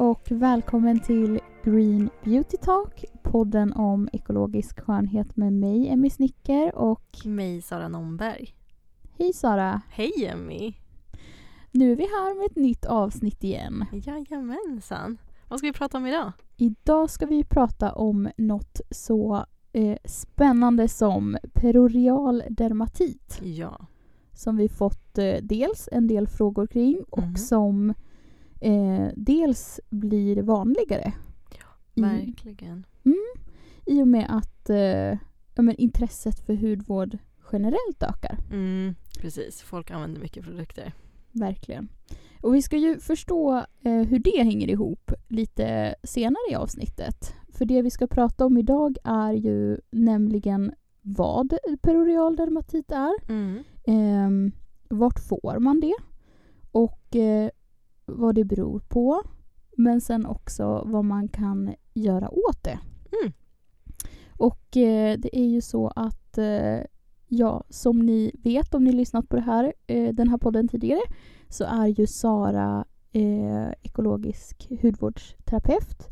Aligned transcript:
Och 0.00 0.20
välkommen 0.30 1.00
till 1.00 1.40
Green 1.64 2.10
Beauty 2.24 2.56
Talk, 2.56 3.04
podden 3.22 3.72
om 3.72 4.08
ekologisk 4.12 4.80
skönhet 4.80 5.36
med 5.36 5.52
mig, 5.52 5.88
Emmy 5.88 6.10
Snicker 6.10 6.74
och 6.74 7.02
Mig, 7.24 7.62
Sara 7.62 7.88
Nomberg. 7.88 8.54
hej 9.18 9.32
Sara! 9.32 9.80
Hej 9.90 10.12
Emmy! 10.26 10.74
Nu 11.70 11.92
är 11.92 11.96
vi 11.96 12.02
här 12.02 12.38
med 12.38 12.46
ett 12.50 12.56
nytt 12.56 12.84
avsnitt 12.86 13.44
igen. 13.44 13.84
Jajamensan. 13.92 15.18
Vad 15.48 15.58
ska 15.58 15.66
vi 15.68 15.72
prata 15.72 15.98
om 15.98 16.06
idag? 16.06 16.32
Idag 16.56 17.10
ska 17.10 17.26
vi 17.26 17.44
prata 17.44 17.92
om 17.92 18.28
något 18.36 18.80
så 18.90 19.44
eh, 19.72 19.96
spännande 20.04 20.88
som 20.88 21.36
perorial 21.52 22.42
dermatit 22.50 23.38
Ja. 23.42 23.86
som 24.32 24.56
vi 24.56 24.68
fått 24.68 25.18
eh, 25.18 25.34
dels 25.42 25.88
en 25.92 26.06
del 26.06 26.26
frågor 26.26 26.66
kring 26.66 27.02
och 27.10 27.22
Mhm. 27.22 27.36
som 27.36 27.94
eh, 28.60 29.08
dels 29.16 29.80
blir 29.90 30.42
vanligare. 30.42 31.12
I, 31.94 32.00
Verkligen. 32.00 32.86
I 33.86 34.02
och 34.02 34.08
med 34.08 34.26
att 34.28 34.70
eh, 34.70 35.18
ja, 35.54 35.62
men 35.62 35.76
intresset 35.76 36.40
för 36.46 36.54
hudvård 36.54 37.18
generellt 37.52 38.02
ökar. 38.02 38.38
Mm, 38.50 38.94
precis, 39.20 39.62
folk 39.62 39.90
använder 39.90 40.20
mycket 40.20 40.44
produkter. 40.44 40.92
Verkligen. 41.32 41.88
Och 42.42 42.54
vi 42.54 42.62
ska 42.62 42.76
ju 42.76 42.98
förstå 42.98 43.56
eh, 43.80 44.02
hur 44.02 44.18
det 44.18 44.42
hänger 44.42 44.70
ihop 44.70 45.12
lite 45.28 45.94
senare 46.02 46.50
i 46.50 46.54
avsnittet. 46.54 47.34
För 47.48 47.64
det 47.64 47.82
vi 47.82 47.90
ska 47.90 48.06
prata 48.06 48.46
om 48.46 48.58
idag 48.58 48.96
är 49.04 49.32
ju 49.32 49.78
nämligen 49.90 50.72
vad 51.02 51.54
perorial 51.82 52.36
dermatit 52.36 52.92
är. 52.92 53.12
Mm. 53.28 53.62
Eh, 53.84 54.52
vart 54.88 55.20
får 55.20 55.58
man 55.58 55.80
det? 55.80 55.94
Och 56.72 57.16
eh, 57.16 57.50
vad 58.10 58.34
det 58.34 58.44
beror 58.44 58.80
på. 58.80 59.22
Men 59.76 60.00
sen 60.00 60.26
också 60.26 60.82
vad 60.86 61.04
man 61.04 61.28
kan 61.28 61.74
göra 61.94 62.30
åt 62.30 62.62
det. 62.62 62.78
Mm. 63.22 63.32
Och 64.32 64.76
eh, 64.76 65.18
det 65.18 65.38
är 65.38 65.48
ju 65.48 65.60
så 65.60 65.88
att 65.88 66.38
eh, 66.38 66.80
ja, 67.28 67.64
som 67.68 67.98
ni 67.98 68.32
vet 68.42 68.74
om 68.74 68.84
ni 68.84 68.92
lyssnat 68.92 69.28
på 69.28 69.36
det 69.36 69.42
här, 69.42 69.72
eh, 69.86 70.14
den 70.14 70.28
här 70.28 70.38
podden 70.38 70.68
tidigare 70.68 71.00
så 71.48 71.64
är 71.64 71.86
ju 71.86 72.06
Sara 72.06 72.84
eh, 73.12 73.68
ekologisk 73.82 74.68
hudvårdsterapeut. 74.82 76.08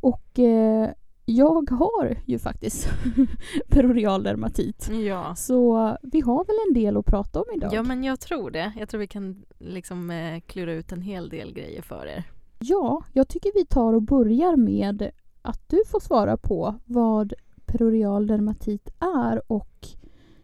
Och 0.00 0.38
eh, 0.38 0.90
jag 1.30 1.70
har 1.70 2.16
ju 2.26 2.38
faktiskt 2.38 2.88
perorial 3.68 4.22
dermatit. 4.22 4.88
Ja. 4.90 5.34
Så 5.34 5.96
vi 6.02 6.20
har 6.20 6.44
väl 6.44 6.56
en 6.68 6.82
del 6.82 6.96
att 6.96 7.06
prata 7.06 7.40
om 7.40 7.46
idag. 7.56 7.74
ja, 7.74 7.82
men 7.82 8.04
jag 8.04 8.20
tror 8.20 8.50
det. 8.50 8.72
Jag 8.78 8.88
tror 8.88 8.98
vi 9.00 9.06
kan 9.06 9.44
liksom 9.58 10.10
eh, 10.10 10.40
klura 10.40 10.72
ut 10.72 10.92
en 10.92 11.02
hel 11.02 11.28
del 11.28 11.52
grejer 11.52 11.82
för 11.82 12.06
er. 12.06 12.24
Ja, 12.58 13.02
jag 13.12 13.28
tycker 13.28 13.52
vi 13.54 13.66
tar 13.66 13.92
och 13.92 14.02
börjar 14.02 14.56
med 14.56 15.10
att 15.42 15.68
du 15.68 15.82
får 15.86 16.00
svara 16.00 16.36
på 16.36 16.74
vad 16.84 17.32
perorial 17.66 18.26
dermatit 18.26 18.88
är 18.98 19.52
och 19.52 19.86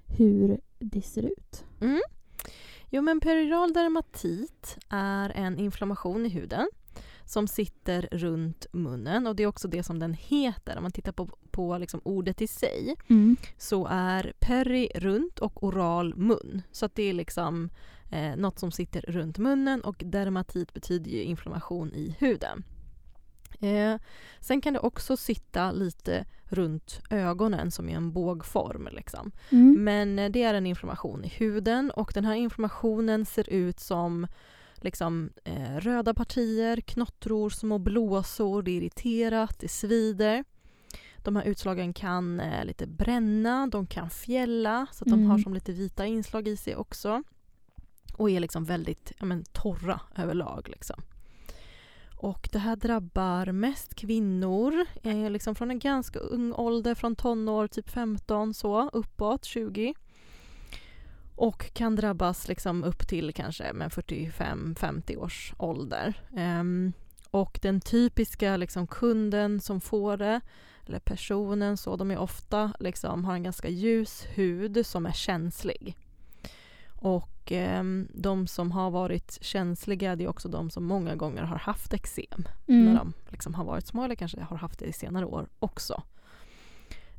hur 0.06 0.60
det 0.78 1.02
ser 1.02 1.22
ut. 1.22 1.64
Mm. 1.80 2.00
Jo, 2.90 3.02
men 3.02 3.20
perioral 3.20 3.72
dermatit 3.72 4.78
är 4.88 5.30
en 5.30 5.58
inflammation 5.58 6.26
i 6.26 6.28
huden 6.28 6.68
som 7.24 7.48
sitter 7.48 8.08
runt 8.12 8.66
munnen 8.72 9.26
och 9.26 9.36
det 9.36 9.42
är 9.42 9.46
också 9.46 9.68
det 9.68 9.82
som 9.82 9.98
den 9.98 10.14
heter. 10.14 10.76
Om 10.76 10.82
man 10.82 10.92
tittar 10.92 11.12
på, 11.12 11.28
på 11.50 11.78
liksom 11.78 12.00
ordet 12.04 12.42
i 12.42 12.46
sig 12.46 12.96
så 13.58 13.86
är 13.90 14.32
peri 14.38 14.90
runt 14.94 15.38
och 15.38 15.64
oral 15.64 16.14
mun. 16.16 16.62
Så 16.72 16.86
att 16.86 16.94
det 16.94 17.02
är 17.02 17.12
liksom 17.12 17.70
eh, 18.12 18.36
något 18.36 18.58
som 18.58 18.72
sitter 18.72 19.00
runt 19.00 19.38
munnen 19.38 19.80
och 19.80 20.02
dermatit 20.06 20.74
betyder 20.74 21.10
ju 21.10 21.22
inflammation 21.22 21.94
i 21.94 22.16
huden. 22.18 22.64
Eh, 23.60 24.00
sen 24.40 24.60
kan 24.60 24.72
det 24.72 24.80
också 24.80 25.16
sitta 25.16 25.72
lite 25.72 26.24
runt 26.44 27.00
ögonen 27.10 27.70
som 27.70 27.88
är 27.88 27.96
en 27.96 28.12
bågform. 28.12 28.88
Liksom. 28.92 29.32
Mm. 29.50 29.84
Men 29.84 30.18
eh, 30.18 30.30
det 30.30 30.42
är 30.42 30.54
en 30.54 30.66
inflammation 30.66 31.24
i 31.24 31.28
huden 31.28 31.90
och 31.90 32.10
den 32.14 32.24
här 32.24 32.34
inflammationen 32.34 33.26
ser 33.26 33.50
ut 33.50 33.80
som 33.80 34.26
liksom, 34.84 35.30
eh, 35.44 35.76
röda 35.76 36.14
partier, 36.14 36.80
knottror, 36.80 37.50
små 37.50 37.78
blåsor, 37.78 38.62
det 38.62 38.70
är 38.70 38.76
irriterat, 38.76 39.58
det 39.58 39.68
svider. 39.68 40.44
De 41.16 41.36
här 41.36 41.44
utslagen 41.44 41.92
kan 41.92 42.40
eh, 42.40 42.64
lite 42.64 42.86
bränna, 42.86 43.66
de 43.66 43.86
kan 43.86 44.10
fjälla 44.10 44.86
så 44.92 45.04
att 45.04 45.10
de 45.10 45.18
Mm. 45.18 45.30
har 45.30 45.38
som 45.38 45.54
lite 45.54 45.72
vita 45.72 46.06
inslag 46.06 46.48
i 46.48 46.56
sig 46.56 46.76
också. 46.76 47.22
Och 48.16 48.30
är 48.30 48.40
liksom 48.40 48.64
väldigt 48.64 49.12
ja, 49.18 49.24
men, 49.26 49.44
torra 49.52 50.00
överlag. 50.16 50.68
Liksom. 50.68 51.02
Och 52.16 52.48
det 52.52 52.58
här 52.58 52.76
drabbar 52.76 53.52
mest 53.52 53.94
kvinnor 53.94 54.86
eh, 55.02 55.30
liksom 55.30 55.54
från 55.54 55.70
en 55.70 55.78
ganska 55.78 56.18
ung 56.18 56.52
ålder, 56.52 56.94
från 56.94 57.16
tonår, 57.16 57.66
typ 57.66 57.88
15 57.90 58.54
så, 58.54 58.88
uppåt 58.92 59.44
20. 59.44 59.94
Och 61.36 61.72
kan 61.74 61.96
drabbas 61.96 62.48
liksom 62.48 62.84
upp 62.84 63.08
till 63.08 63.32
kanske 63.34 63.72
45-50 63.72 65.16
års 65.16 65.54
ålder. 65.58 66.14
Ehm, 66.36 66.92
och 67.30 67.58
den 67.62 67.80
typiska 67.80 68.56
liksom 68.56 68.86
kunden 68.86 69.60
som 69.60 69.80
får 69.80 70.16
det, 70.16 70.40
eller 70.86 70.98
personen, 70.98 71.76
så 71.76 71.96
de 71.96 72.10
är 72.10 72.18
ofta 72.18 72.72
liksom, 72.80 73.24
har 73.24 73.34
en 73.34 73.42
ganska 73.42 73.68
ljus 73.68 74.26
hud 74.34 74.86
som 74.86 75.06
är 75.06 75.12
känslig. 75.12 75.96
Och 76.86 77.52
ehm, 77.52 78.08
de 78.14 78.46
som 78.46 78.72
har 78.72 78.90
varit 78.90 79.38
känsliga 79.42 80.16
det 80.16 80.24
är 80.24 80.28
också 80.28 80.48
de 80.48 80.70
som 80.70 80.84
många 80.84 81.16
gånger 81.16 81.42
har 81.42 81.58
haft 81.58 81.92
eksem 81.94 82.44
när 82.66 82.76
Mm. 82.82 82.94
de 82.96 83.12
liksom 83.28 83.54
har 83.54 83.64
varit 83.64 83.86
små 83.86 84.04
eller 84.04 84.14
kanske 84.14 84.40
har 84.40 84.56
haft 84.56 84.78
det 84.78 84.86
i 84.86 84.92
senare 84.92 85.24
år 85.26 85.48
också. 85.58 86.02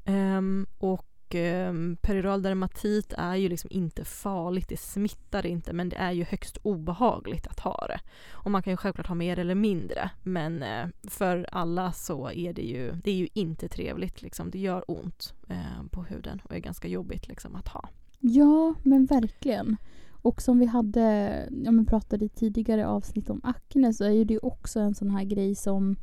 Ehm, 0.05 0.67
och 0.77 1.05
um, 1.35 1.97
perioral 2.01 2.41
dermatit 2.41 3.13
är 3.17 3.35
ju 3.35 3.49
liksom 3.49 3.69
inte 3.73 4.05
farligt, 4.05 4.69
det 4.69 4.77
smittar 4.77 5.45
inte 5.45 5.73
men 5.73 5.89
det 5.89 5.95
är 5.95 6.11
ju 6.11 6.23
högst 6.23 6.57
obehagligt 6.63 7.47
att 7.47 7.59
ha 7.59 7.85
det. 7.87 7.99
Och 8.31 8.51
man 8.51 8.63
kan 8.63 8.73
ju 8.73 8.77
självklart 8.77 9.07
ha 9.07 9.15
mer 9.15 9.39
eller 9.39 9.55
mindre 9.55 10.09
men 10.23 10.63
eh, 10.63 10.87
för 11.07 11.47
alla 11.51 11.91
så 11.91 12.31
är 12.31 12.53
det 12.53 12.61
ju, 12.61 12.91
det 13.03 13.11
är 13.11 13.15
ju 13.15 13.27
inte 13.33 13.67
trevligt 13.67 14.21
liksom. 14.21 14.51
Det 14.51 14.59
gör 14.59 14.83
ont 14.87 15.33
eh, 15.49 15.83
på 15.91 16.03
huden 16.03 16.41
och 16.43 16.55
är 16.55 16.59
ganska 16.59 16.87
jobbigt 16.87 17.27
liksom 17.27 17.55
att 17.55 17.67
ha. 17.67 17.89
Ja, 18.19 18.73
men 18.83 19.05
verkligen. 19.05 19.77
Och 20.21 20.41
som 20.41 20.59
vi 20.59 20.65
hade, 20.65 21.49
ja, 21.63 21.71
men 21.71 21.85
pratade 21.85 22.25
i 22.25 22.29
tidigare 22.29 22.87
avsnitt 22.87 23.29
om 23.29 23.41
akne 23.43 23.93
så 23.93 24.03
är 24.03 24.09
ju 24.09 24.23
det 24.23 24.39
också 24.39 24.79
en 24.79 24.95
sån 24.95 25.09
här 25.09 25.23
grej 25.23 25.55
som 25.55 25.95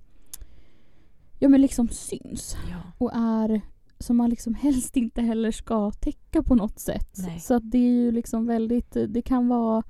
ja, 1.38 1.48
men 1.48 1.60
liksom 1.60 1.88
syns 1.88 2.56
Ja. 2.70 2.76
och 2.98 3.10
är 3.14 3.60
som 4.02 4.16
man 4.16 4.30
liksom 4.30 4.54
helst 4.54 4.96
inte 4.96 5.22
heller 5.22 5.50
ska 5.50 5.90
täcka 5.90 6.42
på 6.42 6.54
något 6.54 6.78
sätt. 6.78 7.18
Nej. 7.18 7.40
Så 7.40 7.54
att 7.54 7.70
det 7.70 7.78
är 7.78 7.92
ju 7.92 8.12
liksom 8.12 8.46
väldigt, 8.46 8.96
det 9.08 9.22
kan 9.22 9.48
vara 9.48 9.82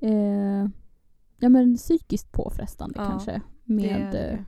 eh, 0.00 0.66
ja, 1.38 1.48
men 1.48 1.76
psykiskt 1.76 2.32
påfrestande 2.32 2.94
Ja, 2.98 3.06
kanske 3.06 3.40
med, 3.64 4.12
det 4.12 4.26
ju. 4.30 4.32
eh, 4.32 4.40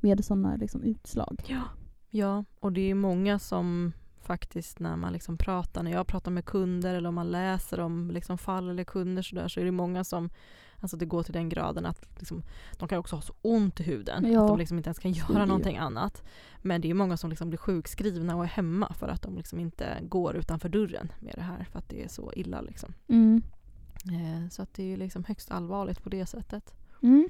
med 0.00 0.24
sådana 0.24 0.56
liksom 0.56 0.82
utslag. 0.82 1.42
Ja. 1.46 1.62
ja, 2.10 2.44
och 2.60 2.72
det 2.72 2.90
är 2.90 2.94
många 2.94 3.38
som 3.38 3.92
faktiskt 4.20 4.78
när 4.78 4.96
man 4.96 5.12
liksom 5.12 5.38
pratar, 5.38 5.82
när 5.82 5.90
jag 5.90 6.06
pratar 6.06 6.30
med 6.30 6.44
kunder 6.44 6.94
eller 6.94 7.08
om 7.08 7.14
man 7.14 7.30
läser 7.30 7.80
om 7.80 8.10
liksom 8.10 8.38
fall 8.38 8.70
eller 8.70 8.84
kunder 8.84 9.22
så, 9.22 9.34
där, 9.34 9.48
så 9.48 9.60
är 9.60 9.64
det 9.64 9.70
många 9.70 10.04
som 10.04 10.30
Alltså 10.82 10.96
det 10.96 11.06
går 11.06 11.22
till 11.22 11.32
den 11.32 11.48
graden 11.48 11.86
att 11.86 12.06
liksom, 12.18 12.42
de 12.78 12.88
kan 12.88 12.98
också 12.98 13.16
ha 13.16 13.22
så 13.22 13.34
ont 13.42 13.80
i 13.80 13.82
huden 13.82 14.32
Ja, 14.32 14.42
att 14.42 14.48
de 14.48 14.58
liksom 14.58 14.76
inte 14.76 14.88
ens 14.88 14.98
kan 14.98 15.12
det 15.12 15.18
göra 15.18 15.40
ju. 15.40 15.46
någonting 15.46 15.76
annat. 15.76 16.22
Men 16.62 16.80
det 16.80 16.90
är 16.90 16.94
många 16.94 17.16
som 17.16 17.30
liksom 17.30 17.48
blir 17.48 17.58
sjukskrivna 17.58 18.36
och 18.36 18.44
är 18.44 18.48
hemma 18.48 18.94
för 18.98 19.08
att 19.08 19.22
de 19.22 19.36
liksom 19.36 19.58
inte 19.60 19.86
går 20.02 20.36
utanför 20.36 20.68
dörren 20.68 21.12
med 21.20 21.34
det 21.34 21.42
här 21.42 21.66
för 21.72 21.78
att 21.78 21.88
det 21.88 22.04
är 22.04 22.08
så 22.08 22.32
illa. 22.36 22.60
Liksom. 22.60 22.94
Mm. 23.08 23.42
Eh, 24.04 24.48
så 24.50 24.62
att 24.62 24.74
det 24.74 24.82
är 24.82 24.86
ju 24.86 24.96
liksom 24.96 25.24
högst 25.24 25.50
allvarligt 25.50 26.02
på 26.02 26.08
det 26.08 26.26
sättet. 26.26 26.74
Mm. 27.02 27.28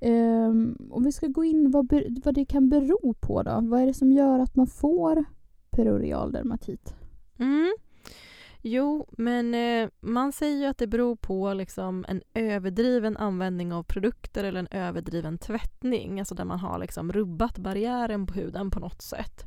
Ehm, 0.00 0.88
om 0.90 1.04
vi 1.04 1.12
ska 1.12 1.26
gå 1.26 1.44
in 1.44 1.70
vad, 1.70 1.92
vad 2.24 2.34
det 2.34 2.44
kan 2.44 2.68
bero 2.68 3.14
på 3.20 3.42
då. 3.42 3.60
Vad 3.62 3.80
är 3.80 3.86
det 3.86 3.94
som 3.94 4.12
gör 4.12 4.38
att 4.38 4.56
man 4.56 4.66
får 4.66 5.24
perorial 5.70 6.32
dermatit? 6.32 6.94
Mm. 7.38 7.72
Jo, 8.62 9.08
men 9.10 9.54
eh, 9.54 9.88
man 10.00 10.32
säger 10.32 10.56
ju 10.56 10.66
att 10.66 10.78
det 10.78 10.86
beror 10.86 11.16
på 11.16 11.54
liksom 11.54 12.04
en 12.08 12.22
överdriven 12.34 13.16
användning 13.16 13.72
av 13.72 13.82
produkter 13.82 14.44
eller 14.44 14.60
en 14.60 14.68
överdriven 14.70 15.38
tvättning, 15.38 16.18
alltså 16.18 16.34
där 16.34 16.44
man 16.44 16.58
har 16.58 16.78
liksom 16.78 17.12
rubbat 17.12 17.58
barriären 17.58 18.26
på 18.26 18.34
huden 18.34 18.70
på 18.70 18.80
något 18.80 19.02
sätt. 19.02 19.46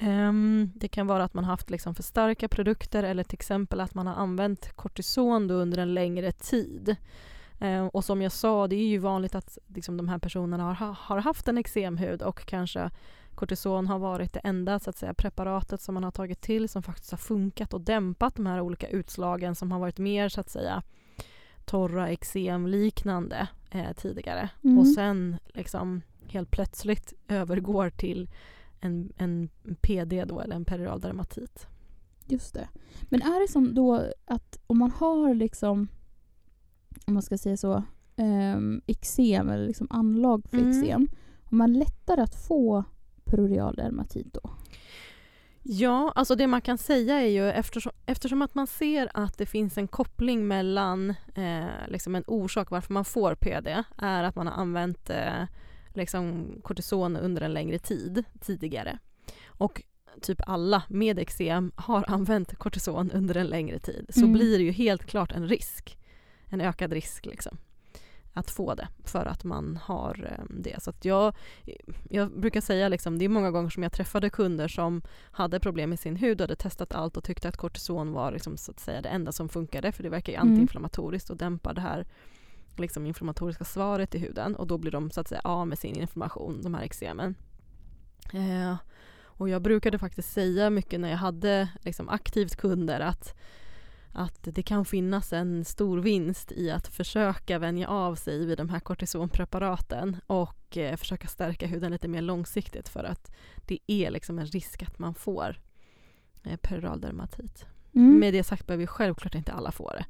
Um, 0.00 0.72
det 0.74 0.88
kan 0.88 1.06
vara 1.06 1.24
att 1.24 1.34
man 1.34 1.44
haft 1.44 1.70
liksom 1.70 1.94
för 1.94 2.02
starka 2.02 2.48
produkter 2.48 3.02
eller 3.02 3.24
till 3.24 3.36
exempel 3.36 3.80
att 3.80 3.94
man 3.94 4.06
har 4.06 4.14
använt 4.14 4.72
kortison 4.72 5.48
då 5.48 5.54
under 5.54 5.78
en 5.78 5.94
längre 5.94 6.32
tid. 6.32 6.96
Um, 7.60 7.88
och 7.88 8.04
som 8.04 8.22
jag 8.22 8.32
sa, 8.32 8.66
det 8.66 8.76
är 8.76 8.86
ju 8.86 8.98
vanligt 8.98 9.34
att 9.34 9.58
liksom, 9.66 9.96
de 9.96 10.08
här 10.08 10.18
personerna 10.18 10.64
har, 10.64 10.96
har 10.98 11.18
haft 11.18 11.48
en 11.48 11.58
eksemhud 11.58 12.22
och 12.22 12.46
kanske 12.46 12.90
kortison 13.36 13.86
har 13.86 13.98
varit 13.98 14.32
det 14.32 14.40
enda 14.44 14.78
så 14.80 14.90
att 14.90 14.96
säga, 14.98 15.14
preparatet 15.14 15.80
som 15.80 15.94
man 15.94 16.04
har 16.04 16.10
tagit 16.10 16.40
till 16.40 16.68
som 16.68 16.82
faktiskt 16.82 17.10
har 17.10 17.18
funkat 17.18 17.74
och 17.74 17.80
dämpat 17.80 18.34
de 18.36 18.46
här 18.46 18.60
olika 18.60 18.88
utslagen 18.88 19.54
som 19.54 19.72
har 19.72 19.78
varit 19.80 19.98
mer 19.98 20.28
så 20.28 20.40
att 20.40 20.50
säga 20.50 20.82
torra 21.64 22.08
eksem-liknande 22.08 23.48
eh, 23.70 23.92
tidigare 23.96 24.50
Mm. 24.64 24.78
och 24.78 24.88
sen 24.88 25.36
liksom 25.54 26.02
helt 26.28 26.50
plötsligt 26.50 27.12
övergår 27.28 27.90
till 27.90 28.28
en, 28.80 29.12
en 29.16 29.48
PD 29.80 30.24
då 30.24 30.40
eller 30.40 30.56
en 30.56 30.64
periral 30.64 31.00
dermatit. 31.00 31.66
Just 32.28 32.54
det. 32.54 32.68
Men 33.02 33.22
är 33.22 33.40
det 33.40 33.52
som 33.52 33.74
då 33.74 34.02
att 34.24 34.58
om 34.66 34.78
man 34.78 34.90
har 34.90 35.34
liksom, 35.34 35.88
om 37.06 37.14
man 37.14 37.22
ska 37.22 37.38
säga 37.38 37.56
så, 37.56 37.82
um, 38.16 38.80
eksem 38.86 39.48
eller 39.48 39.66
liksom 39.66 39.86
anlag 39.90 40.48
för 40.50 40.58
Mm. 40.58 40.70
eksem, 40.70 41.08
har 41.44 41.56
man 41.56 41.72
lättare 41.72 42.20
att 42.20 42.34
få 42.34 42.84
perorial 43.26 43.74
dermatit 43.74 44.32
då? 44.34 44.50
Ja, 45.62 46.12
alltså 46.14 46.34
det 46.34 46.46
man 46.46 46.60
kan 46.60 46.78
säga 46.78 47.20
är 47.20 47.26
ju 47.28 47.50
eftersom, 47.50 47.92
eftersom 48.06 48.42
att 48.42 48.54
man 48.54 48.66
ser 48.66 49.08
att 49.14 49.38
det 49.38 49.46
finns 49.46 49.78
en 49.78 49.88
koppling 49.88 50.46
mellan 50.48 51.10
eh, 51.34 51.64
liksom 51.88 52.14
en 52.14 52.24
orsak 52.26 52.70
varför 52.70 52.92
man 52.92 53.04
får 53.04 53.34
PD 53.34 53.82
är 53.98 54.24
att 54.24 54.36
man 54.36 54.46
har 54.46 54.54
använt 54.54 55.10
eh, 55.10 55.44
liksom 55.94 56.46
kortison 56.62 57.16
under 57.16 57.42
en 57.42 57.52
längre 57.52 57.78
tid 57.78 58.24
tidigare. 58.40 58.98
Och 59.46 59.82
typ 60.20 60.40
alla 60.46 60.82
med 60.88 61.18
eksem 61.18 61.72
har 61.76 62.04
använt 62.10 62.56
kortison 62.58 63.10
under 63.10 63.36
en 63.36 63.46
längre 63.46 63.78
tid 63.78 64.06
så 64.14 64.20
Mm. 64.20 64.32
blir 64.32 64.58
det 64.58 64.64
ju 64.64 64.72
helt 64.72 65.06
klart 65.06 65.32
en 65.32 65.48
risk. 65.48 65.98
En 66.48 66.60
ökad 66.60 66.92
risk 66.92 67.26
liksom 67.26 67.58
att 68.36 68.50
få 68.50 68.74
det 68.74 68.88
för 69.04 69.26
att 69.26 69.44
man 69.44 69.78
har 69.82 70.28
eh, 70.32 70.44
det. 70.50 70.82
Så 70.82 70.92
jag, 71.02 71.34
jag 72.10 72.40
brukar 72.40 72.60
säga 72.60 72.88
liksom, 72.88 73.18
det 73.18 73.24
är 73.24 73.28
många 73.28 73.50
gånger 73.50 73.70
som 73.70 73.82
jag 73.82 73.92
träffade 73.92 74.30
kunder 74.30 74.68
som 74.68 75.02
hade 75.30 75.60
problem 75.60 75.90
med 75.90 76.00
sin 76.00 76.16
hud 76.16 76.40
och 76.40 76.42
hade 76.42 76.56
testat 76.56 76.92
allt 76.92 77.16
och 77.16 77.24
tyckte 77.24 77.48
att 77.48 77.56
kortison 77.56 78.12
var 78.12 78.32
liksom, 78.32 78.56
så 78.56 78.70
att 78.70 78.80
säga 78.80 79.02
det 79.02 79.08
enda 79.08 79.32
som 79.32 79.48
funkade 79.48 79.92
för 79.92 80.02
det 80.02 80.08
verkar 80.08 80.32
ju 80.32 80.36
Mm. 80.36 80.48
antiinflammatoriskt 80.48 81.30
och 81.30 81.36
dämpar 81.36 81.74
det 81.74 81.80
här 81.80 82.06
liksom, 82.76 83.06
inflammatoriska 83.06 83.64
svaret 83.64 84.14
i 84.14 84.18
huden 84.18 84.56
och 84.56 84.66
då 84.66 84.78
blir 84.78 84.90
de 84.90 85.10
så 85.10 85.20
att 85.20 85.28
säga 85.28 85.40
av 85.44 85.68
med 85.68 85.78
sin 85.78 85.96
inflammation, 85.96 86.62
de 86.62 86.74
här 86.74 86.82
eksemen. 86.82 87.34
Eh, 88.32 88.76
och 89.24 89.48
jag 89.48 89.62
brukade 89.62 89.98
faktiskt 89.98 90.32
säga 90.32 90.70
mycket 90.70 91.00
när 91.00 91.10
jag 91.10 91.18
hade 91.18 91.68
liksom, 91.80 92.08
aktivt 92.08 92.56
kunder 92.56 93.00
att 93.00 93.34
att 94.16 94.38
det 94.42 94.62
kan 94.62 94.84
finnas 94.84 95.32
en 95.32 95.64
stor 95.64 95.98
vinst 95.98 96.52
i 96.52 96.70
att 96.70 96.88
försöka 96.88 97.58
vänja 97.58 97.88
av 97.88 98.14
sig 98.14 98.46
vid 98.46 98.58
de 98.58 98.68
här 98.68 98.80
kortisonpreparaten 98.80 100.16
och 100.26 100.76
eh, 100.76 100.96
försöka 100.96 101.28
stärka 101.28 101.66
huden 101.66 101.92
lite 101.92 102.08
mer 102.08 102.22
långsiktigt 102.22 102.88
för 102.88 103.04
att 103.04 103.32
det 103.66 103.78
är 103.86 104.10
liksom 104.10 104.38
en 104.38 104.46
risk 104.46 104.82
att 104.82 104.98
man 104.98 105.14
får 105.14 105.60
eh, 106.44 106.56
periral 106.56 107.00
dermatit. 107.00 107.66
Mm. 107.94 108.18
Med 108.18 108.34
det 108.34 108.44
sagt 108.44 108.66
behöver 108.66 108.82
ju 108.82 108.86
självklart 108.86 109.34
inte 109.34 109.52
alla 109.52 109.72
få 109.72 109.90
det. 109.90 110.06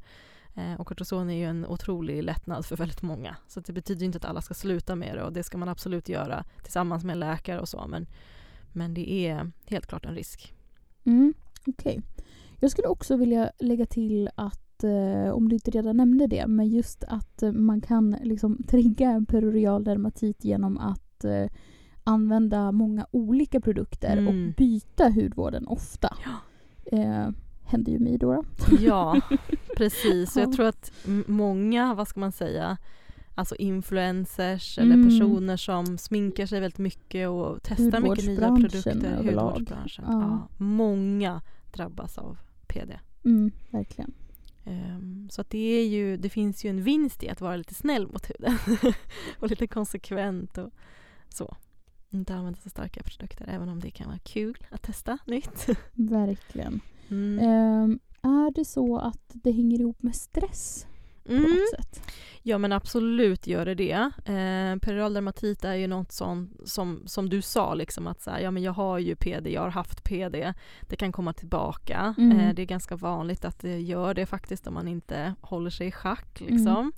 Eh, 0.62 0.80
och 0.80 0.86
kortison 0.86 1.30
är 1.30 1.34
ju 1.34 1.44
en 1.44 1.66
otrolig 1.66 2.22
lättnad 2.22 2.66
för 2.66 2.76
väldigt 2.76 3.02
många. 3.02 3.36
Så 3.48 3.60
det 3.60 3.72
betyder 3.72 4.06
inte 4.06 4.18
att 4.18 4.24
alla 4.24 4.42
ska 4.42 4.54
sluta 4.54 4.96
med 4.96 5.16
det 5.16 5.22
och 5.22 5.32
det 5.32 5.42
ska 5.42 5.58
man 5.58 5.68
absolut 5.68 6.08
göra 6.08 6.44
tillsammans 6.62 7.04
med 7.04 7.16
läkare 7.16 7.60
och 7.60 7.68
så 7.68 7.86
men, 7.88 8.06
men 8.72 8.94
det 8.94 9.10
är 9.10 9.52
helt 9.66 9.86
klart 9.86 10.04
en 10.04 10.14
risk. 10.14 10.54
Mm. 11.04 11.34
Okej. 11.66 12.02
Jag 12.60 12.70
skulle 12.70 12.88
också 12.88 13.16
vilja 13.16 13.50
lägga 13.58 13.86
till 13.86 14.28
att, 14.34 14.84
eh, 14.84 15.32
om 15.32 15.48
du 15.48 15.54
inte 15.54 15.70
redan 15.70 15.96
nämnde 15.96 16.26
det, 16.26 16.46
men 16.46 16.68
just 16.68 17.04
att 17.04 17.42
eh, 17.42 17.52
man 17.52 17.80
kan 17.80 18.16
liksom 18.22 18.62
trigga 18.68 19.10
en 19.10 19.26
perorial 19.26 19.84
dermatit 19.84 20.44
genom 20.44 20.78
att 20.78 21.24
eh, 21.24 21.46
använda 22.04 22.72
många 22.72 23.06
olika 23.10 23.60
produkter 23.60 24.16
Mm. 24.16 24.28
och 24.28 24.54
byta 24.56 25.08
hudvården 25.08 25.66
ofta. 25.66 26.16
Ja. 26.24 26.32
Eh, 26.98 27.28
händer 27.64 27.92
ju 27.92 27.98
mig 27.98 28.18
då. 28.18 28.32
då. 28.32 28.42
Ja, 28.80 29.20
precis. 29.76 30.36
Och 30.36 30.42
Ja. 30.42 30.46
jag 30.46 30.52
tror 30.52 30.66
att 30.66 30.92
många, 31.26 31.94
vad 31.94 32.08
ska 32.08 32.20
man 32.20 32.32
säga, 32.32 32.76
alltså 33.34 33.56
influencers 33.56 34.78
Mm. 34.78 34.92
eller 34.92 35.04
personer 35.10 35.56
som 35.56 35.98
sminkar 35.98 36.46
sig 36.46 36.60
väldigt 36.60 36.78
mycket 36.78 37.28
och 37.28 37.58
testar 37.62 38.00
mycket 38.00 38.26
nya 38.26 38.56
produkter. 38.56 39.06
överlag. 39.18 39.50
Hudvårdsbranschen. 39.50 40.04
Ja. 40.08 40.20
Ja. 40.20 40.48
många 40.64 41.40
drabbas 41.72 42.18
av 42.18 42.38
PD. 42.80 42.98
Mm, 43.24 43.50
verkligen. 43.70 44.14
Ehm, 44.64 45.28
så 45.30 45.40
att 45.40 45.50
det, 45.50 45.58
är 45.58 45.86
ju, 45.86 46.16
det 46.16 46.28
finns 46.28 46.64
ju 46.64 46.70
en 46.70 46.82
vinst 46.82 47.22
i 47.22 47.28
att 47.28 47.40
vara 47.40 47.56
lite 47.56 47.74
snäll 47.74 48.06
mot 48.06 48.30
huden 48.30 48.58
och 49.38 49.50
lite 49.50 49.66
konsekvent 49.66 50.58
och 50.58 50.70
så. 51.28 51.56
Inte 52.10 52.34
använda 52.34 52.58
så 52.62 52.70
starka 52.70 53.02
produkter 53.02 53.46
även 53.48 53.68
om 53.68 53.80
det 53.80 53.90
kan 53.90 54.06
vara 54.06 54.18
kul 54.18 54.66
att 54.70 54.82
testa 54.82 55.18
nytt. 55.26 55.66
Verkligen. 55.92 56.80
Mm. 57.08 57.38
Ehm, 57.38 57.98
är 58.22 58.54
det 58.54 58.64
så 58.64 58.98
att 58.98 59.30
det 59.34 59.52
hänger 59.52 59.80
ihop 59.80 60.02
med 60.02 60.14
stress 60.14 60.86
på 61.24 61.32
Mm. 61.32 61.42
något 61.42 61.70
sätt? 61.80 62.02
Ja 62.42 62.58
men 62.58 62.72
absolut 62.72 63.46
gör 63.46 63.64
det 63.66 63.74
det. 63.74 64.10
Eh, 64.24 64.78
periral 64.78 65.14
dermatit 65.14 65.64
är 65.64 65.74
ju 65.74 65.86
något 65.86 66.12
som, 66.12 66.50
som, 66.64 67.02
som 67.06 67.28
du 67.28 67.42
sa, 67.42 67.74
liksom 67.74 68.06
att 68.06 68.22
så 68.22 68.30
här, 68.30 68.40
ja, 68.40 68.50
men 68.50 68.62
jag 68.62 68.72
har 68.72 68.98
ju 68.98 69.16
PD, 69.16 69.50
jag 69.50 69.60
har 69.60 69.70
haft 69.70 69.95
PD, 70.08 70.52
det 70.80 70.96
kan 70.96 71.12
komma 71.12 71.32
tillbaka. 71.32 72.14
Mm. 72.18 72.40
Eh, 72.40 72.54
det 72.54 72.62
är 72.62 72.66
ganska 72.66 72.96
vanligt 72.96 73.44
att 73.44 73.58
det 73.58 73.80
gör 73.80 74.14
det 74.14 74.26
faktiskt 74.26 74.66
om 74.66 74.74
man 74.74 74.88
inte 74.88 75.34
håller 75.40 75.70
sig 75.70 75.86
i 75.86 75.92
schack. 75.92 76.40
Liksom. 76.40 76.92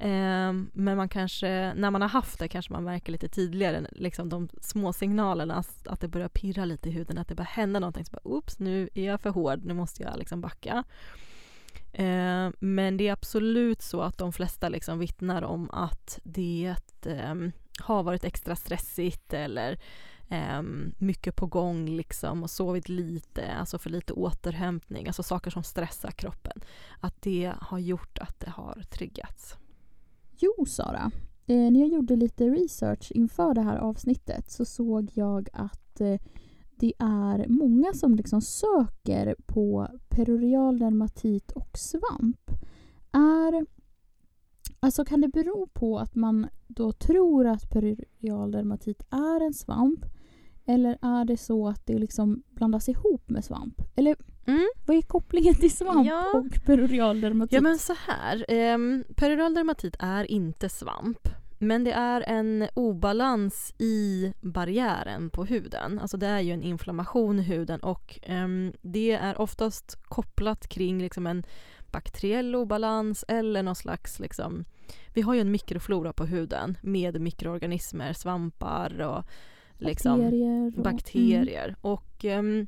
Eh, 0.00 0.52
men 0.72 0.96
man 0.96 1.08
kanske, 1.08 1.74
när 1.74 1.90
man 1.90 2.02
har 2.02 2.08
haft 2.08 2.38
det 2.38 2.48
kanske 2.48 2.72
man 2.72 2.84
märker 2.84 3.12
lite 3.12 3.28
tidigare 3.28 3.86
liksom 3.92 4.28
de 4.28 4.48
små 4.60 4.92
signalerna 4.92 5.54
att, 5.54 5.88
att 5.88 6.00
det 6.00 6.08
börjar 6.08 6.28
pirra 6.28 6.64
lite 6.64 6.88
i 6.88 6.92
huden, 6.92 7.18
att 7.18 7.28
det 7.28 7.34
börjar 7.34 7.50
hända 7.50 7.80
någonting. 7.80 8.04
Så 8.04 8.12
bara, 8.12 8.28
Oops, 8.28 8.58
nu 8.58 8.88
är 8.94 9.04
jag 9.04 9.20
för 9.20 9.30
hård, 9.30 9.64
nu 9.64 9.74
måste 9.74 10.02
jag 10.02 10.18
liksom 10.18 10.40
backa. 10.40 10.84
Eh, 11.92 12.50
men 12.58 12.96
det 12.96 13.08
är 13.08 13.12
absolut 13.12 13.82
så 13.82 14.02
att 14.02 14.18
de 14.18 14.32
flesta 14.32 14.68
liksom 14.68 14.98
vittnar 14.98 15.42
om 15.42 15.70
att 15.70 16.20
det 16.22 16.74
eh, 17.06 17.34
har 17.80 18.02
varit 18.02 18.24
extra 18.24 18.56
stressigt 18.56 19.32
eller 19.32 19.78
eh, 20.30 20.62
mycket 20.98 21.36
på 21.36 21.46
gång 21.46 21.88
liksom 21.88 22.42
och 22.42 22.50
sovit 22.50 22.88
lite, 22.88 23.52
alltså 23.52 23.78
för 23.78 23.90
lite 23.90 24.12
återhämtning, 24.12 25.06
alltså 25.06 25.22
saker 25.22 25.50
som 25.50 25.62
stressar 25.62 26.10
kroppen. 26.10 26.60
Att 27.00 27.22
det 27.22 27.52
har 27.60 27.78
gjort 27.78 28.18
att 28.18 28.40
det 28.40 28.50
har 28.50 28.82
triggats. 28.90 29.56
Jo, 30.38 30.66
Sara. 30.66 31.10
Eh, 31.46 31.70
när 31.70 31.80
jag 31.80 31.88
gjorde 31.88 32.16
lite 32.16 32.48
research 32.48 33.12
inför 33.14 33.54
det 33.54 33.62
här 33.62 33.76
avsnittet 33.76 34.50
så 34.50 34.64
såg 34.64 35.10
jag 35.14 35.48
att 35.52 36.00
eh, 36.00 36.20
det 36.76 36.92
är 36.98 37.48
många 37.48 37.92
som 37.92 38.14
liksom 38.14 38.40
söker 38.40 39.36
på 39.46 39.88
perorial 40.08 40.78
dermatit 40.78 41.52
och 41.52 41.78
svamp. 41.78 42.50
Är, 43.12 43.66
alltså 44.80 45.04
kan 45.04 45.20
det 45.20 45.28
bero 45.28 45.68
på 45.72 45.98
att 45.98 46.14
man 46.14 46.46
då 46.66 46.92
tror 46.92 47.46
att 47.46 47.70
perorial 47.70 48.50
dermatit 48.50 49.02
är 49.10 49.40
en 49.46 49.54
svamp 49.54 50.04
eller 50.70 50.98
är 51.02 51.24
det 51.24 51.36
så 51.36 51.68
att 51.68 51.86
det 51.86 51.98
liksom 51.98 52.42
blandas 52.50 52.88
ihop 52.88 53.28
med 53.30 53.44
svamp? 53.44 53.74
Eller 53.96 54.16
Mm. 54.46 54.68
vad 54.86 54.96
är 54.96 55.02
kopplingen 55.02 55.54
till 55.54 55.70
svamp 55.76 56.06
Ja. 56.08 56.24
och 56.34 56.64
perorial 56.66 57.20
dermatit? 57.20 57.52
Ja 57.52 57.60
men 57.60 57.78
så 57.78 57.94
här, 58.06 58.44
um, 58.74 59.04
periodal 59.16 59.54
dermatit 59.54 59.96
är 59.98 60.30
inte 60.30 60.68
svamp. 60.68 61.28
Men 61.62 61.84
det 61.84 61.92
är 61.92 62.24
en 62.26 62.68
obalans 62.74 63.74
i 63.78 64.32
barriären 64.40 65.30
på 65.30 65.44
huden. 65.44 65.98
Alltså 65.98 66.16
det 66.16 66.26
är 66.26 66.40
ju 66.40 66.52
en 66.52 66.62
inflammation 66.62 67.38
i 67.38 67.42
huden 67.42 67.80
och 67.80 68.18
ehm, 68.22 68.72
det 68.82 69.12
är 69.12 69.40
oftast 69.40 69.98
kopplat 70.04 70.68
kring 70.68 70.98
liksom 71.02 71.26
en 71.26 71.42
bakteriell 71.92 72.54
obalans 72.56 73.24
eller 73.28 73.62
någon 73.62 73.74
slags 73.76 74.20
liksom, 74.20 74.64
vi 75.14 75.20
har 75.22 75.34
ju 75.34 75.40
en 75.40 75.50
mikroflora 75.50 76.12
på 76.12 76.24
huden 76.24 76.78
med 76.82 77.20
mikroorganismer, 77.20 78.12
svampar 78.12 79.00
och 79.00 79.24
liksom 79.80 80.18
bakterier. 80.18 80.66
Och, 80.76 80.82
bakterier. 80.82 81.76
Och 81.80 82.24
ehm, 82.24 82.66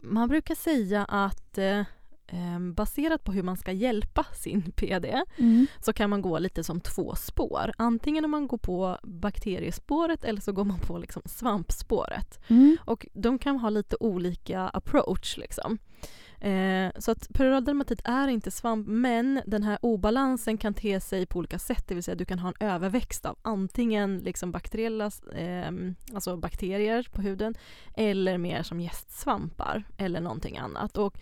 man 0.00 0.28
brukar 0.28 0.54
säga 0.54 1.04
att 1.04 1.58
ehm, 1.58 2.74
baserat 2.74 3.24
på 3.24 3.32
hur 3.32 3.42
man 3.42 3.56
ska 3.56 3.72
hjälpa 3.72 4.26
sin 4.34 4.62
PD 4.76 5.22
Mm. 5.38 5.66
så 5.84 5.92
kan 5.92 6.10
man 6.10 6.22
gå 6.22 6.38
lite 6.38 6.64
som 6.64 6.80
två 6.80 7.14
spår. 7.14 7.72
Antingen 7.78 8.24
om 8.24 8.30
man 8.30 8.46
går 8.46 8.58
på 8.58 8.98
bakteriespåret 9.02 10.24
eller 10.24 10.40
så 10.40 10.52
går 10.52 10.64
man 10.64 10.78
på 10.78 10.98
liksom 10.98 11.22
svampspåret. 11.24 12.40
Mm. 12.48 12.76
Och 12.84 13.06
de 13.12 13.38
kan 13.38 13.58
ha 13.58 13.70
lite 13.70 13.96
olika 14.00 14.60
approach. 14.60 15.36
Liksom. 15.36 15.78
Eh, 16.40 16.90
så 16.98 17.10
att 17.10 17.28
peroral 17.32 17.64
dermatit 17.64 18.00
är 18.04 18.28
inte 18.28 18.50
svamp 18.50 18.86
men 18.88 19.42
den 19.46 19.62
här 19.62 19.78
obalansen 19.82 20.58
kan 20.58 20.74
te 20.74 21.00
sig 21.00 21.26
på 21.26 21.38
olika 21.38 21.58
sätt. 21.58 21.84
Det 21.88 21.94
vill 21.94 22.04
säga 22.04 22.14
du 22.14 22.24
kan 22.24 22.38
ha 22.38 22.48
en 22.48 22.68
överväxt 22.68 23.26
av 23.26 23.38
antingen 23.42 24.18
liksom 24.18 24.52
bakteriella, 24.52 25.10
eh, 25.34 25.72
alltså 26.14 26.36
bakterier 26.36 27.08
på 27.12 27.22
huden 27.22 27.54
eller 27.96 28.38
mer 28.38 28.62
som 28.62 28.80
gästsvampar 28.80 29.84
eller 29.96 30.20
någonting 30.20 30.58
annat. 30.58 30.96
Och, 30.96 31.18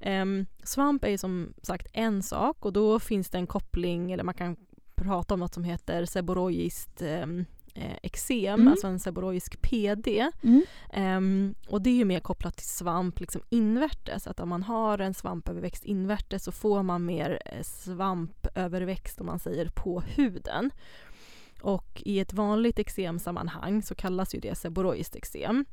eh, 0.00 0.24
svamp 0.62 1.04
är 1.04 1.08
ju 1.08 1.18
som 1.18 1.54
sagt 1.62 1.86
en 1.92 2.22
sak 2.22 2.64
och 2.64 2.72
då 2.72 3.00
finns 3.00 3.30
det 3.30 3.38
en 3.38 3.46
koppling 3.46 4.12
eller 4.12 4.24
man 4.24 4.34
kan 4.34 4.56
prata 4.94 5.34
om 5.34 5.40
något 5.40 5.54
som 5.54 5.64
heter 5.64 6.04
seborrhoiskt 6.04 7.02
ehm, 7.02 7.44
eh, 7.76 7.96
eksem, 8.02 8.60
Mm. 8.60 8.68
alltså 8.68 8.86
en 8.86 8.98
seboroisk 9.00 9.62
PD. 9.62 10.30
Mm. 10.42 10.62
Ehm, 10.92 11.54
och 11.68 11.82
det 11.82 11.90
är 11.90 11.94
ju 11.94 12.04
mer 12.04 12.20
kopplat 12.20 12.56
till 12.56 12.66
svamp 12.68 13.20
liksom 13.20 13.42
invärtes. 13.48 14.26
Att 14.26 14.40
om 14.40 14.48
man 14.48 14.62
har 14.62 14.98
en 14.98 15.14
svampöverväxt 15.14 15.84
invärtes 15.84 16.44
så 16.44 16.52
får 16.52 16.82
man 16.82 17.04
mer 17.04 17.40
eh, 17.46 17.62
svampöverväxt 17.62 19.20
om 19.20 19.26
man 19.26 19.38
säger 19.38 19.68
på 19.68 20.00
huden. 20.00 20.70
Och 21.62 22.02
i 22.04 22.20
ett 22.20 22.32
vanligt 22.32 22.78
eksemsammanhang 22.78 23.82
så 23.82 23.94
kallas 23.94 24.34
ju 24.34 24.40
det 24.40 24.54
seboroiskt 24.54 25.16
eksem. 25.16 25.64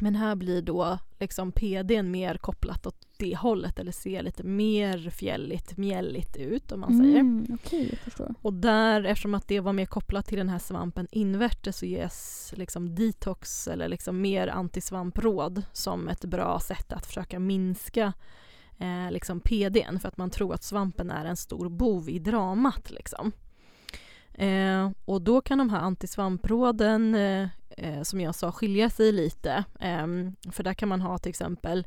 Men 0.00 0.14
här 0.14 0.34
blir 0.34 0.62
då 0.62 0.98
liksom 1.18 1.52
PDn 1.52 2.10
mer 2.10 2.36
kopplat 2.36 2.86
åt 2.86 3.06
det 3.16 3.36
hållet 3.36 3.78
eller 3.78 3.92
ser 3.92 4.22
lite 4.22 4.42
mer 4.42 5.10
fjälligt, 5.10 5.76
mjälligt 5.76 6.36
ut 6.36 6.72
om 6.72 6.80
man 6.80 6.98
säger. 6.98 7.20
Mm, 7.20 7.58
förstår. 8.04 8.34
Och 8.42 8.52
där, 8.52 9.04
eftersom 9.04 9.34
att 9.34 9.48
det 9.48 9.60
var 9.60 9.72
mer 9.72 9.86
kopplat 9.86 10.26
till 10.26 10.38
den 10.38 10.48
här 10.48 10.58
svampen 10.58 11.08
invärtes 11.10 11.78
så 11.78 11.86
ges 11.86 12.52
liksom 12.56 12.94
detox 12.94 13.68
eller 13.68 13.88
liksom 13.88 14.20
mer 14.20 14.48
antisvampråd 14.48 15.62
som 15.72 16.08
ett 16.08 16.24
bra 16.24 16.60
sätt 16.60 16.92
att 16.92 17.06
försöka 17.06 17.38
minska 17.38 18.12
eh, 18.78 19.10
liksom 19.10 19.40
PDn 19.40 20.00
för 20.00 20.08
att 20.08 20.16
man 20.16 20.30
tror 20.30 20.54
att 20.54 20.62
svampen 20.62 21.10
är 21.10 21.24
en 21.24 21.36
stor 21.36 21.68
bov 21.68 22.08
i 22.08 22.18
dramat. 22.18 22.90
Liksom. 22.90 23.32
Eh, 24.34 24.90
och 25.04 25.22
då 25.22 25.40
kan 25.40 25.58
de 25.58 25.70
här 25.70 25.80
antisvampråden 25.80 27.14
eh, 27.14 27.48
eh 27.76 28.02
som 28.02 28.20
jag 28.20 28.34
sa 28.34 28.52
skilja 28.52 28.90
sig 28.90 29.12
lite. 29.12 29.64
Eh, 29.80 30.06
för 30.52 30.62
där 30.62 30.74
kan 30.74 30.88
man 30.88 31.00
ha 31.00 31.18
till 31.18 31.30
exempel 31.30 31.86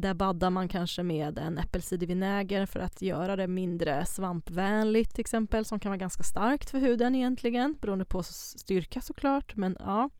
där 0.00 0.14
baddar 0.14 0.50
man 0.50 0.68
kanske 0.68 1.02
med 1.02 1.38
en 1.38 1.58
äppelcidervinäger 1.58 2.66
för 2.66 2.80
att 2.80 3.02
göra 3.02 3.36
det 3.36 3.46
mindre 3.46 4.06
svampvänligt 4.06 5.14
till 5.14 5.20
exempel 5.20 5.64
som 5.64 5.80
kan 5.80 5.90
vara 5.90 5.98
ganska 5.98 6.22
starkt 6.22 6.70
för 6.70 6.78
huden 6.78 7.14
egentligen 7.14 7.76
beroende 7.80 8.04
på 8.04 8.22
styrka 8.22 9.00
såklart. 9.00 9.56
Men 9.56 9.76
ja. 9.80 10.10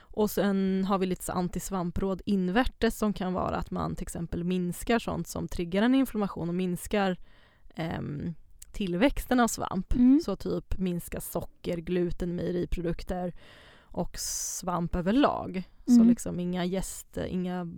Och 0.00 0.30
sen 0.30 0.84
har 0.88 0.98
vi 0.98 1.06
lite 1.06 1.24
så 1.24 1.32
antisvampråd 1.32 2.22
invärtes 2.26 2.98
som 2.98 3.12
kan 3.12 3.32
vara 3.32 3.56
att 3.56 3.70
man 3.70 3.96
till 3.96 4.02
exempel 4.02 4.44
minskar 4.44 4.98
sånt 4.98 5.28
som 5.28 5.48
triggar 5.48 5.82
en 5.82 5.94
inflammation 5.94 6.48
och 6.48 6.54
minskar 6.54 7.16
ehm, 7.74 8.34
tillväxten 8.72 9.40
av 9.40 9.48
svamp. 9.48 9.94
Mm. 9.94 10.20
Så 10.24 10.36
typ 10.36 10.78
minska 10.78 11.20
socker, 11.20 11.76
gluten, 11.76 12.36
mejeriprodukter 12.36 13.32
och 13.80 14.18
svamp 14.18 14.94
överlag. 14.96 15.62
Så 15.86 15.92
Mm. 15.92 16.08
liksom 16.08 16.40
inga 16.40 16.64
jäst, 16.64 17.18
inga 17.28 17.68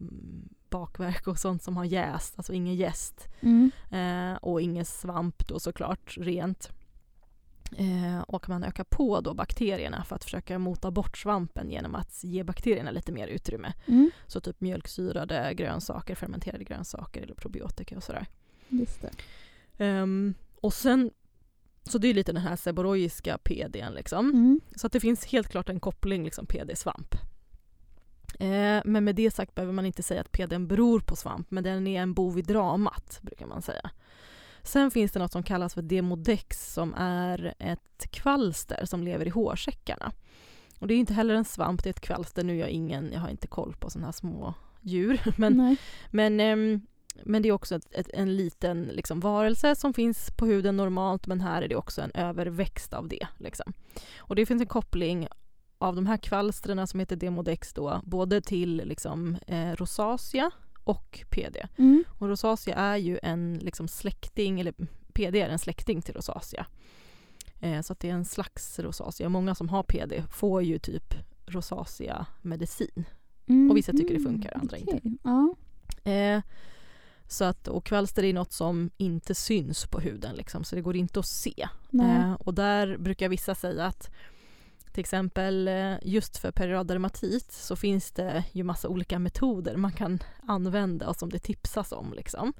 bakverk 0.70 1.26
och 1.26 1.38
sånt 1.38 1.62
som 1.62 1.76
har 1.76 1.84
jäst, 1.84 2.34
alltså 2.36 2.52
ingen 2.52 2.74
jäst. 2.74 3.28
Mm. 3.40 3.70
Eh, 3.90 4.36
och 4.36 4.60
ingen 4.60 4.84
svamp 4.84 5.48
då 5.48 5.58
såklart, 5.60 6.16
rent. 6.18 6.70
Eh, 7.76 8.20
och 8.20 8.48
man 8.48 8.64
ökar 8.64 8.84
på 8.84 9.20
då 9.20 9.34
bakterierna 9.34 10.04
för 10.04 10.16
att 10.16 10.24
försöka 10.24 10.58
mota 10.58 10.90
bort 10.90 11.18
svampen 11.18 11.70
genom 11.70 11.94
att 11.94 12.24
ge 12.24 12.42
bakterierna 12.44 12.90
lite 12.90 13.12
mer 13.12 13.26
utrymme. 13.28 13.72
Mm. 13.86 14.10
Så 14.26 14.40
typ 14.40 14.60
mjölksyrade 14.60 15.54
grönsaker, 15.54 16.14
fermenterade 16.14 16.64
grönsaker 16.64 17.22
eller 17.22 17.34
probiotika 17.34 17.96
och 17.96 18.02
sådär. 18.02 18.26
Just 18.68 19.02
det. 19.02 19.10
Och 20.60 20.74
sen, 20.74 21.10
så 21.84 21.98
det 21.98 22.08
är 22.08 22.14
lite 22.14 22.32
den 22.32 22.42
här 22.42 22.56
seboroiska 22.56 23.38
PDn 23.38 23.94
liksom. 23.94 24.30
Mm. 24.30 24.60
Så 24.76 24.86
att 24.86 24.92
det 24.92 25.00
finns 25.00 25.24
helt 25.24 25.48
klart 25.48 25.68
en 25.68 25.80
koppling 25.80 26.24
liksom 26.24 26.46
PD-svamp. 26.46 27.14
Eh, 28.38 28.82
men 28.84 29.04
med 29.04 29.14
det 29.14 29.30
sagt 29.30 29.54
behöver 29.54 29.72
man 29.72 29.86
inte 29.86 30.02
säga 30.02 30.20
att 30.20 30.32
PDn 30.32 30.66
beror 30.66 31.00
på 31.00 31.16
svamp, 31.16 31.50
men 31.50 31.64
den 31.64 31.86
är 31.86 32.02
en 32.02 32.14
bov 32.14 32.38
i 32.38 32.42
dramat 32.42 33.18
brukar 33.22 33.46
man 33.46 33.62
säga. 33.62 33.90
Sen 34.62 34.90
finns 34.90 35.12
det 35.12 35.18
något 35.18 35.32
som 35.32 35.42
kallas 35.42 35.74
för 35.74 35.82
demodex 35.82 36.72
som 36.72 36.94
är 36.96 37.54
ett 37.58 38.10
kvalster 38.10 38.84
som 38.84 39.02
lever 39.02 39.26
i 39.26 39.30
hårsäckarna. 39.30 40.12
Och 40.78 40.86
det 40.86 40.94
är 40.94 40.98
inte 40.98 41.14
heller 41.14 41.34
en 41.34 41.44
svamp, 41.44 41.82
det 41.82 41.88
är 41.88 41.90
ett 41.90 42.00
kvalster. 42.00 42.44
Nu 42.44 42.54
är 42.54 42.60
jag 42.60 42.70
ingen, 42.70 43.12
jag 43.12 43.20
har 43.20 43.28
inte 43.28 43.46
koll 43.46 43.76
på 43.78 43.90
sådana 43.90 44.06
här 44.06 44.12
små 44.12 44.54
djur. 44.80 45.20
Men 45.36 45.56
Nej. 45.56 45.76
men, 46.10 46.40
ehm, 46.40 46.80
men 47.24 47.42
det 47.42 47.48
är 47.48 47.52
också 47.52 47.74
ett, 47.74 47.86
ett, 47.90 48.10
en 48.12 48.36
liten 48.36 48.82
liksom, 48.82 49.20
varelse 49.20 49.76
som 49.76 49.94
finns 49.94 50.30
på 50.30 50.46
huden 50.46 50.76
normalt 50.76 51.26
men 51.26 51.40
här 51.40 51.62
är 51.62 51.68
det 51.68 51.76
också 51.76 52.02
en 52.02 52.10
överväxt 52.14 52.94
av 52.94 53.08
det. 53.08 53.26
Liksom. 53.38 53.72
Och 54.18 54.36
det 54.36 54.46
finns 54.46 54.60
en 54.60 54.66
koppling 54.66 55.28
av 55.78 55.96
de 55.96 56.06
här 56.06 56.16
kvalstren 56.16 56.86
som 56.86 57.00
heter 57.00 57.16
Demodex 57.16 57.72
då, 57.72 58.00
både 58.04 58.40
till 58.40 58.76
liksom, 58.76 59.36
eh, 59.46 59.72
rosacea 59.72 60.50
och 60.84 61.24
PD. 61.30 61.68
Mm. 61.76 62.04
Och 62.18 62.28
rosacea 62.28 62.74
är 62.74 62.96
ju 62.96 63.18
en 63.22 63.58
liksom, 63.62 63.88
släkting, 63.88 64.60
eller 64.60 64.74
PD 65.12 65.40
är 65.40 65.48
en 65.48 65.58
släkting 65.58 66.02
till 66.02 66.14
rosacea. 66.14 66.66
Eh, 67.60 67.80
så 67.80 67.92
att 67.92 68.00
det 68.00 68.10
är 68.10 68.14
en 68.14 68.24
slags 68.24 68.78
rosacea. 68.78 69.28
Många 69.28 69.54
som 69.54 69.68
har 69.68 69.82
PD 69.82 70.22
får 70.30 70.62
ju 70.62 70.78
typ 70.78 71.14
rosacea-medicin. 71.46 73.04
Mm. 73.46 73.70
Och 73.70 73.76
vissa 73.76 73.92
tycker 73.92 74.14
det 74.14 74.20
funkar, 74.20 74.52
andra 74.54 74.76
okej. 74.80 75.02
Ja. 75.22 75.54
Eh, 76.10 76.42
så 77.32 77.44
att, 77.44 77.68
och 77.68 77.84
kvalster 77.84 78.24
är 78.24 78.32
något 78.32 78.52
som 78.52 78.90
inte 78.96 79.34
syns 79.34 79.86
på 79.86 80.00
huden 80.00 80.36
liksom, 80.36 80.64
så 80.64 80.76
det 80.76 80.82
går 80.82 80.96
inte 80.96 81.20
att 81.20 81.26
se. 81.26 81.68
Eh, 82.02 82.32
och 82.32 82.54
där 82.54 82.96
brukar 82.98 83.28
vissa 83.28 83.54
säga 83.54 83.86
att 83.86 84.10
till 84.92 85.00
exempel 85.00 85.68
eh, 85.68 85.94
just 86.02 86.36
för 86.36 86.50
perioddermatit 86.50 87.52
så 87.52 87.76
finns 87.76 88.10
det 88.12 88.44
ju 88.52 88.64
massa 88.64 88.88
olika 88.88 89.18
metoder 89.18 89.76
man 89.76 89.92
kan 89.92 90.18
använda 90.46 91.08
och 91.08 91.16
som 91.16 91.28
det 91.30 91.38
tipsas 91.38 91.92
om 91.92 92.12
liksom, 92.12 92.52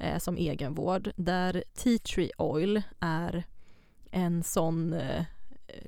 eh, 0.00 0.18
som 0.18 0.36
egenvård. 0.36 1.10
Där 1.16 1.64
tea 1.74 1.98
tree 1.98 2.30
oil 2.38 2.82
är 3.00 3.44
en 4.10 4.42
sån 4.42 4.92
eh, 4.92 5.24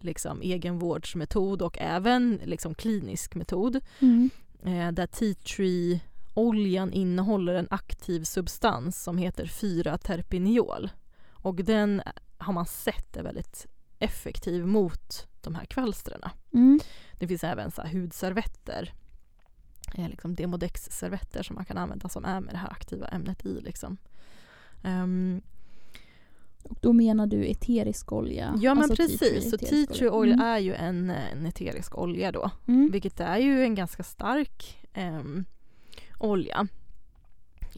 liksom 0.00 0.42
egenvårdsmetod 0.42 1.62
och 1.62 1.78
även 1.80 2.40
liksom 2.44 2.74
klinisk 2.74 3.34
metod 3.34 3.80
Mm. 4.00 4.30
eh, 4.64 4.92
där 4.92 5.06
tea 5.06 5.34
tree 5.34 6.00
oljan 6.38 6.92
innehåller 6.92 7.54
en 7.54 7.66
aktiv 7.70 8.24
substans 8.24 9.02
som 9.02 9.18
heter 9.18 9.44
4-terpiniol. 9.46 10.90
Och 11.30 11.54
den 11.56 12.02
har 12.38 12.52
man 12.52 12.66
sett 12.66 13.16
är 13.16 13.22
väldigt 13.22 13.66
effektiv 13.98 14.66
mot 14.66 15.26
de 15.40 15.54
här 15.54 15.64
kvalstren. 15.64 16.20
Mm. 16.52 16.80
Det 17.18 17.28
finns 17.28 17.44
även 17.44 17.70
så 17.70 17.82
hudservetter, 17.82 18.92
liksom 19.94 20.34
Demodex-servetter 20.34 21.42
som 21.42 21.54
man 21.56 21.64
kan 21.64 21.78
använda 21.78 22.08
som 22.08 22.24
är 22.24 22.40
med 22.40 22.54
det 22.54 22.58
här 22.58 22.70
aktiva 22.70 23.06
ämnet 23.08 23.46
i. 23.46 23.60
Liksom. 23.60 23.96
Ehm, 24.84 25.42
Och 26.62 26.76
då 26.80 26.92
menar 26.92 27.26
du 27.26 27.44
eterisk 27.46 28.12
olja? 28.12 28.54
ja 28.62 28.74
men 28.74 28.82
Alltså 28.82 28.96
tree 28.96 29.18
precis, 29.18 29.50
så 29.50 29.58
tea 29.58 29.86
tree 29.86 30.10
oil 30.10 30.32
Mm. 30.32 30.44
är 30.46 30.58
ju 30.58 30.74
en, 30.74 31.10
en 31.10 31.46
eterisk 31.46 31.98
olja 31.98 32.32
då. 32.32 32.50
Mm. 32.68 32.90
Vilket 32.92 33.20
är 33.20 33.38
ju 33.38 33.62
en 33.62 33.74
ganska 33.74 34.02
stark 34.02 34.86
ehm, 34.92 35.44
olja. 36.18 36.66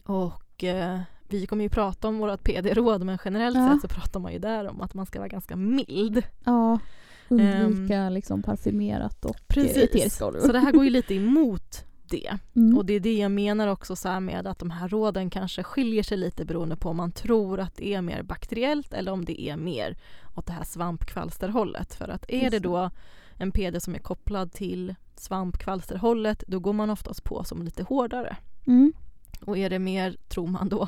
Och 0.05 0.63
eh, 0.63 0.99
vi 1.27 1.45
kommer 1.47 1.63
ju 1.63 1.69
prata 1.69 2.07
om 2.07 2.17
vårt 2.17 2.43
PD-råd 2.43 3.05
men 3.05 3.17
generellt 3.25 3.57
Ja. 3.57 3.73
sett 3.73 3.81
så 3.81 3.87
pratar 3.95 4.19
man 4.19 4.33
ju 4.33 4.39
där 4.39 4.67
om 4.67 4.81
att 4.81 4.93
man 4.93 5.05
ska 5.05 5.19
vara 5.19 5.27
ganska 5.29 5.55
mild. 5.55 6.23
Ja. 6.43 6.79
Undvika 7.29 8.09
liksom 8.09 8.43
parfymerat 8.43 9.25
och 9.25 9.35
Precis. 9.47 9.77
eteriska 9.77 10.25
oljor. 10.27 10.41
Så 10.41 10.51
det 10.51 10.59
här 10.59 10.71
går 10.71 10.83
ju 10.83 10.89
lite 10.89 11.15
emot 11.15 11.85
det. 12.09 12.37
Mm. 12.55 12.77
Och 12.77 12.85
det 12.85 12.93
är 12.93 12.99
det 12.99 13.17
jag 13.17 13.31
menar 13.31 13.67
också 13.67 13.95
så 13.95 14.19
med 14.19 14.47
att 14.47 14.59
de 14.59 14.71
här 14.71 14.87
råden 14.87 15.29
kanske 15.29 15.63
skiljer 15.63 16.03
sig 16.03 16.17
lite 16.17 16.45
beroende 16.45 16.75
på 16.75 16.89
om 16.89 16.97
man 16.97 17.11
tror 17.11 17.59
att 17.59 17.75
det 17.75 17.93
är 17.93 18.01
mer 18.01 18.21
bakteriellt 18.23 18.93
eller 18.93 19.11
om 19.11 19.25
det 19.25 19.41
är 19.41 19.57
mer 19.57 19.97
åt 20.35 20.45
det 20.45 20.53
här 20.53 20.63
svampkvalsterhållet. 20.63 21.95
För 21.95 22.07
att 22.07 22.25
är 22.29 22.41
det 22.43 22.49
det. 22.49 22.59
då 22.59 22.89
en 23.37 23.51
PD 23.51 23.79
som 23.79 23.95
är 23.95 23.99
kopplad 23.99 24.51
till 24.51 24.95
svampkvalsterhållet 25.19 26.43
då 26.47 26.59
går 26.59 26.73
man 26.73 26.89
oftast 26.89 27.23
på 27.23 27.43
som 27.43 27.61
lite 27.63 27.83
hårdare. 27.83 28.37
Mm. 28.67 28.93
Och 29.45 29.57
är 29.57 29.69
det 29.69 29.79
mer, 29.79 30.17
tror 30.27 30.47
man 30.47 30.69
då, 30.69 30.87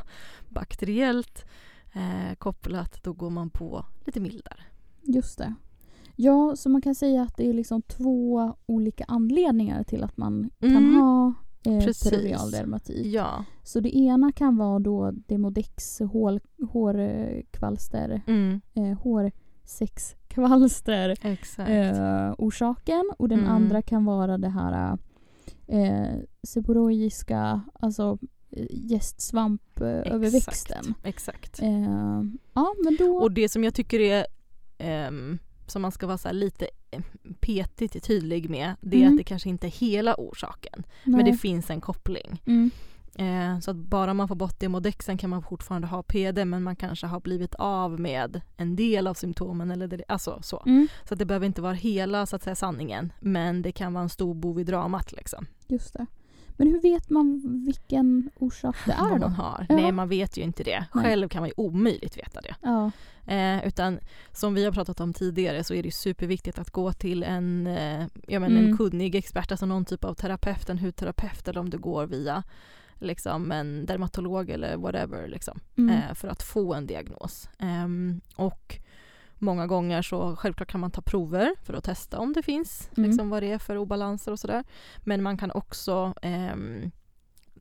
bakteriellt 0.49 1.45
eh, 1.93 2.35
kopplat 2.37 3.03
då 3.03 3.13
går 3.13 3.29
man 3.29 3.49
på 3.49 3.85
lite 4.05 4.19
mildare. 4.19 4.59
Just 5.01 5.37
det. 5.37 5.53
Ja, 6.15 6.55
så 6.55 6.69
man 6.69 6.81
kan 6.81 6.95
säga 6.95 7.21
att 7.21 7.37
det 7.37 7.49
är 7.49 7.53
liksom 7.53 7.81
två 7.81 8.53
olika 8.65 9.05
anledningar 9.07 9.83
till 9.83 10.03
att 10.03 10.17
man 10.17 10.49
kan 10.59 10.69
Mm. 10.75 10.95
ha 10.95 11.33
eh, 11.65 11.79
peroneal 12.03 12.51
dermatit. 12.51 13.05
Ja. 13.05 13.45
Så 13.63 13.79
det 13.79 13.97
ena 13.97 14.31
kan 14.31 14.57
vara 14.57 14.79
då 14.79 15.11
Demodex 15.11 15.99
hår, 15.99 16.39
hårkvalster, 16.71 18.21
Mm. 18.27 18.61
eh, 18.73 18.97
hårsexkvalster 18.99 20.20
Exakt. 21.21 21.69
eh, 21.69 22.33
orsaken 22.37 23.11
och 23.17 23.29
den 23.29 23.39
Mm. 23.39 23.51
andra 23.51 23.81
kan 23.81 24.05
vara 24.05 24.37
det 24.37 24.49
här 24.49 24.97
eh, 25.67 26.15
seboroiska, 26.43 27.61
alltså 27.79 28.17
eh, 28.51 28.65
jästsvamp 28.69 29.81
eh, 29.81 29.87
överväxten. 29.87 30.93
Exakt. 31.03 31.61
Eh, 31.61 32.23
ja, 32.53 32.73
men 32.83 32.95
då... 32.99 33.17
Och 33.17 33.31
det 33.31 33.49
som 33.49 33.63
jag 33.63 33.73
tycker 33.73 33.99
är 33.99 34.25
ehm, 34.77 35.39
som 35.67 35.81
man 35.81 35.91
ska 35.91 36.07
vara 36.07 36.17
så 36.17 36.31
lite 36.31 36.67
eh, 36.91 37.01
petigt 37.39 38.03
tydlig 38.03 38.49
med 38.49 38.73
det 38.81 38.97
är 38.97 39.01
Mm. 39.01 39.13
att 39.13 39.17
det 39.17 39.23
kanske 39.23 39.49
inte 39.49 39.67
är 39.67 39.71
hela 39.71 40.15
orsaken 40.17 40.83
nej. 41.03 41.15
men 41.15 41.25
det 41.25 41.33
finns 41.37 41.69
en 41.69 41.81
koppling. 41.81 42.41
mm, 42.45 42.71
Eh, 43.15 43.59
så 43.59 43.71
att 43.71 43.77
bara 43.77 44.13
man 44.13 44.27
får 44.27 44.35
bort 44.35 44.59
demodexen 44.59 45.17
kan 45.17 45.29
man 45.29 45.43
fortfarande 45.43 45.87
ha 45.87 46.03
PD 46.03 46.45
men 46.45 46.63
man 46.63 46.75
kanske 46.75 47.07
har 47.07 47.19
blivit 47.19 47.55
av 47.55 47.99
med 47.99 48.41
en 48.57 48.75
del 48.75 49.07
av 49.07 49.13
symptomen. 49.13 49.71
Eller 49.71 49.87
det, 49.87 50.03
alltså 50.07 50.39
så. 50.41 50.63
Mm. 50.65 50.87
så 51.07 51.13
att 51.13 51.19
det 51.19 51.25
behöver 51.25 51.45
inte 51.45 51.61
vara 51.61 51.73
hela 51.73 52.25
så 52.25 52.35
att 52.35 52.43
säga, 52.43 52.55
sanningen 52.55 53.13
men 53.19 53.61
det 53.61 53.71
kan 53.71 53.93
vara 53.93 54.03
en 54.03 54.09
stor 54.09 54.33
bov 54.33 54.59
i 54.59 54.63
dramat. 54.63 55.11
Liksom. 55.11 55.45
Just 55.67 55.93
det. 55.93 56.05
Men 56.57 56.67
hur 56.67 56.81
vet 56.81 57.09
man 57.09 57.41
vilken 57.65 58.29
orsak 58.35 58.75
det 58.85 58.91
är 58.91 59.01
Vad 59.01 59.11
då? 59.11 59.17
man 59.19 59.33
har. 59.33 59.65
Ja. 59.69 59.75
Nej 59.75 59.91
man 59.91 60.09
vet 60.09 60.37
ju 60.37 60.41
inte 60.41 60.63
det. 60.63 60.85
Nej. 60.93 61.03
Själv 61.05 61.29
kan 61.29 61.41
man 61.41 61.47
ju 61.49 61.53
omöjligt 61.57 62.17
veta 62.17 62.41
det. 62.41 62.55
Ja. 62.61 62.91
Eh, 63.33 63.67
utan 63.67 63.99
som 64.31 64.53
vi 64.53 64.65
har 64.65 64.71
pratat 64.71 64.99
om 64.99 65.13
tidigare 65.13 65.63
så 65.63 65.73
är 65.73 65.83
det 65.83 65.91
superviktigt 65.93 66.59
att 66.59 66.71
gå 66.71 66.93
till 66.93 67.23
en, 67.23 67.67
eh, 67.67 68.05
ja, 68.27 68.39
men 68.39 68.57
en 68.57 68.65
Mm. 68.65 68.77
kunnig 68.77 69.15
expert, 69.15 69.51
alltså 69.51 69.65
någon 69.65 69.85
typ 69.85 70.03
av 70.03 70.13
terapeut, 70.13 70.69
en 70.69 70.79
hudterapeut 70.79 71.47
eller 71.47 71.59
om 71.59 71.69
du 71.69 71.77
går 71.77 72.05
via 72.05 72.43
liksom, 73.01 73.51
en 73.51 73.85
dermatolog 73.85 74.49
eller 74.49 74.77
whatever 74.77 75.27
liksom, 75.27 75.59
Mm. 75.77 75.95
eh, 75.95 76.13
för 76.13 76.27
att 76.27 76.43
få 76.43 76.73
en 76.73 76.87
diagnos. 76.87 77.49
Ehm, 77.59 78.21
och 78.35 78.77
många 79.35 79.67
gånger 79.67 80.01
så 80.01 80.35
självklart 80.35 80.69
kan 80.71 80.79
man 80.81 80.91
ta 80.91 81.01
prover 81.01 81.55
för 81.63 81.73
att 81.73 81.83
testa 81.83 82.19
om 82.19 82.33
det 82.33 82.43
finns, 82.43 82.89
Mm. 82.97 83.09
liksom, 83.09 83.29
vad 83.29 83.43
det 83.43 83.51
är 83.51 83.57
för 83.59 83.77
obalanser 83.77 84.31
och 84.31 84.39
sådär. 84.39 84.63
Men 84.97 85.23
man 85.23 85.37
kan 85.37 85.51
också 85.51 86.13
ehm, 86.21 86.91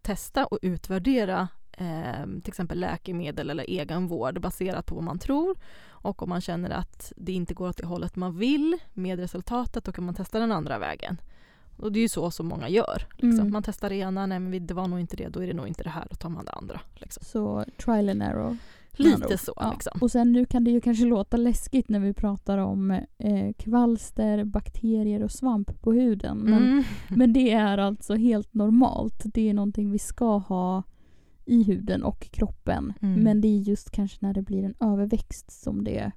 testa 0.03 0.47
och 0.47 0.59
utvärdera 0.63 1.49
ehm, 1.73 2.41
till 2.41 2.51
exempel 2.51 2.81
läkemedel 2.81 3.51
eller 3.51 3.65
egenvård 3.71 4.41
baserat 4.41 4.87
på 4.87 4.95
vad 4.95 5.05
man 5.05 5.19
tror. 5.19 5.57
Och 5.89 6.23
om 6.23 6.29
man 6.29 6.41
känner 6.41 6.71
att 6.71 7.13
det 7.17 7.33
inte 7.33 7.55
går 7.55 7.69
åt 7.69 7.77
det 7.77 7.87
hållet 7.87 8.17
man 8.17 8.39
vill 8.39 8.79
med 8.93 9.19
resultatet 9.19 9.85
då 9.85 9.93
kan 9.93 10.05
man 10.05 10.15
testa 10.15 10.39
den 10.39 10.53
andra 10.53 10.79
vägen. 10.79 11.21
Och 11.81 11.93
det 11.93 11.99
är 11.99 12.03
ju 12.03 12.09
så 12.09 12.31
som 12.31 12.47
många 12.49 12.69
gör. 12.69 13.07
Liksom. 13.17 13.41
Mm. 13.41 13.53
Man 13.53 13.63
testar 13.63 13.89
det 13.89 13.97
ena, 13.97 14.27
nej 14.27 14.39
men 14.41 14.67
det 14.67 14.75
var 14.75 14.89
nog 14.89 15.01
inte 15.01 15.17
det, 15.17 15.29
då 15.29 15.43
är 15.43 15.47
det 15.47 15.53
nog 15.55 15.69
inte 15.69 15.83
det 15.83 15.91
här, 15.91 16.07
då 16.11 16.17
tar 16.17 16.29
man 16.29 16.45
det 16.45 16.53
andra. 16.53 16.81
Liksom. 16.95 17.23
Så 17.27 17.65
trial 17.85 18.09
and 18.09 18.23
error. 18.23 18.57
Lite 18.93 19.39
så 19.39 19.53
Ja. 19.57 19.71
liksom. 19.73 19.99
Och 20.01 20.11
sen 20.11 20.33
nu 20.33 20.45
kan 20.45 20.65
det 20.65 20.71
ju 20.71 20.81
kanske 20.81 21.05
låta 21.05 21.37
läskigt 21.37 21.89
när 21.89 22.01
vi 22.01 22.13
pratar 22.15 22.59
om 22.59 22.91
eh, 23.19 23.53
kvalster, 23.59 24.45
bakterier 24.45 25.23
och 25.23 25.31
svamp 25.33 25.81
på 25.83 25.93
huden. 25.93 26.39
Men, 26.39 26.63
Mm. 26.63 26.85
men 27.09 27.33
det 27.33 27.51
är 27.53 27.79
alltså 27.79 28.15
helt 28.15 28.55
normalt. 28.55 29.23
Det 29.25 29.49
är 29.51 29.55
någonting 29.55 29.91
vi 29.91 29.99
ska 29.99 30.37
ha 30.37 30.83
i 31.45 31.63
huden 31.63 32.03
och 32.03 32.21
kroppen. 32.31 32.93
Mm. 33.03 33.21
Men 33.23 33.41
det 33.41 33.49
är 33.49 33.59
just 33.59 33.91
kanske 33.91 34.17
när 34.21 34.35
det 34.35 34.43
blir 34.43 34.65
en 34.65 34.75
överväxt 34.81 35.63
som 35.63 35.85
det 35.85 36.13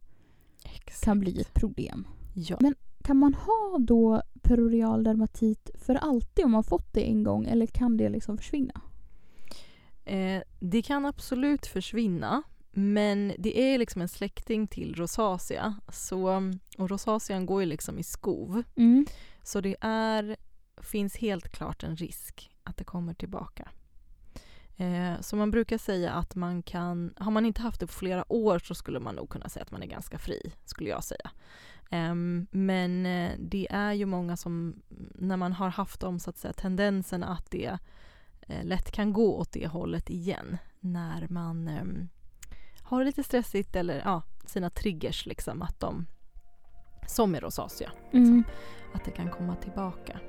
Exakt. 0.76 1.04
kan 1.04 1.20
bli 1.20 1.42
ett 1.42 1.54
problem. 1.54 2.08
Ja. 2.34 2.58
Men- 2.60 2.76
Kan 3.04 3.18
man 3.18 3.34
ha 3.34 3.78
då 3.80 4.22
perorial 4.42 5.04
dermatit 5.04 5.70
för 5.76 5.96
alltid 5.96 6.46
om 6.46 6.52
man 6.52 6.64
fått 6.64 6.94
det 6.94 7.10
en 7.10 7.24
gång 7.24 7.46
eller 7.46 7.66
kan 7.66 7.98
det 7.98 8.10
liksom 8.10 8.38
försvinna? 8.38 8.82
Eh, 10.06 10.42
det 10.60 10.82
kan 10.82 11.06
absolut 11.06 11.66
försvinna. 11.66 12.44
Men 12.72 13.34
det 13.38 13.60
är 13.60 13.78
liksom 13.78 14.02
en 14.02 14.10
släkting 14.10 14.68
till 14.68 14.96
rosacea. 14.96 15.76
Så, 15.90 16.52
och 16.78 16.90
rosacean 16.90 17.46
går 17.46 17.62
ju 17.62 17.66
liksom 17.66 18.00
i 18.00 18.04
skov. 18.04 18.64
Mm. 18.76 19.06
Så 19.44 19.62
det 19.62 19.76
är, 19.82 20.36
finns 20.82 21.18
helt 21.18 21.50
klart 21.50 21.84
en 21.84 21.96
risk 21.96 22.52
att 22.64 22.78
det 22.78 22.84
kommer 22.84 23.14
tillbaka. 23.14 23.70
Eh, 24.78 25.20
så 25.22 25.36
man 25.36 25.52
brukar 25.52 25.78
säga 25.78 26.12
att 26.14 26.36
man 26.36 26.64
kan, 26.64 27.14
har 27.18 27.32
man 27.32 27.46
inte 27.46 27.62
haft 27.62 27.80
det 27.80 27.88
på 27.88 27.94
flera 27.94 28.32
år 28.34 28.60
så 28.60 28.76
skulle 28.76 29.00
man 29.00 29.16
nog 29.16 29.30
kunna 29.30 29.50
säga 29.50 29.64
att 29.64 29.72
man 29.72 29.84
är 29.84 29.88
ganska 29.88 30.18
fri, 30.18 30.52
skulle 30.66 30.90
jag 30.90 31.04
säga. 31.04 31.32
Ehm, 31.92 32.48
men 32.52 33.06
eh, 33.06 33.32
det 33.40 33.68
är 33.72 33.94
ju 33.94 34.06
många 34.06 34.38
som, 34.38 34.82
när 35.16 35.38
man 35.38 35.54
har 35.54 35.70
haft 35.70 36.00
de 36.00 36.20
så 36.20 36.30
att 36.30 36.38
säga, 36.38 36.54
tendenserna 36.54 37.28
att 37.28 37.52
det 37.52 37.78
eh, 38.48 38.64
lätt 38.66 38.92
kan 38.92 39.14
gå 39.14 39.38
åt 39.38 39.52
det 39.52 39.68
hållet 39.68 40.10
igen 40.10 40.58
när 40.80 41.28
man 41.30 41.68
ehm, 41.68 42.10
har 42.82 43.00
det 43.00 43.06
lite 43.06 43.24
stressigt 43.24 43.76
eller 43.76 44.02
ja, 44.06 44.22
sina 44.46 44.70
triggers 44.70 45.26
liksom 45.26 45.62
att 45.62 45.80
de, 45.80 46.06
som 47.08 47.32
med 47.32 47.44
rosacea, 47.44 47.92
liksom, 48.12 48.34
Mm. 48.34 48.44
att 48.94 49.06
det 49.06 49.12
kan 49.12 49.30
komma 49.30 49.56
tillbaka. 49.56 50.20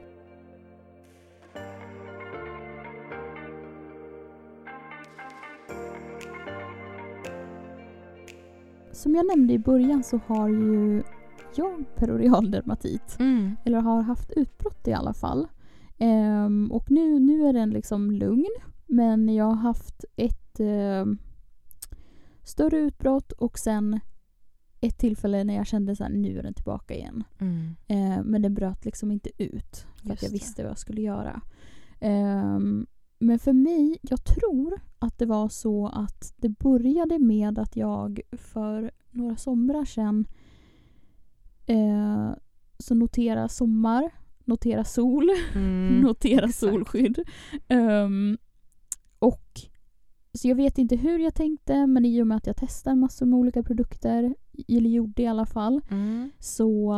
Som 8.95 9.15
jag 9.15 9.27
nämnde 9.27 9.53
i 9.53 9.59
början 9.59 10.03
så 10.03 10.21
har 10.27 10.49
ju 10.49 11.03
jag 11.57 11.85
perorial 11.97 12.51
dermatit. 12.51 13.17
Mm. 13.21 13.57
Eller 13.65 13.81
har 13.81 14.03
haft 14.03 14.31
utbrott 14.31 14.89
i 14.89 14.93
alla 14.93 15.15
fall. 15.15 15.49
Ehm, 15.99 16.73
och 16.73 16.91
nu, 16.91 17.21
nu 17.21 17.47
är 17.47 17.53
den 17.53 17.71
liksom 17.71 18.11
lugn. 18.11 18.51
Men 18.87 19.35
jag 19.35 19.45
har 19.45 19.55
haft 19.55 20.05
ett 20.17 20.61
ehm, 20.61 21.19
större 22.43 22.77
utbrott 22.79 23.33
och 23.33 23.59
sen 23.59 24.01
ett 24.81 24.99
tillfälle 24.99 25.45
när 25.45 25.55
jag 25.55 25.67
kände 25.67 25.93
att 25.93 26.13
nu 26.13 26.39
är 26.39 26.43
den 26.43 26.55
tillbaka 26.55 26.95
igen. 26.95 27.25
Mm. 27.39 27.75
Eh, 27.87 28.25
men 28.25 28.43
den 28.43 28.55
bröt 28.55 28.85
liksom 28.85 29.11
inte 29.11 29.31
ut 29.43 29.87
för 29.97 30.09
Just 30.09 30.13
att 30.13 30.23
jag 30.23 30.31
det. 30.31 30.35
visste 30.35 30.63
vad 30.63 30.71
jag 30.71 30.79
skulle 30.79 31.01
göra. 31.01 31.41
Ehm, 32.01 32.87
men 33.19 33.39
för 33.39 33.53
mig, 33.53 33.99
jag 34.03 34.25
tror 34.25 34.81
att 34.99 35.19
det 35.19 35.27
var 35.27 35.49
så 35.49 35.87
att 35.87 36.35
det 36.37 36.49
började 36.49 37.19
med 37.19 37.59
att 37.59 37.77
jag 37.77 38.21
för 38.33 38.91
några 39.11 39.37
somrar 39.37 39.85
sedan 39.85 40.27
eh, 41.67 42.31
så 42.79 42.95
notera 42.95 43.49
sommar, 43.49 44.11
notera 44.45 44.85
sol, 44.85 45.29
Mm. 45.55 46.01
notera 46.01 46.45
exakt. 46.47 46.59
solskydd. 46.59 47.19
Ehm, 47.69 48.39
och 49.19 49.61
så 50.33 50.49
jag 50.49 50.57
vet 50.57 50.79
inte 50.79 50.97
hur 50.97 51.19
jag 51.19 51.35
tänkte 51.35 51.87
men 51.87 52.05
i 52.05 52.23
och 52.23 52.27
med 52.27 52.37
att 52.37 52.47
jag 52.47 52.57
testar 52.57 52.95
massor 52.95 53.27
med 53.27 53.39
olika 53.39 53.63
produkter, 53.63 54.35
eller 54.69 54.91
gjorde 54.91 55.23
i 55.23 55.27
alla 55.27 55.47
fall, 55.47 55.81
Mm. 55.91 56.31
så 56.39 56.95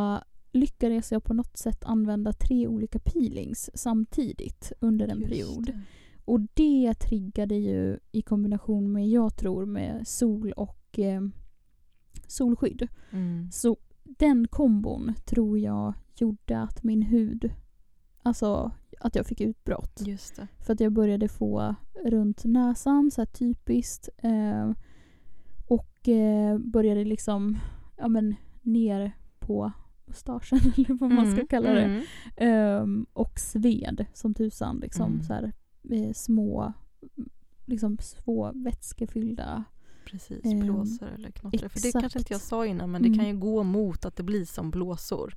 lyckades 0.51 1.11
jag 1.11 1.23
på 1.23 1.33
något 1.33 1.57
sätt 1.57 1.83
använda 1.83 2.33
tre 2.33 2.67
olika 2.67 2.99
peelings 2.99 3.69
samtidigt 3.73 4.71
under 4.79 5.07
en 5.07 5.19
Just 5.19 5.29
period. 5.31 5.65
det. 5.65 5.81
Och 6.27 6.39
det 6.53 6.93
triggade 6.93 7.55
ju 7.55 7.99
i 8.11 8.21
kombination 8.21 8.91
med, 8.91 9.09
jag 9.09 9.35
tror, 9.35 9.65
med 9.65 10.07
sol 10.07 10.51
och 10.51 10.99
eh, 10.99 11.21
solskydd. 12.27 12.87
Mm. 13.11 13.51
Så 13.51 13.77
den 14.03 14.47
kombon 14.47 15.13
tror 15.25 15.59
jag 15.59 15.93
gjorde 16.15 16.59
att 16.61 16.83
min 16.83 17.01
hud, 17.01 17.51
alltså 18.23 18.71
att 18.99 19.15
jag 19.15 19.25
fick 19.25 19.41
utbrott. 19.41 20.01
Just 20.05 20.35
det. 20.35 20.47
För 20.65 20.73
att 20.73 20.79
jag 20.79 20.91
började 20.93 21.27
få 21.27 21.75
runt 22.05 22.45
näsan, 22.45 23.11
så 23.11 23.21
här 23.21 23.25
typiskt. 23.25 24.09
Eh, 24.17 24.71
och 25.67 26.09
eh, 26.09 26.57
började 26.57 27.03
liksom, 27.05 27.57
ja 27.97 28.07
men 28.07 28.35
ner 28.61 29.11
på 29.39 29.71
mustaschen 30.05 30.59
eller 30.77 30.93
vad 30.99 31.11
man 31.11 31.25
ska 31.25 31.35
Mm. 31.35 31.47
kalla 31.47 31.71
det. 31.71 31.83
Mm. 31.83 32.03
Ehm, 32.37 33.05
och 33.13 33.39
sved 33.39 34.05
som 34.13 34.33
tusan. 34.33 34.79
Liksom 34.79 35.11
Mm. 35.11 35.23
så 35.23 35.33
här, 35.33 35.53
eh, 35.91 36.13
små, 36.13 36.73
liksom 37.65 37.97
små 38.01 38.51
vätskefyllda. 38.55 39.63
Precis, 40.05 40.45
Ehm, 40.45 40.59
blåsor 40.59 41.07
eller 41.15 41.31
knottror. 41.31 41.69
För 41.69 41.81
det 41.81 41.91
kanske 41.91 42.19
inte 42.19 42.33
jag 42.33 42.41
sa 42.41 42.65
innan 42.65 42.91
men 42.91 43.01
det 43.01 43.07
Mm. 43.07 43.19
kan 43.19 43.27
ju 43.27 43.37
gå 43.37 43.63
mot 43.63 44.05
att 44.05 44.15
det 44.15 44.23
blir 44.23 44.45
som 44.45 44.71
blåsor. 44.71 45.35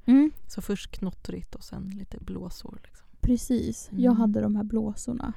Så 0.48 0.62
först 0.62 0.90
knottrigt 0.90 1.54
och 1.54 1.64
sen 1.64 1.88
lite 1.98 2.18
blåsor. 2.18 2.80
Liksom. 2.84 3.06
Precis, 3.20 3.88
jag 3.92 4.04
Mm. 4.10 4.16
hade 4.16 4.40
de 4.40 4.56
här 4.56 4.64
blåsorna. 4.64 5.32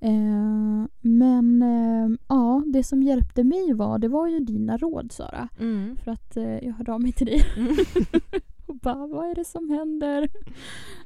Eh, 0.00 0.86
men 1.00 1.62
eh, 1.62 2.16
ja, 2.28 2.62
det 2.66 2.84
som 2.84 3.02
hjälpte 3.02 3.44
mig 3.44 3.72
var, 3.72 3.98
det 3.98 4.08
var 4.08 4.26
ju 4.28 4.40
dina 4.40 4.76
råd 4.76 5.12
Sara. 5.12 5.48
Mm. 5.60 5.96
För 5.96 6.10
att 6.10 6.36
eh, 6.36 6.44
jag 6.58 6.72
hörde 6.72 6.92
av 6.92 7.00
mig 7.02 7.12
till 7.12 7.26
dig 7.26 7.42
Mm. 7.56 7.76
och 8.66 8.76
bara 8.76 9.06
vad 9.06 9.30
är 9.30 9.34
det 9.34 9.44
som 9.44 9.70
händer? 9.70 10.28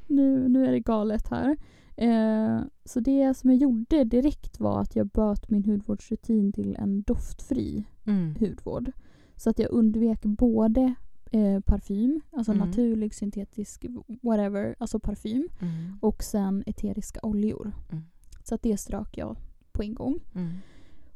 Nu, 0.06 0.48
nu 0.48 0.66
är 0.66 0.72
det 0.72 0.80
galet 0.80 1.28
här. 1.28 1.56
Eh, 2.00 2.60
så 2.84 3.00
det 3.00 3.34
som 3.36 3.50
jag 3.50 3.56
gjorde 3.58 4.04
direkt 4.04 4.60
var 4.60 4.80
att 4.80 4.96
jag 4.96 5.06
böt 5.06 5.50
min 5.50 5.64
hudvårdsrutin 5.64 6.52
till 6.52 6.76
en 6.76 7.02
doftfri 7.02 7.84
Mm. 8.06 8.34
hudvård. 8.40 8.92
Så 9.36 9.50
att 9.50 9.58
jag 9.58 9.70
undvek 9.70 10.22
både 10.22 10.94
eh, 11.30 11.60
parfym, 11.60 12.20
alltså 12.30 12.52
Mm. 12.52 12.68
naturlig, 12.68 13.14
syntetisk, 13.14 13.84
whatever, 14.22 14.74
alltså 14.78 15.00
parfym 15.00 15.48
Mm. 15.60 15.98
och 16.00 16.22
sen 16.22 16.62
eteriska 16.66 17.20
oljor. 17.22 17.72
Mm. 17.92 18.04
Så 18.44 18.54
att 18.54 18.62
det 18.62 18.76
strök 18.76 19.18
jag 19.18 19.36
på 19.72 19.82
en 19.82 19.94
gång. 19.94 20.18
Mm. 20.34 20.48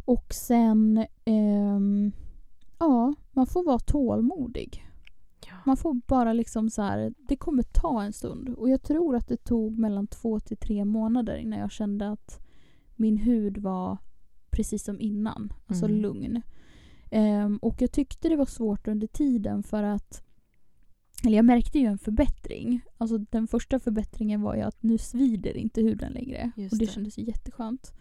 Och 0.05 0.35
sen, 0.35 1.07
ehm, 1.25 2.13
ja, 2.79 3.15
man 3.33 3.47
får 3.47 3.65
vara 3.65 3.79
tålmodig. 3.79 4.83
Man 5.67 5.77
får 5.77 5.95
bara 6.07 6.33
liksom 6.33 6.71
så 6.71 6.83
här, 6.83 7.15
det 7.29 7.37
kommer 7.37 7.63
ta 7.63 8.03
en 8.03 8.13
stund. 8.13 8.49
Och 8.49 8.71
jag 8.71 8.83
tror 8.83 9.17
att 9.17 9.29
det 9.29 9.37
tog 9.45 9.79
mellan 9.79 10.07
två 10.07 10.41
till 10.41 10.57
tre 10.57 10.85
månader 10.85 11.37
innan 11.37 11.59
jag 11.59 11.71
kände 11.71 12.11
att 12.11 12.41
min 12.97 13.17
hud 13.17 13.59
var 13.59 13.99
precis 14.51 14.85
som 14.85 15.01
innan, 15.01 15.53
alltså 15.67 15.85
Mm. 15.85 16.01
lugn. 16.01 16.43
Ehm, 17.11 17.57
och 17.57 17.83
jag 17.83 17.93
tyckte 17.93 18.29
det 18.29 18.37
var 18.37 18.45
svårt 18.47 18.89
under 18.89 19.07
tiden 19.07 19.63
för 19.63 19.83
att 19.83 20.23
eller 21.25 21.37
jag 21.37 21.45
märkte 21.45 21.79
ju 21.79 21.87
en 21.87 21.99
förbättring. 21.99 22.81
Alltså 22.99 23.19
den 23.19 23.47
första 23.47 23.79
förbättringen 23.79 24.43
var 24.43 24.55
ju 24.55 24.61
att 24.63 24.83
nu 24.83 24.99
svider 24.99 25.57
inte 25.57 25.83
huden 25.83 26.13
längre. 26.13 26.51
Just 26.57 26.73
och 26.73 26.79
det, 26.79 26.85
det. 26.85 26.91
kändes 26.91 27.19
ju 27.19 27.23
jätteskönt. 27.23 27.93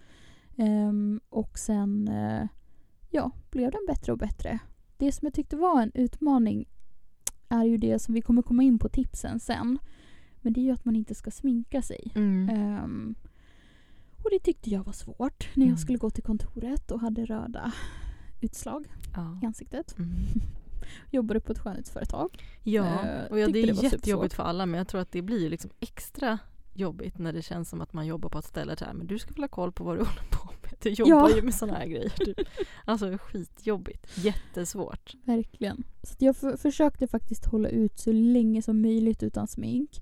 Ehm, 0.57 1.21
och 1.29 1.57
sen 1.59 2.07
eh, 2.07 2.47
ja, 3.09 3.31
blev 3.51 3.71
den 3.71 3.85
bättre 3.87 4.11
och 4.11 4.17
bättre. 4.17 4.59
Det 4.97 5.11
som 5.11 5.25
jag 5.25 5.33
tyckte 5.33 5.55
var 5.57 5.81
en 5.81 5.91
utmaning 5.93 6.65
är 7.51 7.63
ju 7.63 7.77
det 7.77 7.99
som 7.99 8.13
vi 8.13 8.21
kommer 8.21 8.41
komma 8.41 8.63
in 8.63 8.79
på 8.79 8.89
tipsen 8.89 9.39
sen. 9.39 9.79
Men 10.41 10.53
det 10.53 10.59
är 10.59 10.63
ju 10.63 10.71
att 10.71 10.85
man 10.85 10.95
inte 10.95 11.15
ska 11.15 11.31
sminka 11.31 11.81
sig. 11.81 12.11
Mm. 12.15 12.49
Ehm, 12.49 13.15
och 14.23 14.29
det 14.31 14.39
tyckte 14.39 14.69
jag 14.69 14.83
var 14.83 14.93
svårt 14.93 15.49
när 15.55 15.63
jag 15.65 15.67
Mm. 15.71 15.77
skulle 15.77 15.97
gå 15.97 16.09
till 16.09 16.23
kontoret 16.23 16.91
och 16.91 16.99
hade 16.99 17.25
röda 17.25 17.71
utslag 18.41 18.85
Ja. 19.15 19.39
i 19.41 19.45
ansiktet. 19.45 19.97
Mm. 19.97 20.11
Jobbade 21.11 21.39
på 21.39 21.51
ett 21.51 21.59
skönhetsföretag. 21.59 22.43
Ja, 22.63 22.83
Eh, 23.05 23.31
och 23.31 23.39
ja, 23.39 23.45
det 23.45 23.51
det 23.51 23.69
är 23.69 23.73
var 23.73 23.83
jättejobbigt 23.83 24.33
för 24.33 24.43
alla 24.43 24.65
men 24.65 24.77
jag 24.77 24.87
tror 24.87 25.01
att 25.01 25.11
det 25.11 25.21
blir 25.21 25.49
liksom 25.49 25.71
extra 25.79 26.39
jobbigt 26.73 27.17
när 27.17 27.33
det 27.33 27.41
känns 27.41 27.69
som 27.69 27.81
att 27.81 27.93
man 27.93 28.05
jobbar 28.07 28.29
på 28.29 28.39
ett 28.39 28.45
ställe 28.45 28.75
där 28.75 28.93
men 28.93 29.07
du 29.07 29.19
ska 29.19 29.33
väl 29.33 29.43
ha 29.43 29.47
koll 29.47 29.71
på 29.71 29.83
vad 29.83 29.95
du 29.97 29.99
håller 30.05 30.29
på 30.31 30.45
med. 30.60 30.60
Du 30.83 30.89
jobbar 30.89 31.29
Ja. 31.29 31.35
ju 31.35 31.41
med 31.41 31.53
sådana 31.53 31.77
här 31.77 31.85
grejer. 31.87 32.13
Du. 32.17 32.35
Alltså 32.85 33.17
skitjobbigt, 33.17 34.17
jättesvårt. 34.17 35.15
Verkligen. 35.25 35.83
Så 36.03 36.15
jag 36.19 36.35
för- 36.37 36.57
försökte 36.57 37.07
faktiskt 37.07 37.45
hålla 37.45 37.69
ut 37.69 37.99
så 37.99 38.11
länge 38.11 38.61
som 38.61 38.81
möjligt 38.81 39.23
utan 39.23 39.47
smink. 39.47 40.01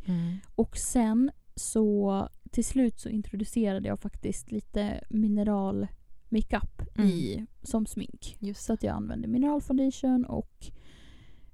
Och 0.55 0.77
sen 0.77 1.31
så 1.55 2.27
till 2.51 2.65
slut 2.65 2.99
så 2.99 3.09
introducerade 3.09 3.87
jag 3.87 3.99
faktiskt 3.99 4.51
lite 4.51 5.03
mineral 5.09 5.87
makeup 6.29 6.99
i, 6.99 7.45
som 7.63 7.85
smink. 7.85 8.37
Just 8.39 8.63
Så 8.65 8.73
att 8.73 8.83
jag 8.83 8.95
använde 8.95 9.27
mineral 9.27 9.61
foundation 9.61 10.25
och 10.25 10.65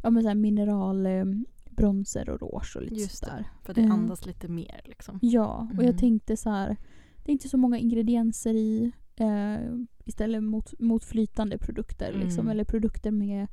ja, 0.03 0.09
men 0.09 0.23
så 0.23 0.33
mineral 0.35 1.05
eh, 1.05 1.25
bronzer 1.69 2.29
och 2.29 2.39
rouge 2.41 2.75
och 2.75 2.81
lite 2.81 2.95
Just 2.95 3.21
det. 3.21 3.27
sådär. 3.27 3.45
för 3.63 3.73
det 3.73 3.81
Mm. 3.81 3.91
andas 3.91 4.25
lite 4.25 4.47
mer 4.47 4.81
liksom. 4.85 5.19
Ja, 5.21 5.55
och 5.67 5.73
Mm. 5.73 5.85
jag 5.85 5.97
tänkte 5.97 6.37
så 6.37 6.49
här. 6.49 6.77
Det 7.23 7.31
är 7.31 7.33
inte 7.33 7.49
så 7.49 7.57
många 7.57 7.77
ingredienser 7.77 8.53
i 8.53 8.91
eh, 9.17 9.75
istället 10.05 10.43
mot, 10.43 10.79
mot 10.79 11.03
flytande 11.03 11.57
produkter. 11.57 12.13
Liksom, 12.13 12.39
Mm. 12.45 12.51
eller 12.51 12.63
produkter 12.63 13.11
med 13.11 13.47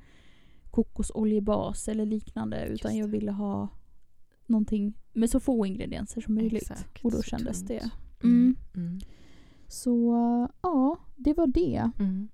kokosoljebas 0.70 1.88
eller 1.88 2.07
liknande. 2.07 2.66
Utan 2.66 2.96
jag 2.96 3.09
ville 3.09 3.31
ha 3.33 3.68
någonting 4.46 4.94
med 5.12 5.31
så 5.31 5.40
få 5.40 5.66
ingredienser 5.66 6.20
som 6.20 6.35
möjligt. 6.35 6.62
Exakt, 6.62 7.05
och 7.05 7.11
då 7.11 7.22
kändes 7.22 7.59
tunt. 7.59 7.68
det. 7.68 7.90
Mm. 8.25 8.57
Mm. 8.75 8.87
Mm. 8.87 9.01
Så 9.68 10.12
ja, 10.62 10.96
det 11.16 11.35
var 11.35 11.46
det. 11.46 11.90
Mm. 11.98 12.29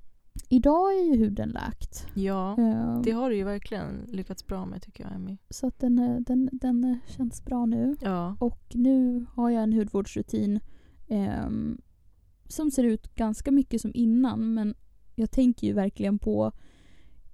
Idag 0.49 0.95
är 0.95 1.05
ju 1.05 1.17
huden 1.17 1.49
läkt. 1.49 2.07
Ja, 2.14 2.57
Eh, 2.59 3.01
det 3.01 3.11
har 3.11 3.31
du 3.31 3.37
ju 3.37 3.45
verkligen 3.45 4.05
lyckats 4.09 4.47
bra 4.47 4.67
med 4.67 4.83
tycker 4.83 5.05
jag 5.05 5.14
Emmy. 5.14 5.37
Så 5.51 5.67
att 5.67 5.79
den, 5.79 5.99
eh, 5.99 6.17
den, 6.21 6.49
den 6.53 6.99
känns 7.07 7.45
bra 7.45 7.67
nu. 7.67 7.97
Ja. 8.01 8.37
Och 8.41 8.62
nu 8.75 9.27
har 9.35 9.51
jag 9.51 9.62
en 9.62 9.73
hudvårdsrutin 9.73 10.61
ehm, 11.09 11.79
som 12.48 12.70
ser 12.70 12.84
ut 12.84 13.14
ganska 13.14 13.50
mycket 13.50 13.80
som 13.80 13.90
innan 13.94 14.54
men 14.54 14.74
jag 15.14 15.30
tänker 15.30 15.66
ju 15.66 15.72
verkligen 15.72 16.18
på 16.18 16.52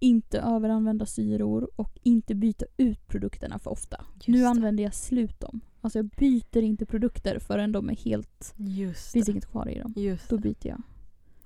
inte 0.01 0.41
överanvända 0.41 1.07
syror 1.07 1.71
och 1.77 1.99
inte 2.03 2.35
byta 2.35 2.67
ut 2.77 3.07
produkterna 3.09 3.59
för 3.59 3.71
ofta. 3.71 4.05
Just 4.15 4.29
nu 4.29 4.39
det. 4.41 4.49
använder 4.49 4.85
jag 4.85 4.95
slut 4.95 5.41
dem. 5.41 5.61
Alltså 5.81 5.99
jag 5.99 6.07
byter 6.09 6.57
inte 6.63 6.87
produkter 6.87 7.39
förrän 7.39 7.73
de 7.73 7.89
är 7.91 7.97
helt... 7.97 8.55
Just 8.57 9.13
finns 9.13 9.27
det. 9.27 9.33
inget 9.33 9.47
kvar 9.51 9.69
i 9.69 9.79
dem. 9.79 9.93
Just 9.97 10.29
Då 10.31 10.39
byter 10.39 10.67
jag. 10.67 10.83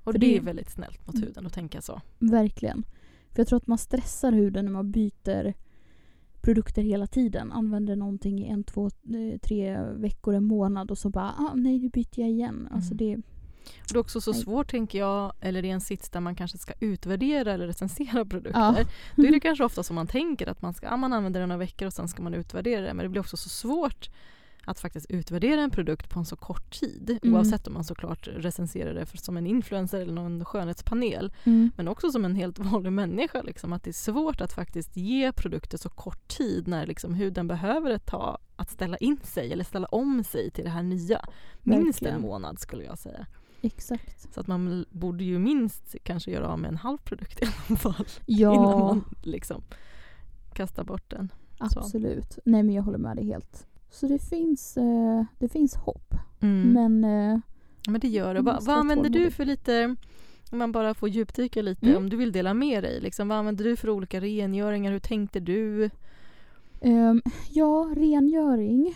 Och 0.03 0.11
för 0.13 0.19
det 0.19 0.27
det- 0.27 0.37
är 0.37 0.41
väldigt 0.41 0.69
snällt 0.71 1.07
mot 1.07 1.15
Mm. 1.15 1.27
huden 1.27 1.45
att 1.45 1.53
tänka 1.53 1.81
så. 1.81 2.01
Verkligen. 2.19 2.83
För 3.29 3.39
jag 3.39 3.47
tror 3.47 3.57
att 3.57 3.67
man 3.67 3.77
stressar 3.77 4.31
huden 4.31 4.65
när 4.65 4.71
man 4.71 4.91
byter 4.91 5.53
produkter 6.41 6.81
hela 6.81 7.07
tiden. 7.07 7.51
Använder 7.51 7.95
någonting 7.95 8.39
i 8.39 8.47
en, 8.49 8.63
två, 8.63 8.85
eh, 8.85 9.39
tre 9.41 9.81
veckor, 9.81 10.33
en 10.33 10.43
månad 10.43 10.91
och 10.91 10.97
så 10.97 11.09
bara 11.09 11.31
ah, 11.37 11.53
nej 11.55 11.79
nu 11.79 11.89
byter 11.89 12.19
jag 12.19 12.29
igen. 12.29 12.67
Alltså 12.71 12.93
Mm. 12.93 12.97
det, 12.97 13.21
Och 13.79 13.93
det 13.93 13.95
är 13.95 13.99
också 13.99 14.21
så 14.21 14.31
Nej. 14.31 14.41
svårt 14.41 14.71
tänker 14.71 14.99
jag, 14.99 15.33
eller 15.41 15.65
i 15.65 15.69
en 15.69 15.81
sits 15.81 16.09
där 16.09 16.19
man 16.19 16.35
kanske 16.35 16.57
ska 16.57 16.73
utvärdera 16.79 17.53
eller 17.53 17.67
recensera 17.67 18.25
produkter. 18.29 18.59
Ja. 18.59 18.85
Då 19.15 19.23
är 19.23 19.31
det 19.31 19.39
kanske 19.39 19.63
ofta 19.63 19.83
som 19.83 19.95
man 19.95 20.07
tänker 20.07 20.47
att 20.47 20.61
man 20.61 20.73
ska, 20.73 20.87
ja, 20.87 20.97
man 20.97 21.13
använder 21.13 21.39
den 21.39 21.49
några 21.49 21.59
veckor 21.59 21.85
och 21.85 21.93
sen 21.93 22.07
ska 22.07 22.23
man 22.23 22.33
utvärdera 22.33 22.81
det. 22.81 22.93
Men 22.93 23.03
det 23.03 23.09
blir 23.09 23.21
också 23.21 23.37
så 23.37 23.49
svårt 23.49 24.09
att 24.69 24.79
faktiskt 24.79 25.11
utvärdera 25.11 25.61
en 25.61 25.71
produkt 25.71 26.09
på 26.09 26.19
en 26.19 26.25
så 26.25 26.35
kort 26.35 26.79
tid. 26.79 27.19
Mm. 27.23 27.35
Oavsett 27.35 27.67
om 27.67 27.73
man 27.73 27.83
såklart 27.83 28.27
recenserar 28.27 28.93
det 28.93 29.05
för, 29.05 29.17
som 29.17 29.37
en 29.37 29.47
influencer 29.47 30.01
eller 30.01 30.13
någon 30.13 30.45
skönhetspanel. 30.45 31.33
Mm. 31.43 31.71
Men 31.75 31.87
också 31.87 32.11
som 32.11 32.25
en 32.25 32.35
helt 32.35 32.59
vanlig 32.59 32.91
människa. 32.91 33.41
Liksom, 33.41 33.73
att 33.73 33.83
det 33.83 33.89
är 33.89 33.93
svårt 33.93 34.41
att 34.41 34.53
faktiskt 34.53 34.97
ge 34.97 35.31
produkter 35.31 35.77
så 35.77 35.89
kort 35.89 36.27
tid 36.27 36.67
när 36.67 36.87
liksom, 36.87 37.13
huden 37.13 37.47
behöver 37.47 37.91
ett 37.91 38.05
tag 38.05 38.37
att 38.55 38.71
ställa 38.71 38.97
in 38.97 39.19
sig 39.23 39.53
eller 39.53 39.63
ställa 39.63 39.87
om 39.87 40.23
sig 40.23 40.51
till 40.51 40.63
det 40.63 40.69
här 40.69 40.83
nya. 40.83 41.25
Minst 41.59 42.01
Verkligen. 42.01 42.15
en 42.15 42.21
månad 42.21 42.59
skulle 42.59 42.83
jag 42.83 42.97
säga. 42.99 43.27
Exakt. 43.61 44.33
Så 44.33 44.39
att 44.39 44.47
man 44.47 44.85
borde 44.89 45.23
ju 45.23 45.39
minst 45.39 45.95
kanske 46.03 46.31
göra 46.31 46.47
av 46.47 46.59
med 46.59 46.69
en 46.69 46.77
halv 46.77 46.97
produkt 46.97 47.41
i 47.41 47.45
alla 47.67 47.77
fall. 47.77 48.05
Innan 48.25 48.41
Ja, 48.53 48.77
man 48.79 49.03
liksom 49.23 49.63
kastar 50.53 50.83
bort 50.83 51.09
den. 51.09 51.31
absolut. 51.57 52.39
Nej 52.45 52.63
men 52.63 52.75
jag 52.75 52.83
håller 52.83 52.97
med 52.97 53.15
dig 53.17 53.25
helt. 53.25 53.67
Så 53.89 54.07
det 54.07 54.19
finns, 54.19 54.77
eh, 54.77 55.23
det 55.39 55.49
finns 55.49 55.75
hopp. 55.75 56.13
Men, 56.39 56.71
Men 56.73 57.03
eh, 57.33 57.39
men 57.87 57.99
det 58.01 58.07
gör 58.07 58.33
det. 58.33 58.41
man 58.41 58.53
Va, 58.55 58.59
vad 58.61 58.75
använder 58.77 59.09
du 59.09 59.31
för 59.31 59.45
lite, 59.45 59.95
om 60.51 60.57
man 60.57 60.71
bara 60.71 60.93
får 60.93 61.09
djupdyka 61.09 61.61
lite, 61.61 61.85
Mm. 61.85 61.97
om 61.97 62.09
du 62.09 62.17
vill 62.17 62.31
dela 62.31 62.53
med 62.53 62.83
dig. 62.83 63.01
Liksom, 63.01 63.27
vad 63.27 63.37
använder 63.37 63.63
du 63.63 63.75
för 63.75 63.89
olika 63.89 64.19
rengöringar? 64.21 64.91
Hur 64.91 64.99
tänkte 64.99 65.39
du? 65.39 65.89
ehm, 66.81 67.21
ja, 67.49 67.93
rengöring. 67.97 68.95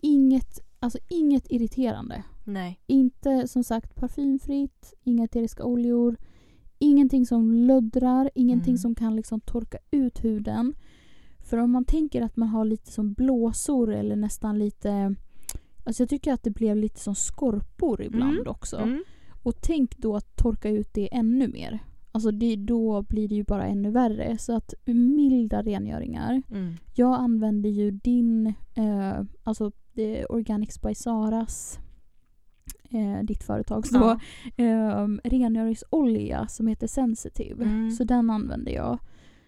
Inget, 0.00 0.60
alltså 0.80 0.98
inget 1.08 1.50
irriterande. 1.50 2.22
Nej. 2.44 2.80
Inte 2.86 3.48
som 3.48 3.64
sagt 3.64 3.94
parfymfritt, 3.94 4.94
inga 5.04 5.24
eteriska 5.24 5.64
oljor, 5.64 6.16
ingenting 6.78 7.26
som 7.26 7.52
löddrar, 7.52 8.30
ingenting 8.34 8.72
Mm. 8.72 8.78
som 8.78 8.94
kan 8.94 9.16
liksom 9.16 9.40
torka 9.40 9.78
ut 9.90 10.24
huden. 10.24 10.74
För 11.40 11.56
om 11.56 11.70
man 11.70 11.84
tänker 11.84 12.22
att 12.22 12.36
man 12.36 12.48
har 12.48 12.64
lite 12.64 12.92
som 12.92 13.12
blåsor 13.12 13.92
eller 13.94 14.16
nästan 14.16 14.58
lite... 14.58 15.14
Alltså 15.86 16.02
jag 16.02 16.10
tycker 16.10 16.32
att 16.32 16.42
det 16.42 16.50
blev 16.50 16.76
lite 16.76 17.00
som 17.00 17.14
skorpor 17.14 18.02
ibland 18.02 18.34
Mm. 18.38 18.48
också. 18.48 18.76
Mm. 18.76 19.04
Och 19.42 19.54
tänk 19.60 19.96
då 19.98 20.16
att 20.16 20.36
torka 20.36 20.68
ut 20.68 20.94
det 20.94 21.14
ännu 21.14 21.48
mer. 21.48 21.78
Alltså 22.12 22.30
det, 22.30 22.56
då 22.56 23.02
blir 23.02 23.28
det 23.28 23.34
ju 23.34 23.44
bara 23.44 23.66
ännu 23.66 23.90
värre. 23.90 24.38
Så 24.38 24.56
att 24.56 24.74
milda 24.86 25.62
rengöringar. 25.62 26.42
Mm. 26.50 26.72
Jag 26.94 27.14
använder 27.20 27.70
ju 27.70 27.90
din, 27.90 28.46
eh, 28.74 29.20
alltså 29.42 29.72
är 29.96 30.32
Organics 30.32 30.80
by 30.80 30.94
Saras, 30.94 31.78
eh, 32.90 33.24
ditt 33.24 33.42
företag, 33.44 33.86
så, 33.86 33.96
Ja. 33.96 34.64
eh, 34.64 35.08
rengöringsolja 35.24 36.46
som 36.48 36.66
heter 36.66 36.86
Sensitive. 36.86 37.64
Mm. 37.64 37.90
Så 37.90 38.04
den 38.04 38.30
använder 38.30 38.72
jag. 38.72 38.98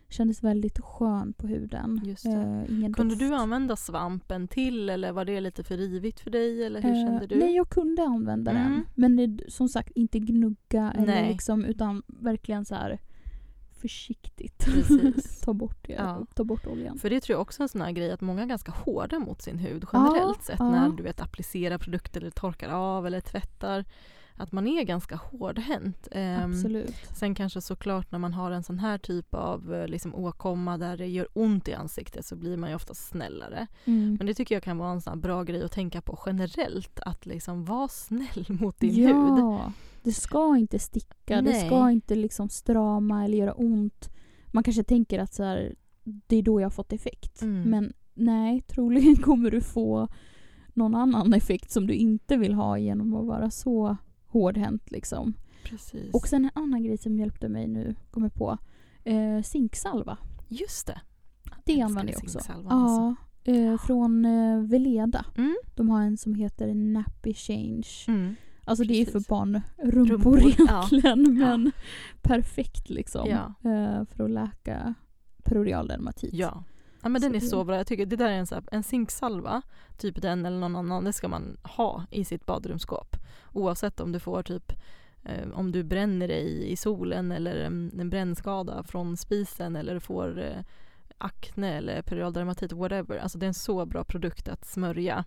Kändes 0.09 0.43
väldigt 0.43 0.79
skön 0.81 1.33
på 1.33 1.47
huden. 1.47 2.01
Eh, 2.25 2.93
Kunde 2.93 3.15
doft. 3.15 3.19
du 3.19 3.35
använda 3.35 3.77
svampen 3.77 4.49
till 4.49 4.89
eller 4.91 5.13
var 5.13 5.25
det 5.25 5.41
lite 5.41 5.65
för 5.65 5.77
rivigt 5.77 6.21
för 6.21 6.31
dig? 6.31 6.65
Eller 6.65 6.83
hur 6.83 6.91
Eh, 6.91 7.05
kände 7.07 7.27
du? 7.27 7.39
Nej, 7.39 7.57
jag 7.57 7.69
kunde 7.69 8.03
använda 8.03 8.53
den. 8.53 8.67
Mm. 8.67 8.81
Men 8.95 9.17
det, 9.17 9.39
som 9.53 9.69
sagt, 9.69 9.91
inte 9.97 10.19
gnugga 10.19 10.93
eller 10.99 11.29
liksom, 11.29 11.65
utan 11.65 12.03
verkligen 12.07 12.65
så 12.65 12.75
här 12.75 12.99
försiktigt 13.89 14.67
ta, 15.45 15.55
bort 15.55 15.79
det, 15.83 15.93
Ja. 15.93 16.27
ta 16.35 16.45
bort 16.45 16.67
oljan. 16.67 16.99
För 16.99 17.11
det 17.11 17.21
tror 17.21 17.35
jag 17.35 17.43
också 17.43 17.61
är 17.61 17.65
en 17.65 17.69
sån 17.69 17.81
här 17.81 17.93
grej 17.93 18.11
att 18.13 18.21
många 18.21 18.43
är 18.43 18.47
ganska 18.47 18.73
hårda 18.73 19.19
mot 19.19 19.43
sin 19.43 19.59
hud 19.59 19.85
generellt 19.93 20.43
sett 20.43 20.59
ja. 20.59 20.71
när 20.71 20.89
du 20.89 21.03
vet 21.03 21.21
applicerar 21.21 21.79
produkter 21.79 22.21
eller 22.21 22.31
torkar 22.31 22.69
av 22.69 23.07
eller 23.07 23.21
tvättar. 23.21 23.85
Att 24.39 24.53
man 24.53 24.67
är 24.67 24.83
ganska 24.83 25.17
hårdhänt. 25.17 26.09
Ehm, 26.11 26.51
Absolut. 26.53 26.95
Sen 27.15 27.35
kanske 27.35 27.61
såklart 27.61 28.13
när 28.13 28.19
man 28.19 28.35
har 28.35 28.51
en 28.51 28.63
sån 28.63 28.79
här 28.79 28.99
typ 28.99 29.35
av 29.35 29.75
eh, 29.75 29.89
liksom, 29.89 30.15
åkomma 30.15 30.79
där 30.79 30.97
det 30.97 31.07
gör 31.07 31.29
ont 31.33 31.69
i 31.69 31.75
ansiktet 31.75 32.27
så 32.27 32.37
blir 32.37 32.57
man 32.57 32.71
ju 32.71 32.77
ofta 32.77 32.95
snällare. 32.95 33.67
Mm. 33.85 34.15
Men 34.15 34.27
det 34.27 34.35
tycker 34.35 34.55
jag 34.55 34.63
kan 34.63 34.79
vara 34.79 34.91
en 34.91 35.01
sån 35.01 35.21
bra 35.21 35.43
grej 35.43 35.65
att 35.65 35.73
tänka 35.73 36.01
på 36.01 36.19
generellt. 36.27 37.01
Att 37.01 37.27
liksom 37.27 37.65
vara 37.65 37.89
snäll 37.89 38.47
mot 38.49 38.81
din 38.81 39.03
ja, 39.03 39.09
hud. 39.09 39.73
Det 40.07 40.13
ska 40.13 40.57
inte 40.57 40.79
sticka, 40.79 41.43
det 41.43 41.51
Nej. 41.51 41.67
ska 41.67 41.91
inte 41.91 42.15
liksom 42.15 42.49
strama 42.49 43.25
eller 43.25 43.39
göra 43.39 43.53
ont. 43.53 44.11
Man 44.47 44.63
kanske 44.63 44.83
tänker 44.83 45.19
att 45.19 45.35
så 45.35 45.43
här, 45.45 45.75
det 46.05 46.37
är 46.37 46.43
då 46.43 46.61
jag 46.61 46.67
har 46.67 46.71
fått 46.71 46.93
effekt. 46.93 47.43
Mm. 47.43 47.71
Men 47.71 47.93
nej, 48.15 48.61
troligen 48.61 49.17
kommer 49.23 49.51
du 49.51 49.61
få 49.61 50.09
någon 50.75 50.95
annan 50.95 51.33
effekt 51.33 51.71
som 51.71 51.87
du 51.87 51.95
inte 51.95 52.37
vill 52.37 52.55
ha 52.55 52.79
genom 52.79 53.15
att 53.15 53.27
vara 53.27 53.51
så 53.51 53.97
hårdhänt. 54.27 54.91
Liksom. 54.91 55.35
Precis. 55.65 56.15
Och 56.15 56.29
sen 56.29 56.45
en 56.45 56.51
annan 56.55 56.83
grej 56.83 56.99
som 56.99 57.17
hjälpte 57.17 57.49
mig 57.49 57.67
nu, 57.67 57.95
kommer 58.11 58.29
på. 58.29 58.59
Eh, 59.05 59.43
zinksalva. 59.43 60.19
Just 60.49 60.87
det. 60.87 61.01
Det 61.65 61.81
använder 61.81 62.13
jag 62.13 62.23
också. 62.23 62.39
zinksalvan, 62.39 62.73
alltså. 62.73 63.23
Ja, 63.45 63.55
eh, 63.55 63.79
från 63.79 64.25
eh, 64.25 64.61
Veleda. 64.61 65.25
Mm. 65.37 65.57
De 65.75 65.91
har 65.91 66.03
en 66.03 66.17
som 66.17 66.35
heter 66.35 66.75
Nappy 66.75 67.35
Change. 67.35 67.89
Mm. 68.09 68.35
Alltså 68.69 68.85
det 68.85 68.95
är 69.01 69.05
för 69.05 69.13
Precis. 69.13 69.29
barnrumpor 69.29 70.37
Rumpor, 70.37 70.41
ja. 70.59 70.89
egentligen 70.93 71.39
men 71.39 71.73
perfekt 72.23 72.91
liksom. 72.91 73.29
Ja. 73.31 73.71
eh, 73.71 74.05
för 74.05 74.25
att 74.25 74.31
läka 74.31 74.95
perorial 75.45 75.87
dermatit. 75.89 76.35
Ja. 76.35 76.65
ja 77.03 77.09
men 77.09 77.23
den 77.23 77.31
Så 77.31 77.37
är 77.37 77.41
det- 77.41 77.47
så 77.47 77.65
bra. 77.65 77.77
Jag 77.77 77.87
tycker 77.87 78.07
det 78.07 78.17
där 78.17 78.29
är 78.31 78.39
en, 78.39 78.47
så 78.47 78.55
här, 78.55 78.65
en 78.73 78.83
zinksalva, 78.83 79.63
typ 79.99 80.23
den 80.23 80.47
eller 80.47 80.59
någon 80.59 80.77
annan, 80.77 81.05
det 81.05 81.13
ska 81.13 81.29
man 81.29 81.57
ha 81.63 82.05
i 82.11 82.25
sitt 82.25 82.47
badrumsskåp. 82.47 83.17
Oavsett 83.53 84.01
om 84.01 84.13
du 84.13 84.19
får 84.21 84.43
typ 84.43 84.73
eh, 85.25 85.49
om 85.55 85.73
du 85.73 85.83
bränner 85.85 86.29
dig 86.29 86.73
i 86.73 86.77
solen 86.77 87.33
eller 87.33 87.57
en, 87.57 87.93
en 88.01 88.11
brännskada 88.11 88.83
från 88.83 89.17
spisen 89.17 89.77
eller 89.77 89.99
får 89.99 90.39
eh, 90.43 90.63
akne 91.19 91.73
eller 91.73 92.03
periodal 92.03 92.33
dermatit, 92.33 92.73
whatever. 92.73 93.19
Alltså 93.19 93.39
det 93.39 93.47
är 93.47 93.49
en 93.49 93.55
så 93.55 93.87
bra 93.87 94.05
produkt 94.05 94.49
att 94.49 94.65
smörja 94.67 95.25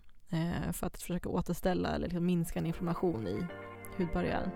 för 0.72 0.86
att 0.86 0.98
försöka 0.98 1.28
återställa 1.28 1.88
eller 1.88 2.06
liksom 2.06 2.26
minska 2.26 2.58
en 2.58 2.66
inflammation 2.66 3.26
i 3.26 3.46
hudbarriären. 3.96 4.50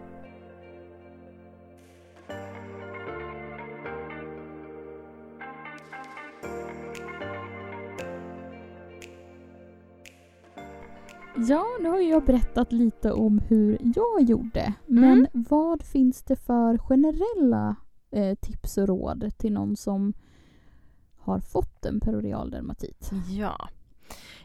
Ja, 11.49 11.65
nu 11.81 11.89
har 11.89 11.99
jag 12.01 12.25
berättat 12.25 12.73
lite 12.73 13.13
om 13.13 13.39
hur 13.39 13.79
jag 13.81 14.23
gjorde. 14.23 14.75
Men 14.87 15.13
Mm. 15.13 15.27
vad 15.49 15.83
finns 15.83 16.23
det 16.23 16.37
för 16.37 16.79
generella 16.79 17.77
eh, 18.11 18.35
tips 18.41 18.79
och 18.79 18.89
råd 18.89 19.33
till 19.39 19.53
någon 19.53 19.77
som 19.77 20.13
har 21.19 21.41
fått 21.41 21.85
en 21.85 22.01
perorial 22.01 22.51
dermatit? 22.51 23.11
Ja. 23.31 23.69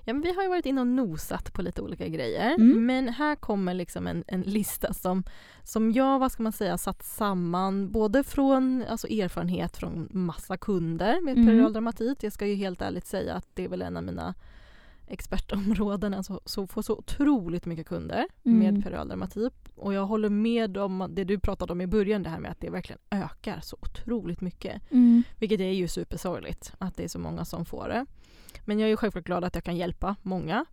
Ja 0.09 0.13
men 0.13 0.21
vi 0.21 0.33
har 0.33 0.43
ju 0.43 0.49
varit 0.49 0.65
inne 0.65 0.81
och 0.81 0.87
nosat 0.87 1.53
på 1.53 1.61
lite 1.61 1.81
olika 1.81 2.07
grejer. 2.07 2.55
Mm. 2.55 2.85
Men 2.85 3.09
här 3.09 3.35
kommer 3.35 3.73
liksom 3.73 4.07
en, 4.07 4.23
en 4.27 4.41
lista 4.41 4.93
som, 4.93 5.23
som 5.63 5.91
jag, 5.91 6.19
vad 6.19 6.31
ska 6.31 6.43
man 6.43 6.51
säga, 6.51 6.77
satt 6.77 7.03
samman 7.03 7.91
både 7.91 8.23
från 8.23 8.83
alltså 8.89 9.07
erfarenhet 9.07 9.77
från 9.77 10.09
massa 10.11 10.57
kunder 10.57 11.21
med 11.21 11.37
Mm. 11.37 11.47
periodal. 11.47 12.15
Jag 12.21 12.33
ska 12.33 12.47
ju 12.47 12.55
helt 12.55 12.81
ärligt 12.81 13.05
säga 13.05 13.33
att 13.33 13.47
det 13.53 13.63
är 13.63 13.69
väl 13.69 13.81
en 13.81 13.97
av 13.97 14.03
mina 14.03 14.35
expertområden, 15.07 16.13
alltså 16.13 16.41
så, 16.45 16.67
får 16.67 16.81
så 16.81 16.93
otroligt 16.97 17.65
mycket 17.65 17.87
kunder 17.87 18.27
Mm. 18.43 18.59
med 18.59 18.83
periodal 18.83 19.07
dermatit. 19.07 19.53
Och 19.75 19.93
jag 19.93 20.05
håller 20.05 20.29
med 20.29 20.77
om 20.77 21.07
det 21.09 21.23
du 21.23 21.39
pratade 21.39 21.73
om 21.73 21.81
i 21.81 21.87
början, 21.87 22.23
det 22.23 22.29
här 22.29 22.39
med 22.39 22.51
att 22.51 22.59
det 22.59 22.69
verkligen 22.69 22.99
ökar 23.11 23.59
så 23.63 23.77
otroligt 23.81 24.41
mycket. 24.41 24.91
Mm. 24.91 25.23
Vilket 25.39 25.59
är 25.59 25.71
ju 25.71 25.87
supersorgligt 25.87 26.73
att 26.77 26.97
det 26.97 27.03
är 27.03 27.07
så 27.07 27.19
många 27.19 27.45
som 27.45 27.65
får 27.65 27.87
det. 27.87 28.05
Men 28.65 28.79
jag 28.79 28.89
är 28.89 28.95
självklart 28.95 29.25
glad 29.25 29.43
att 29.43 29.55
jag 29.55 29.63
kan 29.63 29.77
hjälpa 29.77 30.15
många 30.21 30.65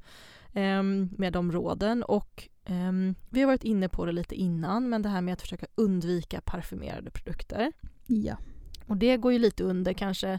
ehm, 0.53 1.09
med 1.19 1.33
de 1.33 1.53
råden. 1.53 2.03
Och 2.03 2.49
ehm, 2.65 3.15
vi 3.31 3.41
har 3.41 3.47
varit 3.47 3.65
inne 3.65 3.89
på 3.89 4.05
det 4.05 4.13
lite 4.13 4.35
innan, 4.35 4.89
men 4.89 5.03
det 5.03 5.09
här 5.09 5.21
med 5.21 5.33
att 5.33 5.43
försöka 5.43 5.67
undvika 5.75 6.41
parfymerade 6.41 7.11
produkter. 7.11 7.73
Ja. 8.07 8.37
Och 8.87 8.97
det 8.97 9.17
går 9.17 9.33
ju 9.33 9.39
lite 9.39 9.65
under 9.65 9.93
kanske 9.93 10.39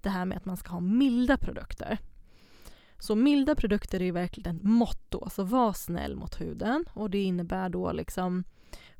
det 0.00 0.08
här 0.08 0.24
med 0.24 0.36
att 0.36 0.44
man 0.44 0.56
ska 0.56 0.70
ha 0.70 0.80
milda 0.80 1.36
produkter. 1.36 1.98
Så 2.98 3.14
milda 3.14 3.54
produkter 3.54 4.00
är 4.00 4.04
ju 4.04 4.10
verkligen 4.10 4.56
ett 4.56 4.62
motto, 4.62 5.24
alltså 5.24 5.44
var 5.44 5.72
snäll 5.72 6.16
mot 6.16 6.40
huden. 6.40 6.84
Och 6.92 7.10
det 7.10 7.22
innebär 7.22 7.68
då 7.68 7.92
liksom 7.92 8.44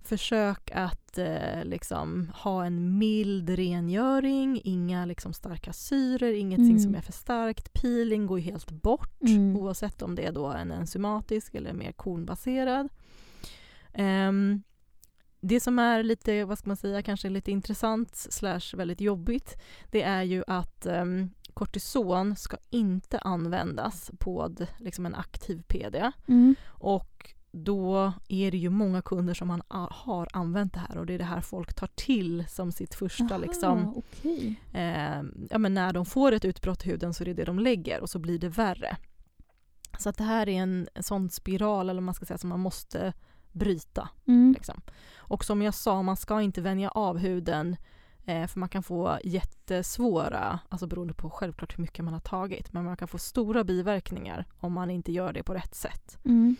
försök 0.03 0.71
att 0.75 1.19
eh, 1.19 1.65
liksom 1.65 2.31
ha 2.35 2.65
en 2.65 2.99
mild 2.99 3.51
rengöring, 3.51 4.61
inga 4.65 5.05
liksom 5.05 5.33
starka 5.33 5.73
syror, 5.73 6.33
ingenting 6.33 6.67
Mm. 6.71 6.79
som 6.83 6.95
är 6.95 7.01
för 7.01 7.13
starkt. 7.13 7.73
Peeling 7.73 8.27
går 8.27 8.39
helt 8.39 8.71
bort 8.71 9.23
Mm. 9.23 9.57
oavsett 9.57 10.03
om 10.03 10.15
det 10.15 10.27
är 10.27 10.33
då 10.33 10.47
en 10.47 10.71
enzymatisk 10.73 11.55
eller 11.55 11.73
mer 11.73 11.93
kornbaserad. 11.93 12.89
Ehm, 13.95 14.63
det 15.41 15.61
som 15.61 15.79
är 15.79 16.03
lite, 16.03 16.45
vad 16.45 16.59
ska 16.59 16.69
man 16.71 16.77
säga, 16.77 17.03
kanske 17.03 17.29
lite 17.29 17.51
intressant 17.51 18.17
slash 18.17 18.77
väldigt 18.77 19.01
jobbigt, 19.01 19.57
det 19.91 20.03
är 20.03 20.23
ju 20.23 20.45
att 20.47 20.87
um, 20.87 21.31
kortison 21.55 22.37
ska 22.37 22.57
inte 22.71 23.19
användas 23.19 24.11
på 24.19 24.55
liksom 24.79 25.07
en 25.07 25.15
aktiv 25.15 25.63
PD. 25.69 26.11
Mm. 26.29 26.55
Och 26.69 27.35
då 27.51 28.13
är 28.29 28.51
det 28.51 28.59
ju 28.59 28.71
många 28.71 29.03
kunder 29.03 29.35
som 29.35 29.49
man 29.49 29.63
har 29.91 30.29
använt 30.33 30.75
det 30.75 30.81
här 30.81 30.99
och 30.99 31.07
det 31.07 31.15
är 31.15 31.19
det 31.19 31.25
här 31.25 31.41
folk 31.41 31.75
tar 31.75 31.89
till 31.95 32.45
som 32.49 32.73
sitt 32.73 32.95
första 32.95 33.25
Aha, 33.25 33.39
liksom, 33.39 33.97
okej. 33.97 34.61
eh, 34.73 35.23
ja, 35.51 35.59
men 35.59 35.75
när 35.75 35.93
de 35.93 36.07
får 36.07 36.33
ett 36.33 36.45
utbrott 36.45 36.87
i 36.87 36.91
huden 36.91 37.15
så 37.15 37.25
är 37.25 37.27
det 37.27 37.35
det 37.35 37.45
de 37.45 37.59
lägger 37.59 38.01
och 38.01 38.11
så 38.11 38.19
blir 38.19 38.39
det 38.39 38.49
värre. 38.49 38.97
Så 39.99 40.09
att 40.09 40.17
det 40.17 40.25
här 40.25 40.49
är 40.49 40.63
en, 40.63 40.89
en 40.95 41.03
sån 41.03 41.31
spiral 41.31 41.91
eller 41.91 42.01
man 42.01 42.15
ska 42.15 42.27
säga 42.27 42.39
som 42.39 42.49
man 42.49 42.61
måste 42.61 43.13
bryta. 43.53 44.09
Mm. 44.27 44.53
Liksom. 44.53 44.81
Och 45.17 45.45
som 45.45 45.63
jag 45.63 45.75
sa, 45.75 46.03
man 46.03 46.17
ska 46.17 46.43
inte 46.43 46.61
vänja 46.61 46.91
av 46.91 47.19
huden 47.19 47.77
eh, 48.25 48.47
för 48.47 48.61
man 48.61 48.69
kan 48.69 48.83
få 48.83 49.19
jättesvåra, 49.25 50.59
alltså 50.69 50.87
beroende 50.87 51.15
på 51.15 51.31
självklart 51.31 51.79
hur 51.79 51.83
mycket 51.83 52.05
man 52.05 52.15
har 52.15 52.21
tagit, 52.21 52.73
men 52.73 52.85
man 52.85 52.97
kan 52.97 53.09
få 53.09 53.19
stora 53.19 53.65
biverkningar 53.65 54.45
om 54.59 54.73
man 54.73 54.91
inte 54.91 55.13
gör 55.13 55.33
det 55.33 55.43
på 55.43 55.55
rätt 55.55 55.75
sätt. 55.75 56.19
Mm. 56.25 56.57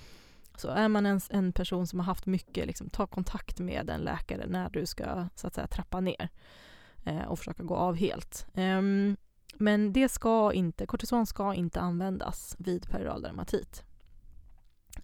Så 0.61 0.69
är 0.69 0.89
man 0.89 1.07
en, 1.07 1.21
en 1.31 1.53
person 1.53 1.87
som 1.87 1.99
har 1.99 2.07
haft 2.07 2.27
mycket, 2.27 2.67
liksom, 2.67 2.91
ta 2.91 3.07
kontakt 3.07 3.59
med 3.61 3.91
en 3.91 4.01
läkare 4.01 4.47
när 4.47 4.71
du 4.71 4.87
ska 4.87 5.29
så 5.35 5.47
att 5.47 5.55
säga 5.55 5.67
trappa 5.67 6.01
ner 6.01 6.29
eh, 7.05 7.23
och 7.23 7.39
försöka 7.39 7.63
gå 7.63 7.77
av 7.77 7.97
helt. 7.97 8.47
Ehm, 8.55 9.17
men 9.55 9.93
det 9.93 10.09
ska 10.09 10.53
inte, 10.53 10.87
kortison 10.87 11.27
ska 11.27 11.55
inte 11.55 11.81
användas 11.81 12.57
vid 12.59 12.89
periodal 12.91 13.23
dermatit. 13.23 13.83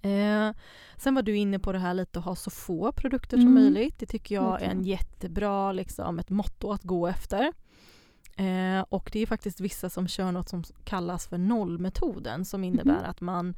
Eh, 0.02 0.50
sen 0.96 1.14
var 1.14 1.22
du 1.22 1.36
inne 1.36 1.58
på 1.58 1.72
det 1.72 1.78
här 1.78 1.94
lite 1.94 2.18
att 2.18 2.24
ha 2.24 2.34
så 2.36 2.50
få 2.50 2.92
produkter 2.92 3.36
som 3.36 3.48
Mm. 3.48 3.54
möjligt. 3.54 3.98
Det 3.98 4.06
tycker 4.06 4.34
jag 4.34 4.62
är 4.62 4.68
en 4.70 4.82
jättebra, 4.84 5.72
liksom, 5.72 6.18
ett 6.18 6.30
motto 6.30 6.72
att 6.72 6.82
gå 6.82 7.06
efter. 7.06 7.52
Eh, 8.36 8.80
och 8.88 9.10
det 9.12 9.20
är 9.20 9.26
faktiskt 9.26 9.60
vissa 9.60 9.90
som 9.90 10.08
kör 10.08 10.32
något 10.32 10.48
som 10.48 10.64
kallas 10.84 11.26
för 11.26 11.38
nollmetoden 11.38 12.44
som 12.44 12.64
innebär 12.64 13.00
Mhm. 13.00 13.10
att 13.10 13.20
man 13.20 13.56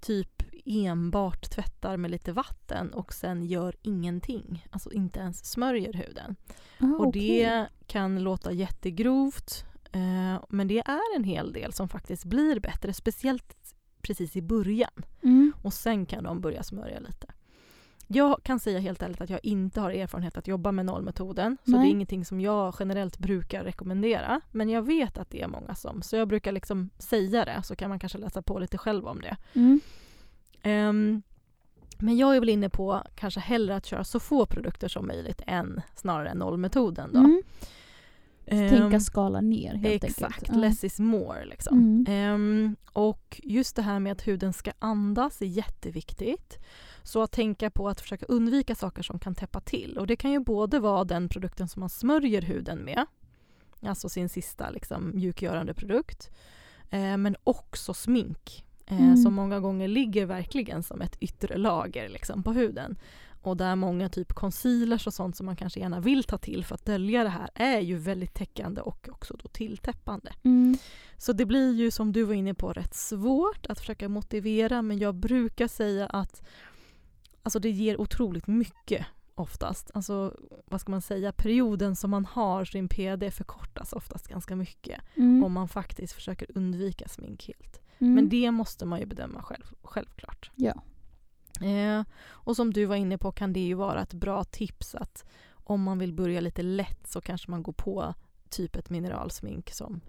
typ 0.00 0.42
enbart 0.64 1.50
tvättar 1.50 1.96
med 1.96 2.10
lite 2.10 2.32
vatten 2.32 2.92
och 2.92 3.12
sen 3.12 3.44
gör 3.44 3.76
ingenting. 3.82 4.66
Alltså 4.70 4.92
inte 4.92 5.20
ens 5.20 5.44
smörjer 5.44 5.92
huden. 5.92 6.36
Ah, 6.78 6.86
och 6.86 7.06
okej. 7.06 7.22
det 7.22 7.68
kan 7.86 8.22
låta 8.22 8.52
jättegrovt 8.52 9.64
eh, 9.92 10.44
men 10.48 10.68
det 10.68 10.78
är 10.78 11.16
en 11.16 11.24
hel 11.24 11.52
del 11.52 11.72
som 11.72 11.88
faktiskt 11.88 12.24
blir 12.24 12.60
bättre, 12.60 12.92
speciellt 12.92 13.56
precis 14.02 14.36
i 14.36 14.42
början. 14.42 15.04
Mm. 15.22 15.52
Och 15.62 15.74
sen 15.74 16.06
kan 16.06 16.24
de 16.24 16.40
börja 16.40 16.62
smörja 16.62 17.00
lite. 17.00 17.26
Jag 18.12 18.42
kan 18.42 18.60
säga 18.60 18.78
helt 18.78 19.02
ärligt 19.02 19.20
att 19.20 19.30
jag 19.30 19.40
inte 19.42 19.80
har 19.80 19.90
erfarenhet 19.90 20.36
att 20.36 20.48
jobba 20.48 20.72
med 20.72 20.86
nollmetoden. 20.86 21.56
Så 21.64 21.70
Nej. 21.70 21.80
det 21.80 21.86
är 21.86 21.90
ingenting 21.90 22.24
som 22.24 22.40
jag 22.40 22.74
generellt 22.78 23.18
brukar 23.18 23.64
rekommendera. 23.64 24.40
Men 24.50 24.68
jag 24.68 24.82
vet 24.82 25.18
att 25.18 25.30
det 25.30 25.42
är 25.42 25.48
många 25.48 25.74
som. 25.74 26.02
Så 26.02 26.16
jag 26.16 26.28
brukar 26.28 26.52
liksom 26.52 26.90
säga 26.98 27.44
det 27.44 27.62
så 27.64 27.76
kan 27.76 27.88
man 27.88 27.98
kanske 27.98 28.18
läsa 28.18 28.42
på 28.42 28.58
lite 28.58 28.78
själv 28.78 29.06
om 29.06 29.20
det. 29.20 29.36
Mm. 29.54 29.80
Ehm, 30.62 31.22
men 31.98 32.16
jag 32.16 32.36
är 32.36 32.40
väl 32.40 32.48
inne 32.48 32.68
på 32.68 33.02
kanske 33.14 33.40
hellre 33.40 33.76
att 33.76 33.86
köra 33.86 34.04
så 34.04 34.20
få 34.20 34.46
produkter 34.46 34.88
som 34.88 35.06
möjligt 35.06 35.42
än 35.46 35.80
snarare 35.94 36.28
än 36.28 36.38
nollmetoden. 36.38 37.10
Då. 37.12 37.18
Mm. 37.18 37.42
Ehm, 38.46 38.68
Tänka 38.68 39.00
skala 39.00 39.40
ner 39.40 39.74
helt 39.74 40.04
Exakt, 40.04 40.22
enkelt. 40.34 40.48
Ja. 40.48 40.60
less 40.60 40.84
is 40.84 41.00
more. 41.00 41.44
Liksom. 41.44 41.78
Mm. 41.78 42.04
Ehm, 42.08 42.76
och 42.92 43.40
just 43.44 43.76
det 43.76 43.82
här 43.82 44.00
med 44.00 44.12
att 44.12 44.26
huden 44.28 44.52
ska 44.52 44.72
andas 44.78 45.42
är 45.42 45.46
jätteviktigt. 45.46 46.58
Så 47.02 47.22
att 47.22 47.32
tänka 47.32 47.70
på 47.70 47.88
att 47.88 48.00
försöka 48.00 48.26
undvika 48.26 48.74
saker 48.74 49.02
som 49.02 49.18
kan 49.18 49.34
täppa 49.34 49.60
till. 49.60 49.98
Och 49.98 50.06
det 50.06 50.16
kan 50.16 50.32
ju 50.32 50.40
både 50.40 50.78
vara 50.78 51.04
den 51.04 51.28
produkten 51.28 51.68
som 51.68 51.80
man 51.80 51.88
smörjer 51.90 52.42
huden 52.42 52.78
med, 52.78 53.06
alltså 53.82 54.08
sin 54.08 54.28
sista 54.28 54.70
liksom, 54.70 55.10
mjukgörande 55.14 55.74
produkt, 55.74 56.30
eh, 56.90 57.16
men 57.16 57.36
också 57.44 57.94
smink. 57.94 58.64
Eh, 58.90 59.00
Mm. 59.00 59.16
Som 59.16 59.34
många 59.34 59.60
gånger 59.60 59.88
ligger 59.88 60.26
verkligen 60.26 60.82
som 60.82 61.00
ett 61.00 61.16
yttre 61.20 61.56
lager 61.56 62.08
liksom, 62.08 62.42
på 62.42 62.52
huden. 62.52 62.98
Och 63.42 63.56
där 63.56 63.76
många 63.76 64.08
typ 64.08 64.32
concealers 64.32 65.06
och 65.06 65.14
sånt 65.14 65.36
som 65.36 65.46
man 65.46 65.56
kanske 65.56 65.80
gärna 65.80 66.00
vill 66.00 66.24
ta 66.24 66.38
till 66.38 66.64
för 66.64 66.74
att 66.74 66.84
dölja 66.84 67.22
det 67.24 67.28
här 67.30 67.50
är 67.54 67.80
ju 67.80 67.96
väldigt 67.96 68.34
täckande 68.34 68.80
och 68.80 69.08
också 69.12 69.36
då 69.42 69.48
tilltäppande. 69.48 70.32
Mm. 70.42 70.76
Så 71.16 71.32
det 71.32 71.46
blir 71.46 71.72
ju 71.74 71.90
som 71.90 72.12
du 72.12 72.22
var 72.22 72.34
inne 72.34 72.54
på 72.54 72.72
rätt 72.72 72.94
svårt 72.94 73.66
att 73.66 73.80
försöka 73.80 74.08
motivera 74.08 74.82
men 74.82 74.98
jag 74.98 75.14
brukar 75.14 75.68
säga 75.68 76.06
att 76.06 76.42
alltså 77.42 77.58
det 77.58 77.70
ger 77.70 78.00
otroligt 78.00 78.46
mycket 78.46 79.06
oftast. 79.34 79.90
Alltså 79.94 80.34
vad 80.66 80.80
ska 80.80 80.90
man 80.90 81.02
säga, 81.02 81.32
perioden 81.32 81.96
som 81.96 82.10
man 82.10 82.24
har 82.24 82.64
sin 82.64 82.88
PD 82.88 83.30
förkortas 83.30 83.92
oftast 83.92 84.28
ganska 84.28 84.56
mycket 84.56 85.00
Mm. 85.14 85.44
om 85.44 85.52
man 85.52 85.68
faktiskt 85.68 86.12
försöker 86.12 86.46
undvika 86.54 87.08
smink 87.08 87.46
helt. 87.48 87.79
Mm. 88.00 88.14
Men 88.14 88.28
det 88.28 88.50
måste 88.50 88.84
man 88.86 89.00
ju 89.00 89.06
bedöma 89.06 89.42
själv, 89.42 89.64
självklart. 89.82 90.50
Ja. 90.54 90.82
Eh, 91.66 92.04
och 92.22 92.56
som 92.56 92.72
du 92.72 92.84
var 92.84 92.96
inne 92.96 93.18
på 93.18 93.32
kan 93.32 93.52
det 93.52 93.60
ju 93.60 93.74
vara 93.74 94.02
ett 94.02 94.14
bra 94.14 94.44
tips 94.44 94.94
att 94.94 95.24
om 95.52 95.82
man 95.82 95.98
vill 95.98 96.12
börja 96.12 96.40
lite 96.40 96.62
lätt 96.62 97.06
så 97.06 97.20
kanske 97.20 97.50
man 97.50 97.62
går 97.62 97.72
på 97.72 98.14
typ 98.48 98.76
ett 98.76 98.90
mineralsmink 98.90 99.70
som 99.70 100.00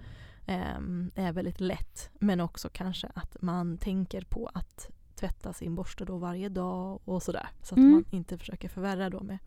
ehm, 0.46 1.12
är 1.16 1.32
väldigt 1.32 1.60
lätt. 1.60 2.10
Men 2.20 2.40
också 2.42 2.70
kanske 2.74 3.08
att 3.16 3.38
man 3.42 3.78
tänker 3.78 4.22
på 4.22 4.50
att 4.54 4.90
tvätta 5.16 5.54
sin 5.54 5.76
borste 5.76 6.06
då 6.06 6.18
varje 6.18 6.50
dag 6.50 7.00
och 7.06 7.24
sådär. 7.24 7.48
Så 7.62 7.76
att 7.76 7.78
Mm. 7.78 7.92
man 7.92 8.06
inte 8.12 8.38
försöker 8.38 8.70
förvärra 8.70 9.10
då 9.10 9.24
med 9.24 9.38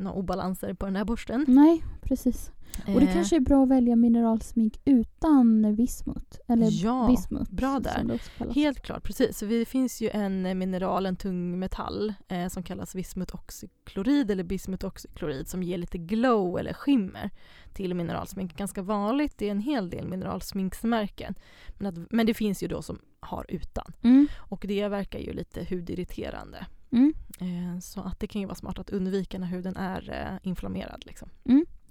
några 0.00 0.16
obalanser 0.16 0.74
på 0.74 0.86
den 0.86 0.96
här 0.96 1.04
borsten. 1.04 1.44
Nej, 1.48 1.84
precis. 2.02 2.52
Och 2.86 3.00
det 3.00 3.06
Eh, 3.06 3.12
kanske 3.14 3.36
är 3.36 3.40
bra 3.40 3.62
att 3.62 3.68
välja 3.68 3.96
mineralsmink 3.96 4.80
utan 4.84 5.74
vismut. 5.76 6.38
Eller 6.48 6.68
Ja, 6.70 7.06
bismut. 7.10 7.50
bra 7.50 7.80
där. 7.80 8.20
Helt 8.54 8.80
klart, 8.80 9.02
precis. 9.02 9.38
Så 9.38 9.44
det 9.44 9.64
finns 9.64 10.00
ju 10.00 10.10
en 10.10 10.46
eh, 10.46 10.54
mineral, 10.54 11.06
en 11.06 11.16
tung 11.16 11.58
metall 11.58 12.14
eh, 12.28 12.48
som 12.48 12.62
kallas 12.62 12.94
vismutoxyklorid 12.94 14.30
eller 14.30 14.44
bismutoxyklorid 14.44 15.48
som 15.48 15.62
ger 15.62 15.78
lite 15.78 15.98
glow 15.98 16.58
eller 16.58 16.72
skimmer 16.72 17.30
till 17.72 17.94
mineralsmink. 17.94 18.56
Ganska 18.56 18.82
vanligt, 18.82 19.42
är 19.42 19.50
en 19.50 19.60
hel 19.60 19.90
del 19.90 20.08
mineralsminksmärken. 20.08 21.34
Men, 21.78 21.86
att, 21.86 22.12
men 22.12 22.26
det 22.26 22.34
finns 22.34 22.62
ju 22.62 22.68
då 22.68 22.82
som 22.82 22.98
har 23.20 23.46
utan. 23.48 23.92
Mm. 24.02 24.26
Och 24.36 24.64
det 24.68 24.88
verkar 24.88 25.18
ju 25.18 25.32
lite 25.32 25.64
hudirriterande. 25.70 26.66
Mm. 26.92 27.14
Eh, 27.40 27.80
så 27.80 28.00
att 28.00 28.20
det 28.20 28.26
kan 28.26 28.40
ju 28.40 28.46
vara 28.46 28.54
smart 28.54 28.78
att 28.78 28.90
undvika 28.90 29.38
när 29.38 29.46
huden 29.46 29.76
är 29.76 30.10
eh, 30.10 30.48
inflammerad. 30.48 31.02
Liksom. 31.06 31.28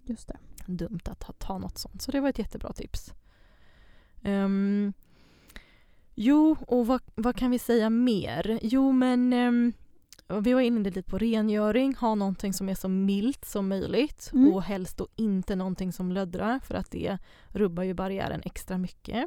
Just 0.03 0.27
det. 0.27 0.37
Dumt 0.65 0.99
att 1.05 1.19
ta, 1.19 1.33
ta 1.33 1.57
något 1.57 1.77
sånt. 1.77 2.01
Så 2.01 2.11
det 2.11 2.19
var 2.19 2.29
ett 2.29 2.39
jättebra 2.39 2.73
tips. 2.73 3.13
Ehm, 4.23 4.93
jo, 6.15 6.55
och 6.67 6.87
vad, 6.87 7.01
vad 7.15 7.35
kan 7.35 7.51
vi 7.51 7.59
säga 7.59 7.89
mer? 7.89 8.59
Jo, 8.61 8.91
men 8.91 9.33
ehm, 9.33 9.73
vi 10.41 10.53
var 10.53 10.61
inne 10.61 10.79
lite 10.79 11.03
på 11.03 11.17
rengöring. 11.17 11.95
Ha 11.95 12.15
någonting 12.15 12.53
som 12.53 12.69
är 12.69 12.75
så 12.75 12.87
milt 12.89 13.45
som 13.45 13.67
möjligt 13.67 14.29
Mm. 14.33 14.53
och 14.53 14.63
helst 14.63 14.97
då 14.97 15.07
inte 15.15 15.55
någonting 15.55 15.93
som 15.93 16.11
löddrar 16.11 16.59
för 16.59 16.75
att 16.75 16.91
det 16.91 17.17
rubbar 17.47 17.83
ju 17.83 17.93
barriären 17.93 18.41
extra 18.45 18.77
mycket. 18.77 19.25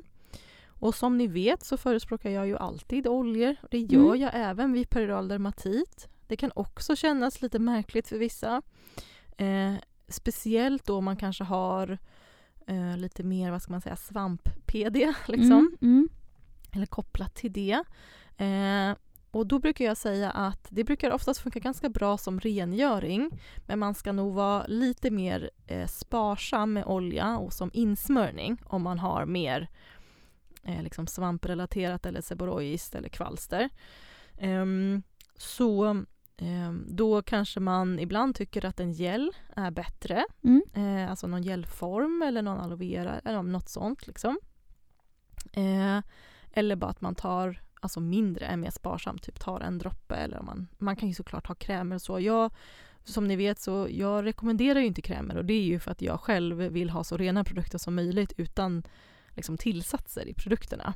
Och 0.82 0.94
som 0.94 1.18
ni 1.18 1.26
vet 1.26 1.64
så 1.64 1.76
förespråkar 1.76 2.30
jag 2.30 2.46
ju 2.46 2.56
alltid 2.58 3.06
oljor. 3.06 3.56
Det 3.70 3.78
gör 3.78 4.06
Mm. 4.08 4.20
jag 4.20 4.30
även 4.34 4.72
vid 4.72 4.90
periodal 4.90 5.28
dermatit. 5.28 6.08
Det 6.26 6.36
kan 6.36 6.50
också 6.54 6.96
kännas 6.96 7.42
lite 7.42 7.58
märkligt 7.58 8.08
för 8.08 8.18
vissa. 8.18 8.62
Eh, 9.36 9.74
speciellt 10.08 10.84
då 10.86 11.00
man 11.00 11.16
kanske 11.16 11.44
har 11.44 11.98
eh, 12.66 12.96
lite 12.96 13.22
mer, 13.22 13.50
vad 13.50 13.62
ska 13.62 13.72
man 13.72 13.80
säga, 13.80 13.96
svamp-PD 13.96 15.12
liksom. 15.26 15.52
Mm. 15.52 15.76
Mm. 15.82 16.08
Eller 16.72 16.86
kopplat 16.86 17.34
till 17.34 17.52
det. 17.52 17.84
Eh, 18.36 18.96
och 19.30 19.46
då 19.46 19.58
brukar 19.58 19.84
jag 19.84 19.96
säga 19.96 20.30
att 20.30 20.66
det 20.70 20.84
brukar 20.84 21.10
oftast 21.10 21.40
funka 21.40 21.58
ganska 21.58 21.88
bra 21.88 22.18
som 22.18 22.40
rengöring. 22.40 23.30
Men 23.66 23.78
man 23.78 23.94
ska 23.94 24.12
nog 24.12 24.34
vara 24.34 24.66
lite 24.66 25.10
mer 25.10 25.50
eh, 25.66 25.86
sparsam 25.86 26.72
med 26.72 26.84
olja 26.86 27.38
och 27.38 27.52
som 27.52 27.70
insmörjning 27.72 28.58
om 28.64 28.82
man 28.82 28.98
har 28.98 29.26
mer 29.26 29.68
eh, 30.62 30.82
liksom 30.82 31.06
svamprelaterat 31.06 32.06
eller 32.06 32.20
seboroiskt 32.20 32.94
eller 32.94 33.08
kvalster. 33.08 33.70
Ehm, 34.38 35.02
så 35.36 36.04
ehm, 36.36 36.86
då 36.88 37.22
kanske 37.22 37.60
man 37.60 37.98
ibland 37.98 38.34
tycker 38.34 38.64
att 38.64 38.80
en 38.80 38.92
gel 38.92 39.32
är 39.56 39.70
bättre. 39.70 40.24
Mm. 40.44 40.62
Eh, 40.74 41.10
alltså 41.10 41.26
någon 41.26 41.42
gelform 41.42 42.22
eller 42.22 42.42
någon 42.42 42.60
aloe 42.60 42.76
vera 42.76 43.18
eller 43.18 43.42
något 43.42 43.68
sånt. 43.68 44.06
Liksom. 44.06 44.38
Eh, 45.52 45.98
eller 46.52 46.76
bara 46.76 46.90
att 46.90 47.00
man 47.00 47.14
tar 47.14 47.62
alltså 47.80 48.00
mindre, 48.00 48.46
är 48.46 48.56
mer 48.56 48.70
sparsam, 48.70 49.18
typ 49.18 49.40
tar 49.40 49.60
en 49.60 49.78
droppe. 49.78 50.14
Eller 50.14 50.42
man, 50.42 50.68
man 50.78 50.96
kan 50.96 51.08
ju 51.08 51.14
såklart 51.14 51.46
ha 51.46 51.54
krämer 51.54 51.94
och 51.94 52.02
så. 52.02 52.20
Jag, 52.20 52.52
som 53.04 53.28
ni 53.28 53.36
vet 53.36 53.60
så 53.60 53.88
jag 53.90 54.24
rekommenderar 54.24 54.80
ju 54.80 54.86
inte 54.86 55.02
krämer 55.02 55.36
och 55.36 55.44
det 55.44 55.54
är 55.54 55.62
ju 55.62 55.78
för 55.78 55.90
att 55.90 56.02
jag 56.02 56.20
själv 56.20 56.56
vill 56.56 56.90
ha 56.90 57.04
så 57.04 57.16
rena 57.16 57.44
produkter 57.44 57.78
som 57.78 57.94
möjligt 57.94 58.32
utan 58.36 58.82
liksom, 59.34 59.58
tillsatser 59.58 60.28
i 60.28 60.34
produkterna. 60.34 60.94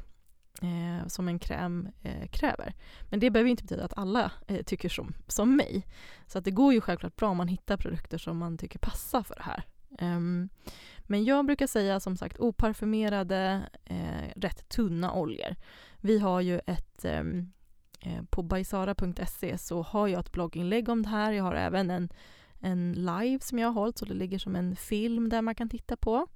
Eh, 0.63 1.07
som 1.07 1.29
en 1.29 1.39
kräm 1.39 1.89
eh, 2.03 2.29
kräver. 2.29 2.75
Men 3.11 3.21
det 3.21 3.31
behöver 3.31 3.47
ju 3.47 3.51
inte 3.51 3.65
betyda 3.65 3.85
att 3.85 3.99
alla 3.99 4.33
eh, 4.47 4.63
tycker 4.63 4.89
som, 4.89 5.15
som 5.27 5.57
mig. 5.57 5.87
Så 6.27 6.39
att 6.39 6.45
det 6.45 6.51
går 6.51 6.73
ju 6.73 6.81
självklart 6.81 7.17
bra 7.17 7.29
om 7.29 7.37
man 7.37 7.49
hittar 7.49 7.77
produkter 7.77 8.19
som 8.19 8.39
man 8.39 8.59
tycker 8.59 8.79
passar 8.79 9.23
för 9.23 9.35
det 9.35 9.43
här. 9.43 9.65
Ehm, 9.99 10.49
men 11.01 11.25
jag 11.25 11.47
brukar 11.47 11.67
säga 11.67 12.01
som 12.01 12.17
sagt 12.17 12.39
oparfumerade, 12.39 13.63
eh, 13.85 14.31
rätt 14.37 14.69
tunna 14.69 15.13
oljor. 15.13 15.57
Vi 16.01 16.19
har 16.19 16.41
ju 16.41 16.61
ett 16.67 17.05
ehm, 17.05 17.53
eh, 18.01 18.23
på 18.31 18.43
bajsara.se 18.43 19.59
så 19.59 19.83
har 19.83 20.09
jag 20.09 20.21
ett 20.21 20.33
blogginlägg 20.33 20.89
om 20.89 21.03
det 21.03 21.09
här. 21.09 21.33
Jag 21.33 21.45
har 21.45 21.55
även 21.55 21.91
en, 21.91 22.09
en 22.61 22.93
live 22.93 23.41
som 23.41 23.59
jag 23.59 23.69
har 23.69 23.75
hållit 23.75 23.99
så 23.99 24.05
det 24.05 24.15
ligger 24.15 24.39
som 24.39 24.57
en 24.57 24.77
film 24.77 25.29
där 25.29 25.43
man 25.43 25.55
kan 25.55 25.69
titta 25.69 25.97
på. 25.97 26.27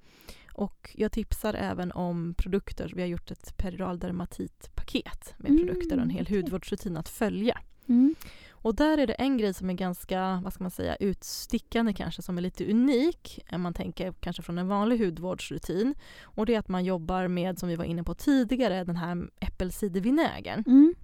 Och 0.53 0.95
jag 0.97 1.11
tipsar 1.11 1.53
även 1.53 1.91
om 1.91 2.33
produkter. 2.37 2.91
Vi 2.95 3.01
har 3.01 3.07
gjort 3.07 3.31
ett 3.31 3.57
periodal 3.57 3.99
dermatitpaket 3.99 5.33
med 5.37 5.51
Mm, 5.51 5.65
produkter 5.67 5.97
och 5.97 6.03
en 6.03 6.09
hel 6.09 6.23
okej. 6.23 6.37
hudvårdsrutin 6.37 6.97
att 6.97 7.09
följa. 7.09 7.59
Mm. 7.87 8.15
Och 8.51 8.75
där 8.75 8.97
är 8.97 9.07
det 9.07 9.13
en 9.13 9.37
grej 9.37 9.53
som 9.53 9.69
är 9.69 9.73
ganska, 9.73 10.41
vad 10.43 10.53
ska 10.53 10.63
man 10.63 10.71
säga, 10.71 10.95
utstickande 10.95 11.93
kanske, 11.93 12.21
som 12.21 12.37
är 12.37 12.41
lite 12.41 12.71
unik. 12.71 13.39
Om 13.51 13.61
man 13.61 13.73
tänker 13.73 14.13
kanske 14.19 14.41
från 14.41 14.57
en 14.57 14.67
vanlig 14.67 15.05
hudvårdsrutin. 15.05 15.95
Och 16.23 16.45
det 16.45 16.55
är 16.55 16.59
att 16.59 16.67
man 16.67 16.85
jobbar 16.85 17.27
med, 17.27 17.59
som 17.59 17.69
vi 17.69 17.75
var 17.75 17.85
inne 17.85 18.03
på 18.03 18.13
tidigare, 18.13 18.83
den 18.83 18.95
här 18.95 19.29
äppelcidervinägern. 19.39 20.63
Mm. 20.67 20.95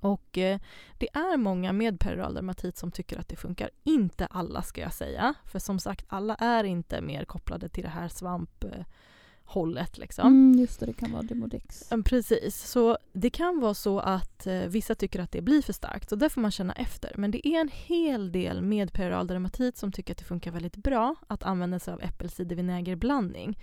Och 0.00 0.38
eh, 0.38 0.60
det 0.98 1.08
är 1.12 1.36
många 1.36 1.72
med 1.72 2.00
periodal 2.00 2.34
dermatit 2.34 2.76
som 2.76 2.90
tycker 2.90 3.18
att 3.18 3.28
det 3.28 3.36
funkar. 3.36 3.70
Inte 3.84 4.26
alla 4.26 4.62
ska 4.62 4.80
jag 4.80 4.92
säga. 4.92 5.34
För 5.44 5.58
som 5.58 5.78
sagt, 5.78 6.04
alla 6.08 6.34
är 6.34 6.64
inte 6.64 7.00
mer 7.00 7.24
kopplade 7.24 7.68
till 7.68 7.82
det 7.82 7.88
här 7.88 8.08
svamphållet. 8.08 9.98
Liksom. 9.98 10.26
Mm, 10.26 10.60
just 10.60 10.80
det, 10.80 10.86
det 10.86 10.92
kan 10.92 11.12
vara 11.12 11.22
Demodex. 11.22 11.88
Precis, 12.04 12.70
så 12.70 12.98
det 13.12 13.30
kan 13.30 13.60
vara 13.60 13.74
så 13.74 14.00
att 14.00 14.46
eh, 14.46 14.60
vissa 14.60 14.94
tycker 14.94 15.20
att 15.20 15.32
det 15.32 15.42
blir 15.42 15.62
för 15.62 15.72
starkt 15.72 16.12
och 16.12 16.18
där 16.18 16.28
får 16.28 16.40
man 16.40 16.50
känna 16.50 16.72
efter. 16.72 17.12
Men 17.16 17.30
det 17.30 17.48
är 17.48 17.60
en 17.60 17.70
hel 17.72 18.32
del 18.32 18.62
med 18.62 18.92
periodal 18.92 19.26
dermatit 19.26 19.76
som 19.76 19.92
tycker 19.92 20.12
att 20.14 20.18
det 20.18 20.24
funkar 20.24 20.50
väldigt 20.50 20.76
bra 20.76 21.14
att 21.26 21.42
använda 21.42 21.78
sig 21.78 21.94
av 21.94 22.02
äppelcidervinägerblandning. 22.02 23.58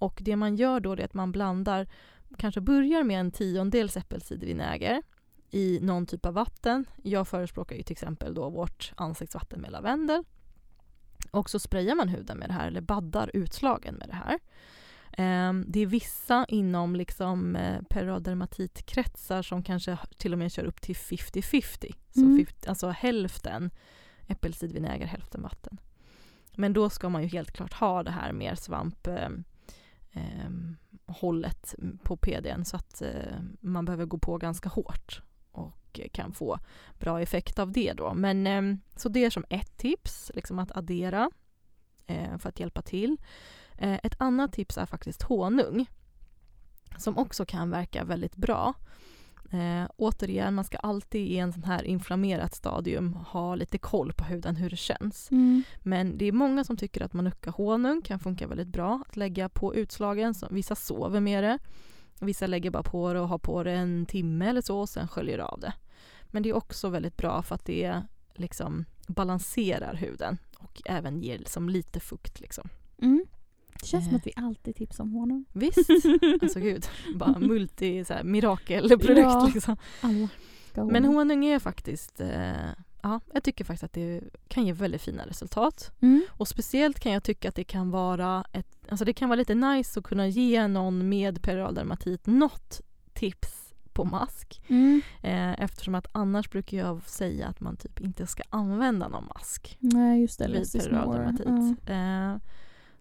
Och 0.00 0.18
det 0.22 0.36
man 0.36 0.56
gör 0.56 0.80
då 0.80 0.92
är 0.92 1.04
att 1.04 1.14
man 1.14 1.32
blandar, 1.32 1.86
kanske 2.36 2.60
börjar 2.60 3.02
med 3.02 3.20
en 3.20 3.30
tiondels 3.30 3.96
äppelcidervinäger 3.96 5.02
i 5.50 5.78
någon 5.82 6.06
typ 6.06 6.26
av 6.26 6.34
vatten. 6.34 6.84
Jag 7.02 7.28
förespråkar 7.28 7.76
ju 7.76 7.82
till 7.82 7.92
exempel 7.92 8.34
då 8.34 8.50
vårt 8.50 8.92
ansiktsvatten 8.96 9.60
med 9.60 9.70
lavendel. 9.72 10.24
Och 11.30 11.50
så 11.50 11.58
sprayar 11.58 11.94
man 11.94 12.08
huden 12.08 12.38
med 12.38 12.48
det 12.48 12.52
här 12.52 12.66
eller 12.66 12.80
baddar 12.80 13.30
utslagen 13.34 13.94
med 13.94 14.08
det 14.08 14.14
här. 14.16 14.38
Ehm, 15.12 15.64
Det 15.68 15.80
är 15.80 15.86
vissa 15.86 16.46
inom 16.48 16.96
liksom 16.96 17.56
eh, 17.56 17.82
perioddermatitkretsar 17.90 19.42
som 19.42 19.62
kanske 19.62 19.98
till 20.16 20.32
och 20.32 20.38
med 20.38 20.52
kör 20.52 20.64
upp 20.64 20.80
till 20.80 20.96
50-50. 20.96 21.94
Så 22.14 22.20
Mm. 22.20 22.36
50, 22.46 22.68
alltså 22.68 22.88
hälften 22.88 23.70
äppelcidervinäger, 24.26 25.06
hälften 25.06 25.42
vatten. 25.42 25.80
Men 26.56 26.72
då 26.72 26.90
ska 26.90 27.08
man 27.08 27.22
ju 27.22 27.28
helt 27.28 27.52
klart 27.52 27.72
ha 27.72 28.02
det 28.02 28.10
här 28.10 28.32
mer 28.32 28.54
svamp 28.54 29.06
eh, 29.06 29.28
ehm, 30.12 30.76
hållet 31.06 31.74
på 32.02 32.16
PDn 32.16 32.64
så 32.64 32.76
att 32.76 33.02
eh, 33.02 33.40
man 33.60 33.84
behöver 33.84 34.04
gå 34.06 34.18
på 34.18 34.38
ganska 34.38 34.68
hårt 34.68 35.22
och 35.88 36.00
eh, 36.00 36.08
kan 36.08 36.32
få 36.32 36.58
bra 36.98 37.20
effekt 37.20 37.58
av 37.58 37.72
det 37.72 37.92
då. 37.92 38.14
Men 38.14 38.46
ehm, 38.46 38.80
så 38.96 39.08
det 39.08 39.24
är 39.24 39.30
som 39.30 39.44
ett 39.50 39.76
tips, 39.76 40.30
liksom 40.34 40.58
att 40.58 40.76
addera 40.76 41.30
eh, 42.06 42.38
för 42.38 42.48
att 42.48 42.60
hjälpa 42.60 42.82
till. 42.82 43.16
Eh, 43.78 43.98
ett 44.02 44.20
annat 44.20 44.52
tips 44.52 44.78
är 44.78 44.86
faktiskt 44.86 45.22
honung 45.22 45.86
som 46.96 47.18
också 47.18 47.46
kan 47.46 47.70
verka 47.70 48.04
väldigt 48.04 48.36
bra. 48.36 48.74
Eh, 49.50 49.90
återigen, 49.96 50.54
man 50.54 50.64
ska 50.64 50.78
alltid 50.78 51.26
i 51.26 51.38
en 51.38 51.52
sån 51.52 51.64
här 51.64 51.84
inflammerat 51.84 52.54
stadium 52.54 53.12
ha 53.14 53.54
lite 53.54 53.78
koll 53.78 54.12
på 54.12 54.24
huden, 54.24 54.56
hur 54.56 54.70
det 54.70 54.76
känns. 54.76 55.30
Mm. 55.30 55.62
Men 55.82 56.18
det 56.18 56.24
är 56.24 56.32
många 56.32 56.64
som 56.64 56.76
tycker 56.76 57.02
att 57.02 57.12
manuka 57.12 57.50
honung 57.50 58.02
kan 58.02 58.18
funka 58.18 58.46
väldigt 58.46 58.68
bra 58.68 59.02
att 59.08 59.16
lägga 59.16 59.48
på 59.48 59.74
utslagen. 59.74 60.34
Så 60.34 60.46
vissa 60.50 60.74
sover 60.74 61.20
med 61.20 61.44
det. 61.44 61.58
Vissa 62.20 62.46
lägger 62.46 62.70
bara 62.70 62.82
på 62.82 63.12
det 63.12 63.20
och 63.20 63.28
har 63.28 63.38
på 63.38 63.62
det 63.62 63.72
en 63.72 64.06
timme 64.06 64.46
eller 64.48 64.60
så 64.60 64.78
och 64.80 64.88
sen 64.88 65.08
sköljer 65.08 65.38
av 65.38 65.60
det. 65.60 65.72
Men 66.26 66.42
det 66.42 66.48
är 66.48 66.56
också 66.56 66.88
väldigt 66.88 67.16
bra 67.16 67.42
för 67.42 67.54
att 67.54 67.64
det 67.64 68.02
liksom 68.34 68.84
balanserar 69.08 69.94
huden 69.94 70.38
och 70.58 70.82
även 70.84 71.22
ger 71.22 71.38
liksom 71.38 71.68
lite 71.68 72.00
fukt. 72.00 72.40
Liksom. 72.40 72.68
Mm. 73.02 73.24
Det 73.80 73.86
känns 73.86 74.04
som 74.04 74.14
Eh. 74.14 74.16
att 74.20 74.26
vi 74.26 74.32
alltid 74.36 74.76
tipsar 74.76 75.04
om 75.04 75.12
honung. 75.12 75.44
Visst, 75.52 75.78
alltså 76.42 76.60
gud, 76.60 76.86
bara 77.14 77.38
multi 77.38 78.04
så 78.04 78.12
här, 78.14 78.22
mirakelprodukt 78.24 79.18
Ja. 79.18 79.50
liksom. 79.54 79.76
Men 80.74 81.04
honung 81.04 81.44
är 81.44 81.58
faktiskt, 81.58 82.20
eh, 82.20 82.52
ja, 83.08 83.20
jag 83.32 83.44
tycker 83.44 83.64
faktiskt 83.64 83.84
att 83.84 83.92
det 83.92 84.20
kan 84.48 84.66
ge 84.66 84.72
väldigt 84.72 85.02
fina 85.02 85.26
resultat. 85.26 85.92
Mm. 86.00 86.22
Och 86.30 86.48
speciellt 86.48 87.00
kan 87.00 87.12
jag 87.12 87.22
tycka 87.22 87.48
att 87.48 87.54
det 87.54 87.64
kan 87.64 87.90
vara 87.90 88.44
ett, 88.52 88.66
alltså 88.88 89.04
det 89.04 89.12
kan 89.12 89.28
vara 89.28 89.36
lite 89.36 89.54
nice 89.54 90.00
att 90.00 90.04
kunna 90.04 90.26
ge 90.26 90.68
någon 90.68 91.08
med 91.08 91.42
periodal 91.42 91.74
dermatit 91.74 92.26
något 92.26 92.80
tips 93.12 93.74
på 93.92 94.04
mask. 94.04 94.62
Mm. 94.68 95.02
Eh, 95.22 95.60
eftersom 95.60 95.94
att 95.94 96.06
annars 96.12 96.50
brukar 96.50 96.78
jag 96.78 97.08
säga 97.08 97.46
att 97.46 97.60
man 97.60 97.76
typ 97.76 98.00
inte 98.00 98.26
ska 98.26 98.42
använda 98.50 99.08
någon 99.08 99.26
mask 99.34 99.76
Nej, 99.80 100.20
just 100.20 100.38
det. 100.38 100.48
vid 100.48 100.92
more. 100.92 101.18
dermatit. 101.18 101.78
Ja. 101.86 101.92
Eh, 101.94 102.36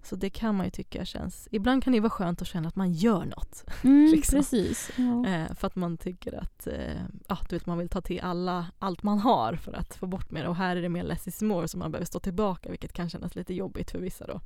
Så 0.07 0.15
det 0.15 0.29
kan 0.29 0.55
man 0.55 0.65
ju 0.65 0.69
tycka 0.69 1.05
känns... 1.05 1.47
Ibland 1.51 1.83
kan 1.83 1.93
det 1.93 1.99
vara 1.99 2.09
skönt 2.09 2.41
att 2.41 2.47
känna 2.47 2.67
att 2.67 2.75
man 2.75 2.93
gör 2.93 3.25
något. 3.25 3.63
Mm, 3.83 4.11
liksom. 4.11 4.39
Precis. 4.39 4.91
Ja. 4.95 5.27
Eh, 5.27 5.53
för 5.53 5.67
att 5.67 5.75
man 5.75 5.97
tycker 5.97 6.33
att 6.33 6.67
eh, 6.67 7.01
ja, 7.27 7.37
du 7.49 7.55
vet, 7.55 7.65
man 7.65 7.77
vill 7.77 7.89
ta 7.89 8.01
till 8.01 8.19
alla, 8.21 8.67
allt 8.79 9.03
man 9.03 9.19
har 9.19 9.55
för 9.55 9.73
att 9.73 9.95
få 9.95 10.07
bort 10.07 10.31
mer. 10.31 10.47
Och 10.47 10.55
här 10.55 10.75
är 10.75 10.81
det 10.81 10.89
mer 10.89 11.03
less 11.03 11.27
is 11.27 11.41
more 11.41 11.67
som 11.67 11.79
man 11.79 11.91
behöver 11.91 12.05
stå 12.05 12.19
tillbaka 12.19 12.69
vilket 12.69 12.93
kan 12.93 13.09
kännas 13.09 13.35
lite 13.35 13.53
jobbigt 13.53 13.91
för 13.91 13.99
vissa 13.99 14.27
då. 14.27 14.41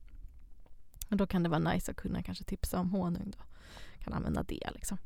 Och 1.10 1.18
då 1.18 1.28
kan 1.28 1.44
det 1.44 1.50
vara 1.50 1.60
nice 1.60 1.92
att 1.92 1.98
kunna 1.98 2.24
kanske 2.24 2.44
tipsa 2.44 2.80
om 2.80 2.92
honung 2.92 3.34
då. 3.38 3.44
Kan 4.04 4.14
använda 4.14 4.44
det 4.44 4.70
liksom. 4.74 4.98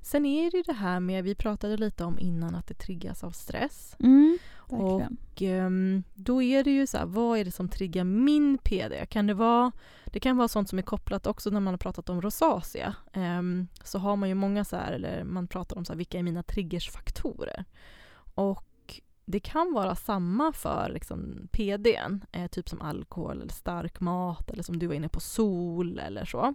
Sen 0.00 0.26
är 0.26 0.50
det 0.50 0.56
ju 0.56 0.62
det 0.62 0.72
här 0.72 1.00
med, 1.00 1.24
vi 1.24 1.34
pratade 1.34 1.76
lite 1.76 2.04
om 2.04 2.18
innan 2.18 2.54
att 2.54 2.66
det 2.66 2.74
triggas 2.74 3.24
av 3.24 3.30
stress. 3.30 3.96
Mm, 3.98 4.38
verkligen. 4.72 5.16
Och 5.32 5.42
ehm, 5.42 6.02
då 6.14 6.42
är 6.42 6.64
det 6.64 6.70
ju 6.70 6.86
så 6.86 6.98
här, 6.98 7.06
vad 7.06 7.38
är 7.38 7.44
det 7.44 7.50
som 7.50 7.68
triggar 7.68 8.04
min 8.04 8.58
PD? 8.58 9.06
Kan 9.06 9.26
det 9.26 9.34
vara, 9.34 9.72
det 10.04 10.20
kan 10.20 10.36
vara 10.36 10.48
sånt 10.48 10.68
som 10.68 10.78
är 10.78 10.82
kopplat 10.82 11.26
också 11.26 11.50
när 11.50 11.60
man 11.60 11.72
har 11.72 11.78
pratat 11.78 12.08
om 12.08 12.22
rosacea. 12.22 12.94
Ehm, 13.12 13.68
så 13.84 13.98
har 13.98 14.16
man 14.16 14.28
ju 14.28 14.34
många 14.34 14.64
så 14.64 14.76
här, 14.76 14.92
eller 14.92 15.24
man 15.24 15.46
pratar 15.46 15.76
om 15.76 15.84
så 15.84 15.92
här, 15.92 15.98
vilka 15.98 16.18
är 16.18 16.22
mina 16.22 16.42
triggersfaktorer? 16.42 17.64
Och 18.34 18.66
det 19.24 19.40
kan 19.40 19.72
vara 19.72 19.94
samma 19.94 20.52
för 20.52 20.90
liksom 20.94 21.48
PDn, 21.52 22.24
eh, 22.32 22.46
typ 22.46 22.68
som 22.68 22.80
alkohol 22.80 23.40
eller 23.40 23.52
stark 23.52 24.00
mat 24.00 24.50
eller 24.50 24.62
som 24.62 24.78
du 24.78 24.86
var 24.86 24.94
inne 24.94 25.08
på, 25.08 25.20
sol 25.20 25.98
eller 25.98 26.24
så. 26.24 26.54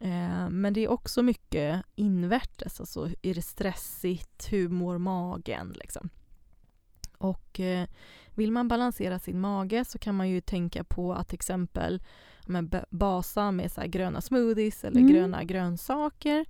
Eh, 0.00 0.50
men 0.50 0.72
det 0.72 0.84
är 0.84 0.88
också 0.88 1.22
mycket 1.22 1.82
invärtes, 1.94 2.80
alltså 2.80 3.08
är 3.22 3.34
det 3.34 3.42
stressigt, 3.42 4.52
hur 4.52 4.68
mår 4.68 4.98
magen 4.98 5.74
liksom. 5.78 6.08
Och 7.18 7.60
eh, 7.60 7.86
vill 8.34 8.52
man 8.52 8.68
balansera 8.68 9.18
sin 9.18 9.40
mage 9.40 9.84
så 9.84 9.98
kan 9.98 10.14
man 10.14 10.28
ju 10.28 10.40
tänka 10.40 10.84
på 10.84 11.12
att 11.14 11.28
till 11.28 11.34
exempel 11.36 12.02
men, 12.46 12.68
b- 12.68 12.84
basa 12.90 13.50
med 13.50 13.72
så 13.72 13.80
gröna 13.86 14.20
smoothies 14.20 14.84
eller 14.84 15.00
Mm. 15.00 15.12
gröna 15.12 15.44
grönsaker. 15.44 16.46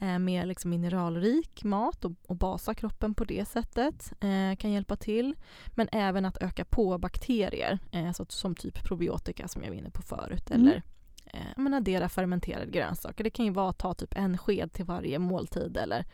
Eh, 0.00 0.18
mer 0.18 0.46
liksom 0.46 0.70
mineralrik 0.70 1.64
mat 1.64 2.04
och, 2.04 2.12
och 2.26 2.36
basa 2.36 2.74
kroppen 2.74 3.14
på 3.14 3.24
det 3.24 3.48
sättet 3.48 4.12
eh, 4.20 4.56
kan 4.56 4.70
hjälpa 4.72 4.96
till. 4.96 5.34
Men 5.74 5.88
även 5.92 6.24
att 6.24 6.42
öka 6.42 6.64
på 6.64 6.98
bakterier 6.98 7.78
eh, 7.92 8.12
så, 8.12 8.26
som 8.28 8.54
typ 8.54 8.84
probiotika 8.84 9.48
som 9.48 9.62
jag 9.62 9.70
var 9.70 9.76
inne 9.76 9.90
på 9.90 10.02
förut. 10.02 10.50
Mm. 10.50 10.60
Eller 10.66 10.82
eh, 11.26 11.40
men 11.56 11.74
addera 11.74 12.08
fermenterade 12.08 12.70
grönsaker. 12.70 13.24
Det 13.24 13.30
kan 13.30 13.44
ju 13.44 13.50
vara 13.52 13.70
att 13.70 13.78
ta 13.78 13.94
typ 13.94 14.14
en 14.16 14.38
sked 14.38 14.72
till 14.72 14.84
varje 14.84 15.18
måltid 15.18 15.76
eller 15.76 16.04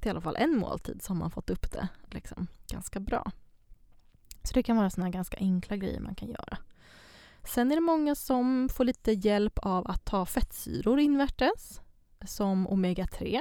till 0.00 0.08
i 0.08 0.10
alla 0.10 0.20
fall 0.20 0.36
en 0.36 0.56
måltid 0.56 1.02
så 1.02 1.12
har 1.12 1.18
man 1.18 1.30
fått 1.30 1.50
upp 1.50 1.72
det 1.72 1.88
liksom, 2.10 2.46
ganska 2.66 3.00
bra. 3.00 3.32
Så 4.42 4.54
det 4.54 4.62
kan 4.62 4.76
vara 4.76 4.90
såna 4.90 5.06
här 5.06 5.12
ganska 5.12 5.36
enkla 5.36 5.76
grejer 5.76 6.00
man 6.00 6.14
kan 6.14 6.28
göra. 6.28 6.58
Sen 7.44 7.72
är 7.72 7.76
det 7.76 7.80
många 7.80 8.14
som 8.14 8.68
får 8.68 8.84
lite 8.84 9.12
hjälp 9.12 9.58
av 9.58 9.90
att 9.90 10.04
ta 10.04 10.26
fettsyror 10.26 11.00
invärtes, 11.00 11.80
som 12.26 12.68
omega-3. 12.68 13.40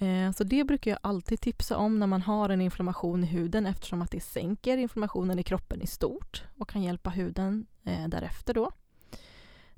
Eh, 0.00 0.32
så 0.32 0.44
det 0.44 0.64
brukar 0.64 0.90
jag 0.90 1.00
alltid 1.02 1.40
tipsa 1.40 1.76
om 1.76 1.98
när 1.98 2.06
man 2.06 2.22
har 2.22 2.48
en 2.48 2.60
inflammation 2.60 3.24
i 3.24 3.26
huden 3.26 3.66
eftersom 3.66 4.02
att 4.02 4.10
det 4.10 4.20
sänker 4.20 4.76
inflammationen 4.76 5.38
i 5.38 5.42
kroppen 5.42 5.82
i 5.82 5.86
stort 5.86 6.44
och 6.58 6.68
kan 6.68 6.82
hjälpa 6.82 7.10
huden 7.10 7.66
eh, 7.84 8.08
därefter 8.08 8.54
då. 8.54 8.70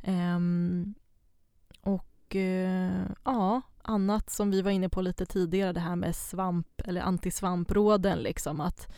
Ehm, 0.02 0.94
och 1.80 2.36
eh, 2.36 3.06
ja, 3.24 3.62
annat 3.88 4.30
som 4.30 4.50
vi 4.50 4.62
var 4.62 4.70
inne 4.70 4.88
på 4.88 5.02
lite 5.02 5.26
tidigare, 5.26 5.72
det 5.72 5.80
här 5.80 5.96
med 5.96 6.16
svamp 6.16 6.80
eller 6.84 7.00
antisvampråden, 7.00 8.18
liksom 8.18 8.60
att 8.60 8.88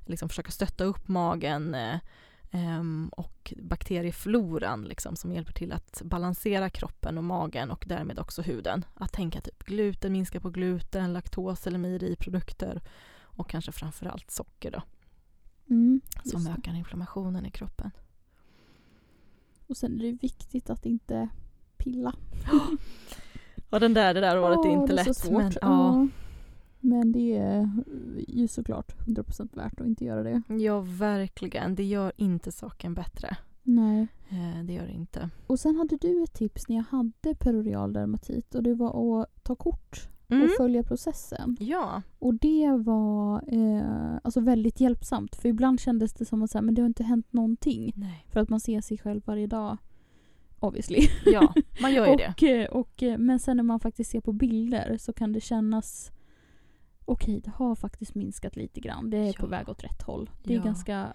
liksom 0.00 0.28
försöka 0.28 0.50
stötta 0.50 0.84
upp 0.84 1.08
magen 1.08 1.74
eh, 1.74 1.98
ehm, 2.50 3.10
och 3.12 3.54
bakteriefloran 3.62 4.84
liksom, 4.84 5.16
som 5.16 5.32
hjälper 5.32 5.52
till 5.52 5.72
att 5.72 6.02
balansera 6.04 6.70
kroppen 6.70 7.18
och 7.18 7.24
magen 7.24 7.70
och 7.70 7.84
därmed 7.88 8.18
också 8.18 8.42
huden. 8.42 8.84
Att 8.94 9.12
tänka 9.12 9.40
typ 9.40 9.64
gluten, 9.64 10.12
minska 10.12 10.40
på 10.40 10.50
gluten, 10.50 11.12
laktos 11.12 11.66
eller 11.66 11.78
mejeriprodukter 11.78 12.82
och 13.22 13.48
kanske 13.48 13.72
framförallt 13.72 14.30
socker 14.30 14.70
då, 14.70 14.82
Mm, 15.70 16.00
som 16.24 16.46
ökar 16.46 16.74
inflammationen 16.74 17.46
i 17.46 17.50
kroppen. 17.50 17.90
Och 19.66 19.76
sen 19.76 20.00
är 20.00 20.04
det 20.04 20.12
viktigt 20.12 20.70
att 20.70 20.86
inte 20.86 21.28
pilla. 21.76 22.14
Ja, 23.70 23.78
den 23.78 23.94
där, 23.94 24.14
det 24.14 24.20
där 24.20 24.38
året 24.40 24.64
är 24.64 24.68
Åh, 24.68 24.72
inte 24.80 24.92
lätt. 24.92 25.16
svårt. 25.16 25.32
Men, 25.42 25.52
ja. 25.60 26.08
Men 26.80 27.12
det 27.12 27.36
är 27.36 27.70
ju 28.28 28.48
såklart 28.48 28.96
100% 29.06 29.56
värt 29.56 29.80
att 29.80 29.86
inte 29.86 30.04
göra 30.04 30.22
det. 30.22 30.42
ja, 30.48 30.80
verkligen. 30.80 31.74
Det 31.74 31.84
gör 31.84 32.12
inte 32.16 32.52
saken 32.52 32.94
bättre. 32.94 33.36
Nej. 33.62 34.06
Eh, 34.28 34.64
det 34.64 34.72
gör 34.72 34.86
det 34.86 34.92
inte. 34.92 35.30
Och 35.46 35.60
sen 35.60 35.76
hade 35.76 35.96
du 35.96 36.22
ett 36.22 36.32
tips 36.34 36.68
när 36.68 36.76
jag 36.76 36.84
hade 36.90 37.34
perorial 37.38 37.92
dermatit 37.92 38.54
och 38.54 38.62
det 38.62 38.74
var 38.74 39.20
att 39.22 39.44
ta 39.44 39.54
kort 39.54 40.08
Mm. 40.28 40.44
och 40.44 40.50
följa 40.56 40.82
processen. 40.82 41.56
Ja, 41.60 42.02
Och 42.18 42.34
det 42.34 42.70
var 42.70 43.42
eh, 43.54 44.16
alltså 44.24 44.40
väldigt 44.40 44.80
hjälpsamt 44.80 45.36
för 45.36 45.48
ibland 45.48 45.80
kändes 45.80 46.12
det 46.12 46.24
som 46.24 46.42
att 46.42 46.50
så 46.50 46.58
här, 46.58 46.62
men 46.62 46.74
det 46.74 46.82
har 46.82 46.86
inte 46.86 47.02
hänt 47.04 47.32
någonting. 47.32 47.92
nej. 47.96 48.26
För 48.28 48.40
att 48.40 48.48
man 48.48 48.60
ser 48.60 48.80
sig 48.80 48.98
själv 48.98 49.22
varje 49.24 49.46
dag. 49.46 49.76
Obviously. 50.66 51.08
Ja, 51.26 51.54
man 51.80 51.92
gör 51.94 52.06
ju 52.06 52.16
det. 52.16 52.28
och, 52.36 52.42
eh, 52.42 52.66
och, 52.66 53.02
eh, 53.02 53.18
men 53.18 53.38
sen 53.38 53.56
när 53.56 53.64
man 53.64 53.80
faktiskt 53.80 54.10
ser 54.10 54.20
på 54.20 54.32
bilder 54.32 54.96
så 54.98 55.12
kan 55.12 55.32
det 55.32 55.40
kännas 55.40 56.12
okej, 57.04 57.40
det 57.44 57.50
har 57.50 57.74
faktiskt 57.74 58.14
minskat 58.14 58.56
lite 58.56 58.80
grann. 58.80 59.10
Det 59.10 59.16
är 59.18 59.32
på 59.32 59.46
Ja. 59.46 59.48
väg 59.50 59.68
åt 59.68 59.84
rätt 59.84 60.02
håll. 60.02 60.30
Det 60.44 60.52
är 60.52 60.56
Ja. 60.56 60.62
ganska 60.64 61.06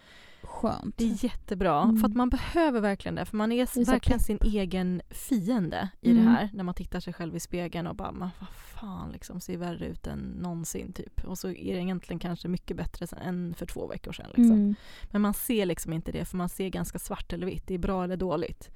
skönt. 0.43 0.97
Det 0.97 1.03
är 1.05 1.23
jättebra, 1.23 1.81
Mm. 1.83 1.97
för 1.97 2.07
att 2.07 2.15
man 2.15 2.29
behöver 2.29 2.81
verkligen 2.81 3.15
det. 3.15 3.25
För 3.25 3.37
man 3.37 3.51
är, 3.51 3.61
är 3.79 3.85
verkligen 3.85 4.19
sin 4.19 4.37
egen 4.43 5.01
fiende 5.09 5.89
i 6.01 6.11
Mm. 6.11 6.23
det 6.23 6.29
här. 6.31 6.49
När 6.53 6.63
man 6.63 6.73
tittar 6.75 6.99
sig 6.99 7.13
själv 7.13 7.35
i 7.35 7.39
spegeln 7.39 7.87
och 7.87 7.95
bara, 7.95 8.11
"Men 8.11 8.29
vad 8.39 8.49
fan, 8.49 9.11
liksom, 9.11 9.39
ser 9.41 9.57
värre 9.57 9.85
ut 9.85 10.07
än 10.07 10.19
någonsin 10.19 10.93
typ. 10.93 11.23
Och 11.25 11.37
så 11.37 11.47
är 11.47 11.73
det 11.75 11.81
egentligen 11.81 12.19
kanske 12.19 12.47
mycket 12.47 12.77
bättre 12.77 13.05
än 13.23 13.53
för 13.53 13.65
två 13.65 13.87
veckor 13.87 14.11
sedan. 14.11 14.25
Liksom. 14.27 14.51
Mm. 14.55 14.75
Men 15.11 15.21
man 15.21 15.33
ser 15.33 15.65
liksom 15.65 15.93
inte 15.93 16.11
det, 16.11 16.25
för 16.25 16.37
man 16.37 16.49
ser 16.49 16.69
ganska 16.69 16.99
svart 16.99 17.33
eller 17.33 17.45
vitt. 17.45 17.67
Det 17.67 17.73
är 17.73 17.77
bra 17.79 18.03
eller 18.03 18.17
dåligt. 18.17 18.69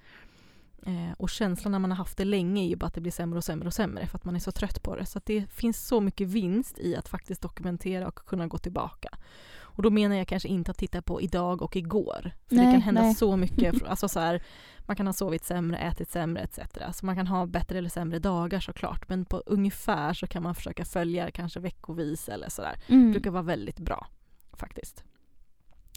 Eh, 0.88 1.12
och 1.18 1.30
känslan 1.30 1.72
när 1.72 1.80
man 1.80 1.92
har 1.92 1.98
haft 1.98 2.18
det 2.18 2.26
länge 2.26 2.64
är 2.64 2.68
ju 2.68 2.76
bara 2.76 2.86
att 2.86 2.94
det 2.94 3.02
blir 3.02 3.12
sämre 3.12 3.38
och 3.38 3.44
sämre 3.44 3.68
och 3.68 3.74
sämre 3.74 4.08
för 4.08 4.18
att 4.18 4.26
man 4.26 4.36
är 4.36 4.40
så 4.40 4.52
trött 4.52 4.84
på 4.84 4.96
det. 4.96 5.06
Så 5.06 5.18
att 5.18 5.26
det 5.26 5.52
finns 5.52 5.88
så 5.88 6.02
mycket 6.02 6.28
vinst 6.28 6.80
i 6.80 6.96
att 6.96 7.08
faktiskt 7.08 7.42
dokumentera 7.42 8.08
och 8.08 8.16
kunna 8.16 8.48
gå 8.48 8.58
tillbaka. 8.58 9.10
Och 9.58 9.84
då 9.84 9.90
menar 9.90 10.16
jag 10.16 10.28
kanske 10.28 10.50
inte 10.50 10.72
att 10.72 10.78
titta 10.78 11.02
på 11.02 11.22
idag 11.22 11.62
och 11.62 11.76
igår. 11.76 12.32
För 12.48 12.56
det 12.56 12.62
Nej, 12.62 12.74
kan 12.74 12.82
hända 12.82 13.02
nej. 13.02 13.16
så 13.16 13.38
mycket. 13.38 13.76
Alltså 13.88 14.08
så 14.10 14.20
här, 14.20 14.44
man 14.80 14.96
kan 14.96 15.06
ha 15.08 15.14
sovit 15.14 15.44
sämre, 15.46 15.78
ätit 15.78 16.10
sämre 16.12 16.42
etc. 16.44 16.60
Så 16.94 17.06
man 17.06 17.16
kan 17.16 17.28
ha 17.28 17.46
bättre 17.46 17.78
eller 17.78 17.90
sämre 17.90 18.20
dagar 18.20 18.60
såklart. 18.60 19.10
Men 19.10 19.26
på 19.26 19.44
ungefär 19.46 20.14
så 20.14 20.28
kan 20.28 20.44
man 20.44 20.56
försöka 20.56 20.86
följa 20.86 21.32
kanske 21.32 21.60
veckovis 21.60 22.30
eller 22.30 22.50
sådär. 22.50 22.76
Det 22.88 22.94
Mm. 22.94 23.12
brukar 23.12 23.32
vara 23.32 23.44
väldigt 23.44 23.80
bra 23.80 24.08
faktiskt. 24.54 25.04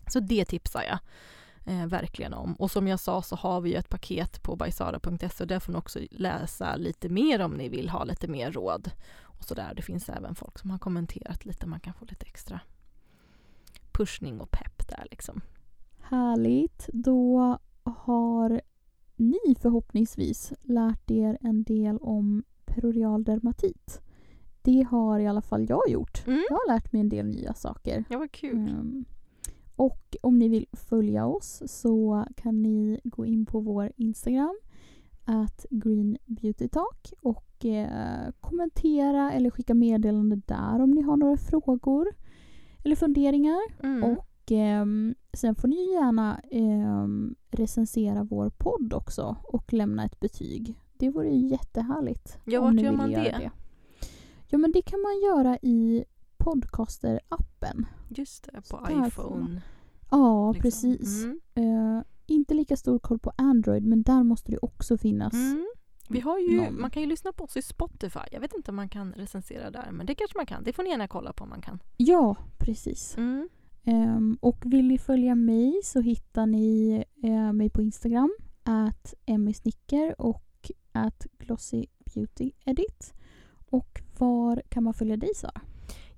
Så 0.07 0.21
det 0.21 0.45
tipsar 0.45 0.83
jag 0.83 0.99
eh, 1.69 1.87
verkligen 1.87 2.35
om. 2.35 2.55
Och 2.55 2.71
som 2.71 2.89
jag 2.89 3.01
sa 3.01 3.23
så 3.23 3.37
har 3.37 3.61
vi 3.61 3.71
ju 3.71 3.77
ett 3.77 3.89
paket 3.89 4.43
på 4.43 4.57
bajsara.se 4.57 5.45
och 5.45 5.47
där 5.47 5.61
får 5.61 5.73
ni 5.73 5.79
också 5.79 5.99
läsa 6.11 6.77
lite 6.77 7.09
mer 7.09 7.41
om 7.41 7.53
ni 7.53 7.69
vill 7.69 7.89
ha 7.89 8.05
lite 8.05 8.29
mer 8.29 8.53
råd. 8.53 8.91
Och 9.23 9.45
så 9.45 9.55
där. 9.55 9.75
Det 9.75 9.83
finns 9.83 10.09
även 10.09 10.35
folk 10.35 10.59
som 10.59 10.71
har 10.71 10.79
kommenterat 10.79 11.45
lite, 11.45 11.67
man 11.67 11.81
kan 11.81 11.95
få 11.95 12.05
lite 12.05 12.27
extra 12.27 12.61
pushning 13.93 14.41
och 14.41 14.51
pepp 14.51 14.89
där 14.89 15.07
liksom. 15.11 15.41
Härligt. 15.99 16.89
Då 16.93 17.59
har 17.83 18.61
ni 19.17 19.55
förhoppningsvis 19.61 20.53
lärt 20.63 21.11
er 21.11 21.39
en 21.41 21.63
del 21.63 21.99
om 21.99 22.45
perorial 22.65 23.25
dermatit. 23.25 24.01
Det 24.63 24.87
har 24.91 25.19
i 25.21 25.27
alla 25.27 25.43
fall 25.43 25.67
jag 25.69 25.89
gjort. 25.89 26.27
Mm. 26.27 26.45
Jag 26.49 26.57
har 26.57 26.75
lärt 26.75 26.93
mig 26.93 27.01
en 27.01 27.09
del 27.09 27.27
nya 27.27 27.55
saker. 27.55 28.05
Ja, 28.11 28.19
vad 28.19 28.33
kul. 28.33 28.69
Ehm, 28.69 29.05
och 29.79 30.17
om 30.23 30.39
ni 30.39 30.49
vill 30.49 30.67
följa 30.73 31.27
oss 31.27 31.63
så 31.67 32.25
kan 32.37 32.63
ni 32.63 33.01
gå 33.05 33.27
in 33.27 33.47
på 33.47 33.61
vår 33.61 33.93
Instagram 33.97 34.59
at 35.25 35.67
Green 35.71 36.19
Beauty 36.27 36.69
Talk 36.69 37.13
och 37.21 37.65
eh, 37.65 38.31
kommentera 38.41 39.33
eller 39.33 39.51
skicka 39.51 39.75
meddelande 39.75 40.37
där 40.37 40.83
om 40.83 40.91
ni 40.91 41.03
har 41.03 41.17
några 41.17 41.37
frågor 41.37 42.09
eller 42.85 42.97
funderingar. 42.97 43.61
Mm. 43.83 44.05
Och 44.05 44.53
ehm, 44.53 45.15
sen 45.33 45.55
får 45.55 45.69
ni 45.69 45.93
gärna 45.93 46.41
ehm, 46.51 47.35
recensera 47.51 48.25
vår 48.25 48.51
podd 48.51 48.93
också 48.95 49.37
och 49.43 49.73
lämna 49.73 50.05
ett 50.05 50.21
betyg. 50.21 50.81
Det 50.97 51.11
vore 51.11 51.29
ju 51.29 51.49
jättehärligt. 51.49 52.39
Ja, 52.45 52.61
vart 52.61 52.81
gör 52.81 52.93
man 52.93 53.11
göra 53.11 53.39
det? 53.39 53.51
Ja, 54.49 54.59
men 54.59 54.73
det 54.73 54.83
kan 54.83 55.01
man 55.01 55.21
göra 55.21 55.59
i 55.63 56.05
podcaster-appen. 56.39 57.87
Just 58.09 58.45
det, 58.45 58.53
på 58.53 58.63
får 58.63 59.07
iPhone. 59.07 59.63
Ja, 60.11 60.53
liksom. 60.53 60.63
precis. 60.63 61.25
Mm. 61.25 61.41
Eh, 61.55 62.03
inte 62.27 62.55
lika 62.55 62.77
stor 62.77 62.99
koll 62.99 63.19
på 63.19 63.33
Android, 63.37 63.85
men 63.85 64.03
där 64.03 64.23
måste 64.23 64.53
det 64.53 64.59
också 64.59 64.99
finnas. 64.99 65.35
Mm. 65.35 65.67
Vi 66.09 66.21
har 66.21 66.39
ju, 66.39 66.57
någon. 66.57 66.81
man 66.81 66.91
kan 66.91 67.03
ju 67.03 67.09
lyssna 67.09 67.33
på 67.33 67.45
oss 67.45 67.57
i 67.57 67.63
Spotify. 67.63 68.21
Jag 68.33 68.41
vet 68.41 68.55
inte 68.55 68.71
om 68.71 68.77
man 68.77 68.89
kan 68.89 69.13
recensera 69.13 69.71
där, 69.71 69.91
men 69.93 70.07
det 70.07 70.15
kanske 70.15 70.39
man 70.39 70.47
kan. 70.47 70.65
Det 70.65 70.73
får 70.73 70.83
ni 70.83 70.91
gärna 70.91 71.09
kolla 71.09 71.33
på 71.33 71.45
om 71.45 71.51
man 71.51 71.61
kan. 71.61 71.83
Ja, 71.97 72.37
precis. 72.59 73.17
Mm. 73.17 73.49
Ehm, 73.85 74.39
och 74.41 74.63
vill 74.65 74.89
ni 74.89 74.99
följa 74.99 75.35
mig 75.35 75.81
så 75.85 76.01
hittar 76.01 76.47
ni 76.47 77.05
eh, 77.23 77.53
mig 77.53 77.71
på 77.71 77.83
Instagram, 77.83 78.37
at 78.63 79.15
emmysnicker 79.27 80.21
och 80.21 80.71
at 80.93 81.27
glossybeautyedit. 81.39 83.15
Och 83.71 84.03
var 84.19 84.63
kan 84.69 84.85
man 84.85 84.95
följa 84.95 85.17
dig 85.17 85.35
Sara? 85.35 85.61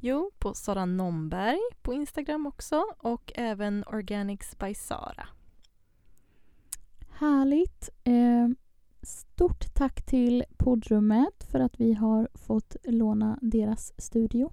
Jo, 0.02 0.30
på 0.38 0.54
Sara 0.54 0.84
Nomberg 0.86 1.58
på 1.82 1.92
Instagram 1.92 2.46
också 2.46 2.84
och 2.98 3.32
även 3.34 3.84
Organics 3.86 4.58
by 4.58 4.74
Sara. 4.74 5.28
Härligt. 7.08 7.88
Eh, 8.04 8.48
stort 9.02 9.74
tack 9.74 10.06
till 10.06 10.44
poddrummet 10.56 11.44
för 11.50 11.60
att 11.60 11.80
vi 11.80 11.94
har 11.94 12.28
fått 12.34 12.76
låna 12.84 13.38
deras 13.42 13.92
studio. 13.98 14.52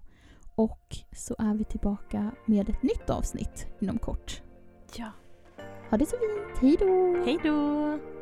Och 0.56 0.98
så 1.12 1.36
är 1.39 1.54
vi 1.54 1.64
tillbaka 1.64 2.32
med 2.45 2.70
ett 2.70 2.84
nytt 2.84 3.10
avsnitt 3.10 3.68
inom 3.80 3.98
kort. 3.98 4.41
Ja. 4.95 5.12
Ha 5.89 5.98
det 5.98 6.06
så 6.06 6.16
fint. 6.18 6.60
Hej 6.62 6.78
då! 6.80 7.24
Hej 7.26 7.39
då! 7.43 8.16